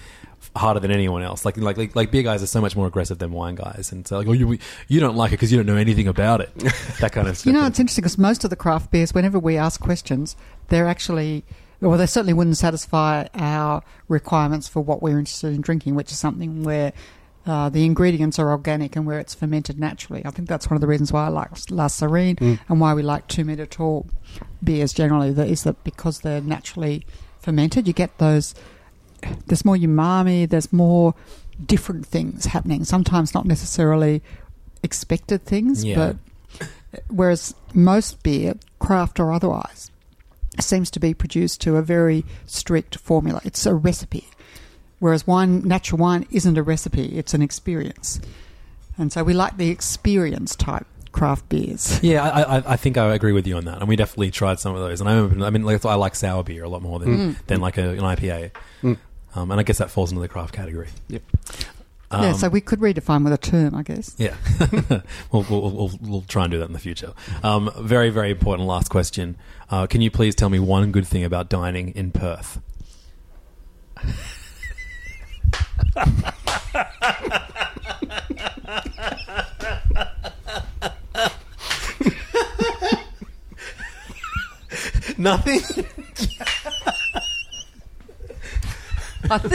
harder 0.56 0.80
than 0.80 0.91
anyone 0.91 1.22
else. 1.24 1.45
Like 1.45 1.58
like 1.58 1.78
like, 1.78 1.95
like 1.95 2.12
beer 2.12 2.24
guys 2.24 2.41
are 2.43 2.47
so 2.47 2.62
much 2.62 2.76
more 2.76 2.88
aggressive 2.88 3.18
than 3.20 3.32
wine 3.32 3.56
guys, 3.56 3.91
and 3.91 4.08
so 4.08 4.18
like 4.18 4.28
oh 4.28 4.32
you 4.34 4.58
you 4.88 5.00
don't 5.00 5.16
like 5.16 5.30
it 5.32 5.36
because 5.36 5.52
you 5.52 5.58
don't 5.58 5.66
know 5.68 5.76
anything 5.78 6.08
about 6.08 6.41
it. 6.41 6.52
That 7.00 7.12
kind 7.14 7.28
of 7.28 7.38
stuff. 7.38 7.45
You 7.45 7.54
know, 7.54 7.66
it's 7.66 7.80
interesting 7.80 8.02
because 8.02 8.18
most 8.18 8.43
of 8.43 8.50
the 8.50 8.56
craft 8.56 8.91
beers, 8.91 9.14
whenever 9.14 9.39
we 9.39 9.56
ask 9.58 9.80
questions, 9.80 10.36
they're 10.68 10.88
actually, 10.88 11.45
well, 11.80 11.97
they 11.97 12.06
certainly 12.06 12.34
wouldn't 12.34 12.58
satisfy 12.58 13.28
our 13.36 13.84
requirements 14.10 14.68
for 14.68 14.82
what 14.82 15.02
we're 15.02 15.18
interested 15.20 15.54
in 15.54 15.62
drinking, 15.62 15.95
which 15.95 16.12
is 16.12 16.20
something 16.20 16.64
where 16.64 16.91
uh, 17.45 17.70
the 17.70 17.86
ingredients 17.86 18.38
are 18.38 18.52
organic 18.52 18.95
and 18.97 19.06
where 19.06 19.18
it's 19.20 19.34
fermented 19.34 19.80
naturally. 19.80 20.22
I 20.26 20.32
think 20.32 20.50
that's 20.50 20.70
one 20.70 20.76
of 20.76 20.82
the 20.82 20.88
reasons 20.88 21.14
why 21.14 21.26
I 21.26 21.30
like 21.30 21.52
La 21.72 21.88
Sirène 21.88 22.36
Mm. 22.38 22.60
and 22.68 22.82
why 22.82 22.93
we 22.93 23.02
like 23.02 23.28
two 23.28 23.45
metre 23.45 23.66
tall 23.66 24.08
beers 24.64 24.91
generally. 24.91 25.32
That 25.32 25.47
is 25.47 25.64
that 25.64 25.82
because 25.86 26.20
they're 26.20 26.41
naturally 26.41 27.06
fermented, 27.39 27.88
you 27.88 27.93
get 27.93 28.18
those. 28.18 28.54
There's 29.47 29.65
more 29.65 29.76
umami. 29.76 30.47
There's 30.49 30.72
more 30.74 31.13
different 31.65 32.05
things 32.05 32.45
happening. 32.45 32.84
Sometimes 32.86 33.34
not 33.34 33.45
necessarily 33.45 34.22
expected 34.84 35.43
things, 35.45 35.84
Yeah. 35.84 35.95
but 35.95 36.67
whereas 37.09 37.53
most 37.74 38.24
beer, 38.24 38.55
craft 38.80 39.20
or 39.20 39.32
otherwise, 39.32 39.91
seems 40.59 40.89
to 40.91 40.99
be 40.99 41.13
produced 41.13 41.61
to 41.61 41.76
a 41.78 41.82
very 41.82 42.26
strict 42.45 42.97
formula. 42.97 43.41
It's 43.43 43.65
a 43.65 43.74
recipe. 43.76 44.26
Whereas 44.99 45.26
wine, 45.26 45.61
natural 45.67 45.99
wine, 45.99 46.26
isn't 46.32 46.57
a 46.57 46.63
recipe; 46.63 47.17
it's 47.17 47.34
an 47.34 47.41
experience. 47.41 48.20
And 48.97 49.13
so 49.13 49.24
we 49.24 49.34
like 49.34 49.55
the 49.55 49.70
experience 49.70 50.55
type 50.57 50.86
craft 51.13 51.47
beers. 51.47 51.99
Yeah, 52.03 52.22
I, 52.30 52.57
I, 52.57 52.74
I 52.74 52.76
think 52.76 52.97
I 52.97 53.13
agree 53.15 53.32
with 53.32 53.47
you 53.47 53.55
on 53.55 53.63
that, 53.65 53.80
and 53.80 53.88
we 53.88 53.95
definitely 53.95 54.30
tried 54.32 54.59
some 54.59 54.76
of 54.76 54.82
those. 54.82 54.99
And 54.99 55.09
I, 55.09 55.15
remember, 55.15 55.45
I 55.45 55.49
mean, 55.51 55.63
like, 55.63 55.86
I 55.86 55.95
like 55.95 56.15
sour 56.15 56.43
beer 56.43 56.63
a 56.65 56.70
lot 56.70 56.82
more 56.82 56.99
than 56.99 57.38
than 57.47 57.61
like 57.61 57.78
a, 57.78 57.89
an 57.91 57.99
IPA, 57.99 58.51
Mm. 58.84 58.97
Um, 59.36 59.52
and 59.52 59.60
I 59.60 59.64
guess 59.64 59.78
that 59.78 59.92
falls 59.92 60.12
into 60.12 60.22
the 60.22 60.28
craft 60.28 60.54
category. 60.54 60.90
Yep. 61.08 61.22
Um, 62.12 62.24
yeah, 62.24 62.34
so 62.34 62.50
we 62.50 62.60
could 62.60 62.80
redefine 62.80 63.24
with 63.24 63.34
a 63.34 63.38
term, 63.38 63.76
I 63.76 63.84
guess. 63.84 64.16
yeah, 64.18 64.36
we'll, 65.32 65.46
we'll, 65.48 65.72
we'll, 65.72 65.92
we'll 66.02 66.22
try 66.24 66.46
and 66.46 66.52
do 66.52 66.58
that 66.58 66.66
in 66.66 66.74
the 66.74 66.80
future. 66.80 67.14
Um, 67.44 67.70
very, 67.78 68.10
very 68.10 68.32
important 68.32 68.68
last 68.68 68.90
question. 68.90 69.38
Uh, 69.70 69.86
can 69.86 70.02
you 70.02 70.10
please 70.10 70.34
tell 70.34 70.50
me 70.50 70.58
one 70.60 70.92
good 70.92 71.06
thing 71.06 71.24
about 71.24 71.50
dining 71.50 71.90
in 71.90 72.12
Perth? 72.12 72.60
Nothing. 85.18 85.62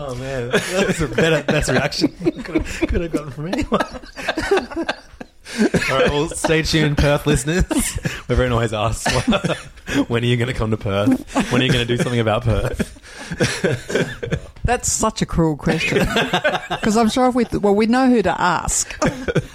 Oh 0.00 0.14
man, 0.14 0.50
that 0.50 0.84
was 0.86 1.00
a 1.02 1.08
better 1.08 1.42
best 1.42 1.68
reaction 1.68 2.08
could 2.44 2.62
have, 2.62 2.88
could 2.88 3.00
have 3.00 3.10
gotten 3.10 3.30
from 3.32 3.46
anyone. 3.48 3.80
All 5.90 5.98
right, 5.98 6.08
well, 6.10 6.28
stay 6.28 6.62
tuned, 6.62 6.98
Perth 6.98 7.26
listeners. 7.26 7.64
Everyone 8.28 8.52
always 8.52 8.72
asks, 8.72 9.12
when 10.08 10.22
are 10.22 10.26
you 10.26 10.36
going 10.36 10.46
to 10.46 10.54
come 10.54 10.70
to 10.70 10.76
Perth? 10.76 11.50
When 11.50 11.60
are 11.60 11.64
you 11.64 11.72
going 11.72 11.84
to 11.84 11.96
do 11.96 12.00
something 12.00 12.20
about 12.20 12.44
Perth? 12.44 12.94
That's 14.62 14.90
such 14.92 15.20
a 15.20 15.26
cruel 15.26 15.56
question. 15.56 16.06
Because 16.68 16.96
I'm 16.96 17.08
sure 17.08 17.28
if 17.28 17.34
we, 17.34 17.44
well, 17.58 17.74
we 17.74 17.86
know 17.86 18.08
who 18.08 18.22
to 18.22 18.40
ask. 18.40 18.96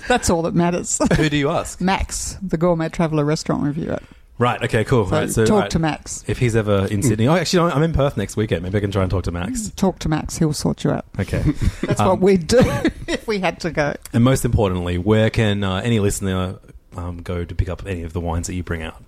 That's 0.08 0.30
all 0.30 0.42
that 0.42 0.54
matters. 0.54 1.00
Who 1.16 1.30
do 1.30 1.38
you 1.38 1.50
ask? 1.50 1.80
Max, 1.80 2.38
the 2.42 2.58
gourmet 2.58 2.90
traveller 2.90 3.24
restaurant 3.24 3.64
reviewer. 3.64 4.00
Right. 4.40 4.62
Okay. 4.64 4.84
Cool. 4.84 5.06
So 5.06 5.12
right, 5.12 5.30
so 5.30 5.46
talk 5.46 5.62
right, 5.62 5.72
to 5.72 5.80
Max. 5.80 6.24
if 6.28 6.40
he's 6.40 6.56
ever 6.56 6.88
in 6.88 7.04
Sydney. 7.04 7.28
Oh, 7.28 7.36
actually, 7.36 7.72
I'm 7.72 7.84
in 7.84 7.94
Perth 7.94 8.18
next 8.18 8.36
weekend. 8.36 8.64
Maybe 8.64 8.78
I 8.78 8.82
can 8.82 8.92
try 8.92 9.04
and 9.04 9.12
talk 9.12 9.24
to 9.26 9.32
Max. 9.32 9.70
Talk 9.76 10.00
to 10.00 10.10
Max. 10.10 10.38
He'll 10.38 10.54
sort 10.54 10.84
you 10.84 10.90
out. 10.92 11.06
Okay. 11.20 11.42
That's 11.84 12.00
Um, 12.00 12.08
what 12.08 12.20
we'd 12.20 12.48
do 12.48 12.60
if 13.08 13.28
we 13.28 13.40
had 13.40 13.60
to 13.62 13.70
go. 13.72 13.94
And 14.12 14.24
most 14.24 14.44
importantly, 14.44 14.98
where 14.98 15.30
can 15.30 15.64
uh, 15.64 15.76
any 15.84 16.00
listener 16.00 16.58
um, 16.98 17.22
go 17.22 17.46
to 17.46 17.56
pick 17.56 17.70
up 17.70 17.86
any 17.86 18.02
of 18.04 18.14
the 18.14 18.20
wines 18.20 18.48
that 18.48 18.56
you 18.56 18.64
bring 18.64 18.82
out? 18.82 19.02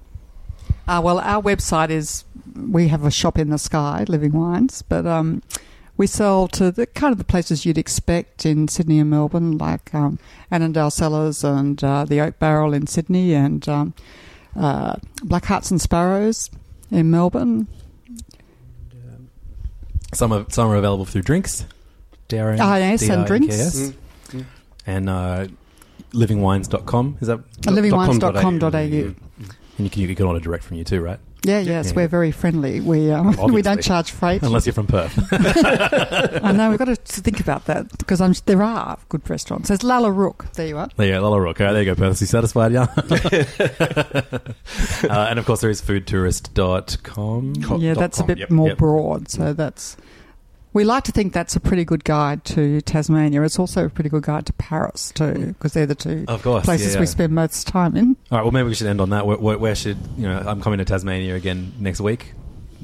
Uh, 0.88 1.02
well, 1.04 1.18
our 1.20 1.42
website 1.42 1.90
is 1.90 2.24
we 2.56 2.88
have 2.90 3.04
a 3.04 3.12
shop 3.12 3.40
in 3.40 3.50
the 3.50 3.58
sky, 3.58 4.06
Living 4.08 4.32
Wines, 4.34 4.84
but 4.84 5.08
um, 5.08 5.42
we 5.98 6.06
sell 6.06 6.48
to 6.50 6.70
the 6.72 6.86
kind 6.86 7.12
of 7.12 7.18
the 7.18 7.24
places 7.24 7.66
you'd 7.66 7.80
expect 7.80 8.46
in 8.46 8.68
Sydney 8.68 9.00
and 9.00 9.10
Melbourne, 9.10 9.58
like 9.58 9.94
um, 9.96 10.20
Annandale 10.52 10.92
Cellars 10.92 11.44
and 11.44 11.84
uh, 11.84 12.06
the 12.06 12.22
Oak 12.22 12.38
Barrel 12.38 12.74
in 12.76 12.86
Sydney, 12.86 13.34
and 13.34 13.68
um, 13.68 13.94
uh, 14.56 14.96
Black 15.24 15.46
Hearts 15.46 15.72
and 15.72 15.82
Sparrows 15.82 16.50
in 16.92 17.12
Melbourne. 17.12 17.68
Some 20.14 20.32
are 20.32 20.46
some 20.50 20.70
are 20.70 20.76
available 20.76 21.06
through 21.06 21.24
drinks. 21.24 21.66
Darren. 22.30 22.58
Ah, 22.60 22.78
yes, 22.78 23.02
and 23.10 23.26
D-I-N-K-S. 23.28 23.92
drinks. 24.32 24.48
And 24.88 25.10
uh, 25.10 25.48
livingwines.com. 26.12 27.18
Is 27.22 27.28
that? 27.28 27.40
livingwines.com.au. 27.62 28.70
And 29.78 29.86
you 29.86 29.90
can, 29.90 30.02
you 30.04 30.16
can 30.16 30.26
order 30.26 30.40
direct 30.40 30.64
from 30.64 30.78
you 30.78 30.84
too, 30.84 31.02
right? 31.02 31.20
Yeah, 31.46 31.60
yes, 31.60 31.88
Yeah. 31.90 31.96
we're 31.96 32.08
very 32.08 32.32
friendly. 32.32 32.80
We 32.82 33.12
um, 33.12 33.36
we 33.54 33.62
don't 33.62 33.82
charge 33.84 34.12
freight. 34.12 34.42
Unless 34.48 34.66
you're 34.66 34.74
from 34.74 34.88
Perth. 34.88 35.14
I 36.44 36.52
know 36.52 36.70
we've 36.70 36.80
got 36.80 36.86
to 36.86 36.96
think 36.96 37.40
about 37.40 37.66
that 37.66 37.96
because 37.98 38.20
I'm, 38.22 38.34
there 38.46 38.64
are 38.64 38.98
good 39.10 39.30
restaurants. 39.30 39.68
There's 39.70 39.84
Lalla 39.84 40.12
Rookh. 40.12 40.52
There 40.54 40.68
you 40.68 40.78
are. 40.78 40.90
there 40.98 41.08
you 41.08 41.14
go, 41.14 41.22
Lalla 41.22 41.40
Rookh. 41.42 41.60
All 41.62 41.68
right, 41.68 41.74
there 41.74 41.84
you 41.84 41.94
go, 41.94 41.96
Perth. 41.96 42.20
You 42.22 42.28
satisfied, 42.28 42.72
yeah? 42.74 42.88
uh, 45.10 45.28
and 45.30 45.40
of 45.40 45.46
course, 45.46 45.62
there 45.62 45.70
is 45.70 45.82
foodtourist.com. 45.82 47.56
Co- 47.64 47.78
yeah, 47.78 47.94
dot 47.94 48.00
that's 48.00 48.20
a 48.20 48.24
bit 48.24 48.38
yep. 48.40 48.50
more 48.50 48.70
Yep. 48.70 48.78
broad. 48.78 49.30
So 49.30 49.54
that's 49.54 49.98
we 50.76 50.84
like 50.84 51.06
to 51.06 51.12
think 51.14 51.32
that's 51.34 51.56
a 51.56 51.60
pretty 51.60 51.86
good 51.86 52.04
guide 52.04 52.44
to 52.44 52.82
Tasmania. 52.82 53.42
It's 53.44 53.58
also 53.58 53.86
a 53.86 53.90
pretty 53.90 54.10
good 54.10 54.24
guide 54.24 54.46
to 54.48 54.54
Paris 54.54 55.12
too, 55.16 55.48
because 55.58 55.72
they're 55.74 55.86
the 55.86 55.96
two 55.96 56.26
Of 56.28 56.44
course. 56.44 56.66
places 56.66 56.88
yeah, 56.90 56.94
yeah. 56.96 57.00
we 57.00 57.06
spend 57.06 57.34
most 57.34 57.66
time 57.66 57.96
in. 57.96 58.18
All 58.30 58.38
right, 58.38 58.44
well, 58.44 58.52
maybe 58.52 58.68
we 58.68 58.76
should 58.76 58.88
end 58.88 59.00
on 59.00 59.10
that. 59.12 59.26
Where, 59.26 59.38
where, 59.38 59.58
where 59.58 59.74
should, 59.74 59.98
you 60.18 60.28
know, 60.28 60.38
I'm 60.38 60.62
coming 60.62 60.80
to 60.80 60.86
Tasmania 60.86 61.34
again 61.36 61.72
next 61.80 62.02
week. 62.02 62.34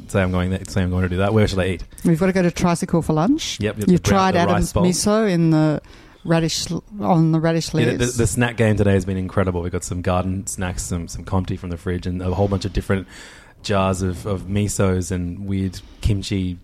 Say 0.08 0.22
I'm 0.22 0.32
going 0.32 0.52
there, 0.52 0.64
say 0.68 0.82
I'm 0.82 0.90
going 0.90 1.04
to 1.04 1.10
do 1.10 1.18
that. 1.18 1.34
Where 1.34 1.48
should 1.48 1.60
I 1.60 1.66
eat? 1.68 1.84
We've 2.06 2.18
got 2.20 2.28
to 2.28 2.34
go 2.34 2.42
to 2.42 2.50
Tricycle 2.52 3.02
for 3.02 3.12
lunch. 3.14 3.60
Yep, 3.60 3.88
You've 3.88 4.04
tried 4.04 4.36
Adam's 4.38 4.72
miso 4.74 5.30
in 5.30 5.50
the 5.52 5.82
radish 6.24 6.68
on 7.00 7.34
the 7.34 7.40
radish 7.42 7.74
Yeah, 7.74 7.82
leaves. 7.88 7.92
the, 7.98 8.06
the, 8.06 8.12
the 8.20 8.28
snack 8.28 8.56
game 8.56 8.78
today 8.78 8.94
has 8.94 9.04
been 9.04 9.18
incredible. 9.18 9.62
We've 9.62 9.72
got 9.72 9.84
some 9.84 10.02
garden 10.02 10.48
snacks, 10.48 10.84
some 10.84 11.10
some 11.10 11.26
Comté 11.26 11.60
from 11.60 11.72
the 11.72 11.78
fridge, 11.78 12.08
and 12.08 12.22
a 12.22 12.34
whole 12.34 12.48
bunch 12.48 12.64
of 12.64 12.72
different 12.72 13.06
jars 13.64 14.02
of, 14.02 14.26
of 14.26 14.44
misos 14.44 15.12
and 15.12 15.46
weird 15.46 15.82
kimchi. 16.00 16.58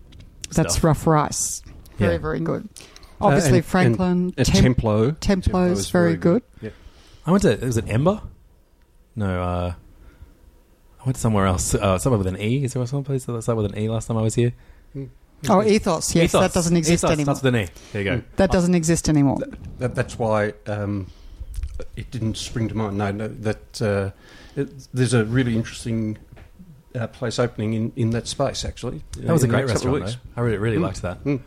That's 0.52 0.74
stuff. 0.74 0.84
rough 0.84 1.06
rice. 1.06 1.62
Very, 1.98 2.12
Yeah. 2.14 2.18
very 2.18 2.40
good. 2.40 2.68
Uh, 3.20 3.26
Obviously, 3.26 3.58
and- 3.58 3.66
Franklin. 3.66 4.10
and, 4.10 4.34
and 4.38 4.46
Temp- 4.46 4.62
Templo. 4.62 5.10
Templo's 5.12 5.78
is 5.80 5.90
very 5.90 6.16
good. 6.16 6.42
Yeah. 6.60 6.70
I 7.26 7.30
went 7.32 7.42
to 7.42 7.56
was 7.56 7.76
it 7.76 7.84
Ember? 7.88 8.22
No, 9.16 9.42
uh, 9.42 9.74
I 11.00 11.04
went 11.04 11.16
somewhere 11.16 11.46
else. 11.46 11.74
Uh, 11.74 11.98
somewhere 11.98 12.18
with 12.18 12.26
an 12.28 12.40
E. 12.40 12.64
Is 12.64 12.74
there 12.74 12.86
some 12.86 13.04
place 13.04 13.24
that 13.24 13.42
started 13.42 13.62
with 13.62 13.72
an 13.72 13.78
E 13.78 13.88
last 13.88 14.06
time 14.06 14.16
I 14.16 14.22
was 14.22 14.34
here? 14.36 14.52
Oh, 15.48 15.62
Ethos. 15.62 16.14
Yes, 16.14 16.24
Ethos. 16.30 16.40
that 16.40 16.52
doesn't 16.52 16.76
exist 16.76 17.04
Ethos 17.04 17.12
anymore. 17.12 17.34
starts 17.36 17.42
with 17.44 17.54
an 17.54 17.60
E. 17.60 17.68
There 17.92 18.02
you 18.02 18.10
go. 18.10 18.22
That 18.36 18.50
doesn't 18.50 18.74
exist 18.74 19.08
anymore. 19.08 19.38
That, 19.78 19.94
that's 19.94 20.18
why 20.18 20.54
um, 20.66 21.06
it 21.96 22.10
didn't 22.10 22.36
spring 22.36 22.68
to 22.68 22.74
mind. 22.76 22.98
No, 22.98 23.12
no 23.12 23.28
that 23.28 23.82
uh, 23.82 24.10
it, 24.56 24.88
there's 24.92 25.14
a 25.14 25.24
really 25.24 25.56
interesting 25.56 26.18
uh, 26.98 27.06
place 27.06 27.38
opening 27.38 27.72
in, 27.74 27.92
in 27.96 28.10
that 28.10 28.26
space. 28.26 28.64
Actually, 28.64 29.02
That 29.18 29.32
was 29.32 29.44
a 29.44 29.48
great 29.48 29.66
restaurant. 29.66 30.06
Though. 30.06 30.12
I 30.36 30.40
really, 30.40 30.58
really 30.58 30.76
Mm. 30.78 30.82
liked 30.82 31.02
that. 31.02 31.22
Mm. 31.24 31.40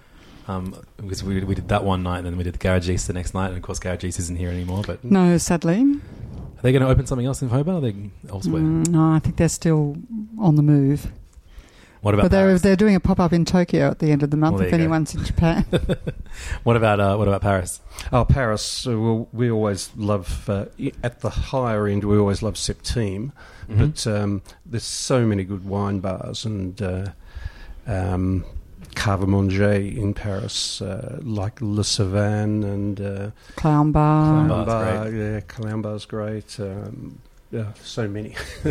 Um, 0.48 0.76
because 0.98 1.24
we, 1.24 1.40
we 1.44 1.56
did 1.56 1.68
that 1.70 1.84
one 1.84 2.02
night, 2.04 2.18
and 2.18 2.26
then 2.26 2.36
we 2.38 2.44
did 2.44 2.54
the 2.56 2.60
Garagiste 2.60 3.08
the 3.08 3.14
next 3.14 3.34
night, 3.34 3.48
and 3.50 3.58
of 3.58 3.62
course 3.64 3.80
Garagiste 3.80 4.20
isn't 4.20 4.36
here 4.38 4.50
anymore. 4.50 4.84
But 4.86 5.04
No, 5.04 5.38
sadly. 5.38 5.82
are 5.82 6.62
they 6.62 6.72
going 6.72 6.82
to 6.82 6.90
open 6.90 7.06
something 7.06 7.26
else 7.28 7.42
in 7.42 7.50
Hobart? 7.50 7.76
Or 7.76 7.78
are 7.88 7.92
they 7.92 8.10
elsewhere? 8.30 8.62
Mm, 8.62 8.88
no, 8.90 9.12
I 9.12 9.20
think 9.20 9.38
they're 9.38 9.48
still 9.50 9.96
on 10.40 10.56
the 10.56 10.64
move. 10.64 11.12
What 12.02 12.14
about 12.16 12.24
But 12.24 12.32
they're 12.32 12.48
Paris? 12.48 12.62
they're 12.64 12.76
doing 12.76 12.96
a 12.96 13.00
pop 13.00 13.20
up 13.20 13.32
in 13.32 13.46
Tokyo 13.46 13.90
at 13.92 14.00
the 14.00 14.12
end 14.12 14.24
of 14.24 14.32
the 14.32 14.38
month. 14.38 14.54
Well, 14.56 14.62
if 14.64 14.68
you 14.72 14.72
go. 14.78 14.84
anyone's 14.84 15.14
in 15.14 15.24
Japan, 15.24 15.66
what 16.64 16.76
about 16.76 17.00
uh, 17.00 17.16
what 17.16 17.28
about 17.28 17.42
Paris? 17.42 17.80
Oh, 18.12 18.26
Paris. 18.26 18.88
Uh, 18.88 19.00
well, 19.00 19.28
we 19.32 19.52
always 19.52 19.92
love 19.96 20.50
uh, 20.50 20.66
at 21.04 21.20
the 21.22 21.30
higher 21.30 21.88
end. 21.88 22.04
We 22.04 22.18
always 22.18 22.42
love 22.42 22.56
Septime, 22.56 23.32
Mhm. 23.70 23.78
but 23.78 24.08
um, 24.08 24.42
there's 24.66 24.84
so 24.84 25.26
many 25.28 25.44
good 25.44 25.64
wine 25.64 26.00
bars 26.00 26.44
and 26.44 26.82
uh, 26.82 27.06
um, 27.86 28.46
Cave 28.96 29.28
Manger 29.28 29.72
in 29.74 30.14
Paris, 30.16 30.82
uh, 30.82 31.20
like 31.22 31.62
Le 31.62 31.84
Savan 31.84 32.64
and 32.64 33.00
uh, 33.00 33.32
Clown 33.58 33.92
Bar. 33.92 34.26
Clown 34.26 34.48
Bar. 34.48 34.66
Bar's 34.66 34.98
Bar, 34.98 35.10
yeah, 35.12 35.40
Clown 35.42 35.82
Bar's 35.84 36.06
great. 36.06 36.60
Um, 36.60 37.20
yeah, 37.52 37.74
so 37.84 38.08
many. 38.08 38.36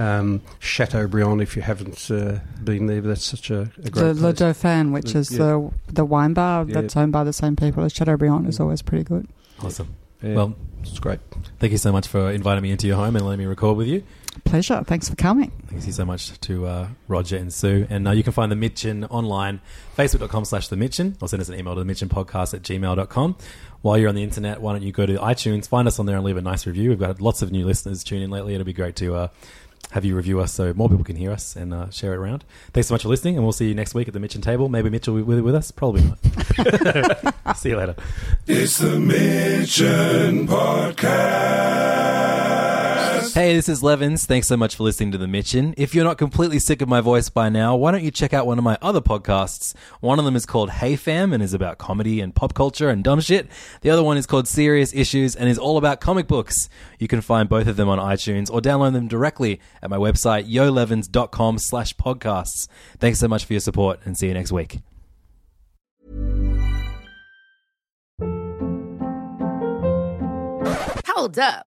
um, 0.00 0.40
Chateaubriand, 0.60 1.40
if 1.42 1.54
you 1.56 1.62
haven't 1.62 2.10
uh, 2.10 2.38
been 2.64 2.86
there, 2.86 3.00
that's 3.00 3.24
such 3.24 3.50
a, 3.50 3.70
a 3.84 3.90
great 3.90 3.94
The 3.94 4.14
Le 4.14 4.20
place. 4.20 4.38
Dauphin, 4.38 4.92
which 4.92 5.12
The- 5.12 5.18
is 5.20 5.30
yeah. 5.32 5.38
the 5.38 5.70
the 5.88 6.04
wine 6.04 6.32
bar 6.34 6.64
Yeah. 6.66 6.80
that's 6.80 6.96
owned 6.96 7.12
by 7.12 7.24
the 7.24 7.32
same 7.32 7.54
people 7.56 7.84
as 7.84 7.92
Chateaubriand, 7.92 8.48
is 8.48 8.58
always 8.60 8.82
pretty 8.82 9.04
good. 9.04 9.28
Awesome. 9.62 9.94
Yeah, 10.22 10.34
Well, 10.34 10.54
it's 10.82 10.98
great. 10.98 11.20
thank 11.60 11.72
you 11.72 11.78
so 11.78 11.92
much 11.92 12.06
for 12.06 12.30
inviting 12.30 12.62
me 12.62 12.70
into 12.70 12.86
your 12.86 12.96
home 12.96 13.16
and 13.16 13.24
letting 13.24 13.38
me 13.40 13.46
record 13.46 13.76
with 13.76 13.86
you. 13.88 14.02
Pleasure. 14.44 14.82
Thanks 14.86 15.08
for 15.08 15.16
coming. 15.16 15.50
Thank 15.68 15.86
you 15.86 15.92
so 15.92 16.04
much 16.04 16.38
to 16.40 16.66
uh, 16.66 16.88
Roger 17.08 17.36
and 17.36 17.52
Sue. 17.52 17.86
And 17.90 18.06
uh, 18.06 18.12
you 18.12 18.22
can 18.22 18.32
find 18.32 18.50
The 18.52 18.56
Mitchen 18.56 19.04
online, 19.10 19.60
facebook.com 19.96 20.44
slash 20.44 20.68
The 20.68 20.76
Mitchen, 20.76 21.16
or 21.20 21.28
send 21.28 21.40
us 21.40 21.48
an 21.48 21.58
email 21.58 21.74
to 21.74 21.80
themitchenpodcast 21.82 22.54
at 22.54 22.62
gmail.com. 22.62 23.36
While 23.82 23.98
you're 23.98 24.08
on 24.08 24.14
the 24.14 24.22
internet, 24.22 24.60
why 24.60 24.72
don't 24.72 24.82
you 24.82 24.92
go 24.92 25.04
to 25.06 25.14
iTunes, 25.16 25.66
find 25.68 25.88
us 25.88 25.98
on 25.98 26.06
there 26.06 26.16
and 26.16 26.24
leave 26.24 26.36
a 26.36 26.42
nice 26.42 26.66
review. 26.66 26.90
We've 26.90 26.98
got 27.00 27.20
lots 27.20 27.42
of 27.42 27.50
new 27.50 27.64
listeners 27.66 28.04
tune 28.04 28.22
in 28.22 28.30
lately. 28.30 28.54
It'll 28.54 28.64
be 28.64 28.72
great 28.72 28.94
to 28.96 29.14
uh, 29.14 29.28
have 29.92 30.04
you 30.04 30.14
review 30.14 30.40
us 30.40 30.52
so 30.52 30.72
more 30.74 30.88
people 30.88 31.04
can 31.04 31.16
hear 31.16 31.32
us 31.32 31.56
and 31.56 31.74
uh, 31.74 31.90
share 31.90 32.12
it 32.12 32.16
around. 32.16 32.44
Thanks 32.72 32.88
so 32.88 32.94
much 32.94 33.02
for 33.02 33.08
listening, 33.08 33.36
and 33.36 33.44
we'll 33.44 33.52
see 33.52 33.68
you 33.68 33.74
next 33.74 33.94
week 33.94 34.06
at 34.08 34.14
the 34.14 34.20
Mitchen 34.20 34.40
table. 34.40 34.68
Maybe 34.68 34.88
Mitchell 34.90 35.14
will 35.14 35.24
be 35.24 35.40
with, 35.40 35.54
us. 35.54 35.70
Probably 35.70 36.02
not. 36.02 36.18
see 37.56 37.70
you 37.70 37.76
later. 37.76 37.96
It's 38.46 38.78
the 38.78 38.98
Mitchen 39.00 40.46
Podcast. 40.46 42.39
Hey, 43.28 43.54
this 43.54 43.68
is 43.68 43.82
Levins. 43.82 44.24
Thanks 44.26 44.48
so 44.48 44.56
much 44.56 44.76
for 44.76 44.82
listening 44.82 45.12
to 45.12 45.18
The 45.18 45.26
Mitchen. 45.26 45.74
If 45.76 45.94
you're 45.94 46.04
not 46.04 46.18
completely 46.18 46.58
sick 46.58 46.80
of 46.80 46.88
my 46.88 47.00
voice 47.00 47.28
by 47.28 47.48
now, 47.48 47.76
why 47.76 47.92
don't 47.92 48.02
you 48.02 48.10
check 48.10 48.32
out 48.32 48.46
one 48.46 48.58
of 48.58 48.64
my 48.64 48.78
other 48.80 49.00
podcasts? 49.00 49.74
One 50.00 50.18
of 50.18 50.24
them 50.24 50.34
is 50.34 50.46
called 50.46 50.70
Hey 50.70 50.96
Fam 50.96 51.32
and 51.32 51.42
is 51.42 51.54
about 51.54 51.78
comedy 51.78 52.20
and 52.20 52.34
pop 52.34 52.54
culture 52.54 52.88
and 52.88 53.04
dumb 53.04 53.20
shit. 53.20 53.48
The 53.82 53.90
other 53.90 54.02
one 54.02 54.16
is 54.16 54.26
called 54.26 54.48
Serious 54.48 54.94
Issues 54.94 55.36
and 55.36 55.48
is 55.48 55.58
all 55.58 55.76
about 55.76 56.00
comic 56.00 56.26
books. 56.26 56.68
You 56.98 57.08
can 57.08 57.20
find 57.20 57.48
both 57.48 57.66
of 57.66 57.76
them 57.76 57.88
on 57.88 57.98
iTunes 57.98 58.50
or 58.50 58.60
download 58.60 58.94
them 58.94 59.06
directly 59.06 59.60
at 59.82 59.90
my 59.90 59.98
website, 59.98 60.44
yolevins.com 60.48 61.58
slash 61.58 61.94
podcasts. 61.96 62.68
Thanks 62.98 63.18
so 63.18 63.28
much 63.28 63.44
for 63.44 63.52
your 63.52 63.60
support 63.60 64.00
and 64.04 64.18
see 64.18 64.28
you 64.28 64.34
next 64.34 64.50
week. 64.50 64.80
Hold 71.06 71.38
up. 71.38 71.69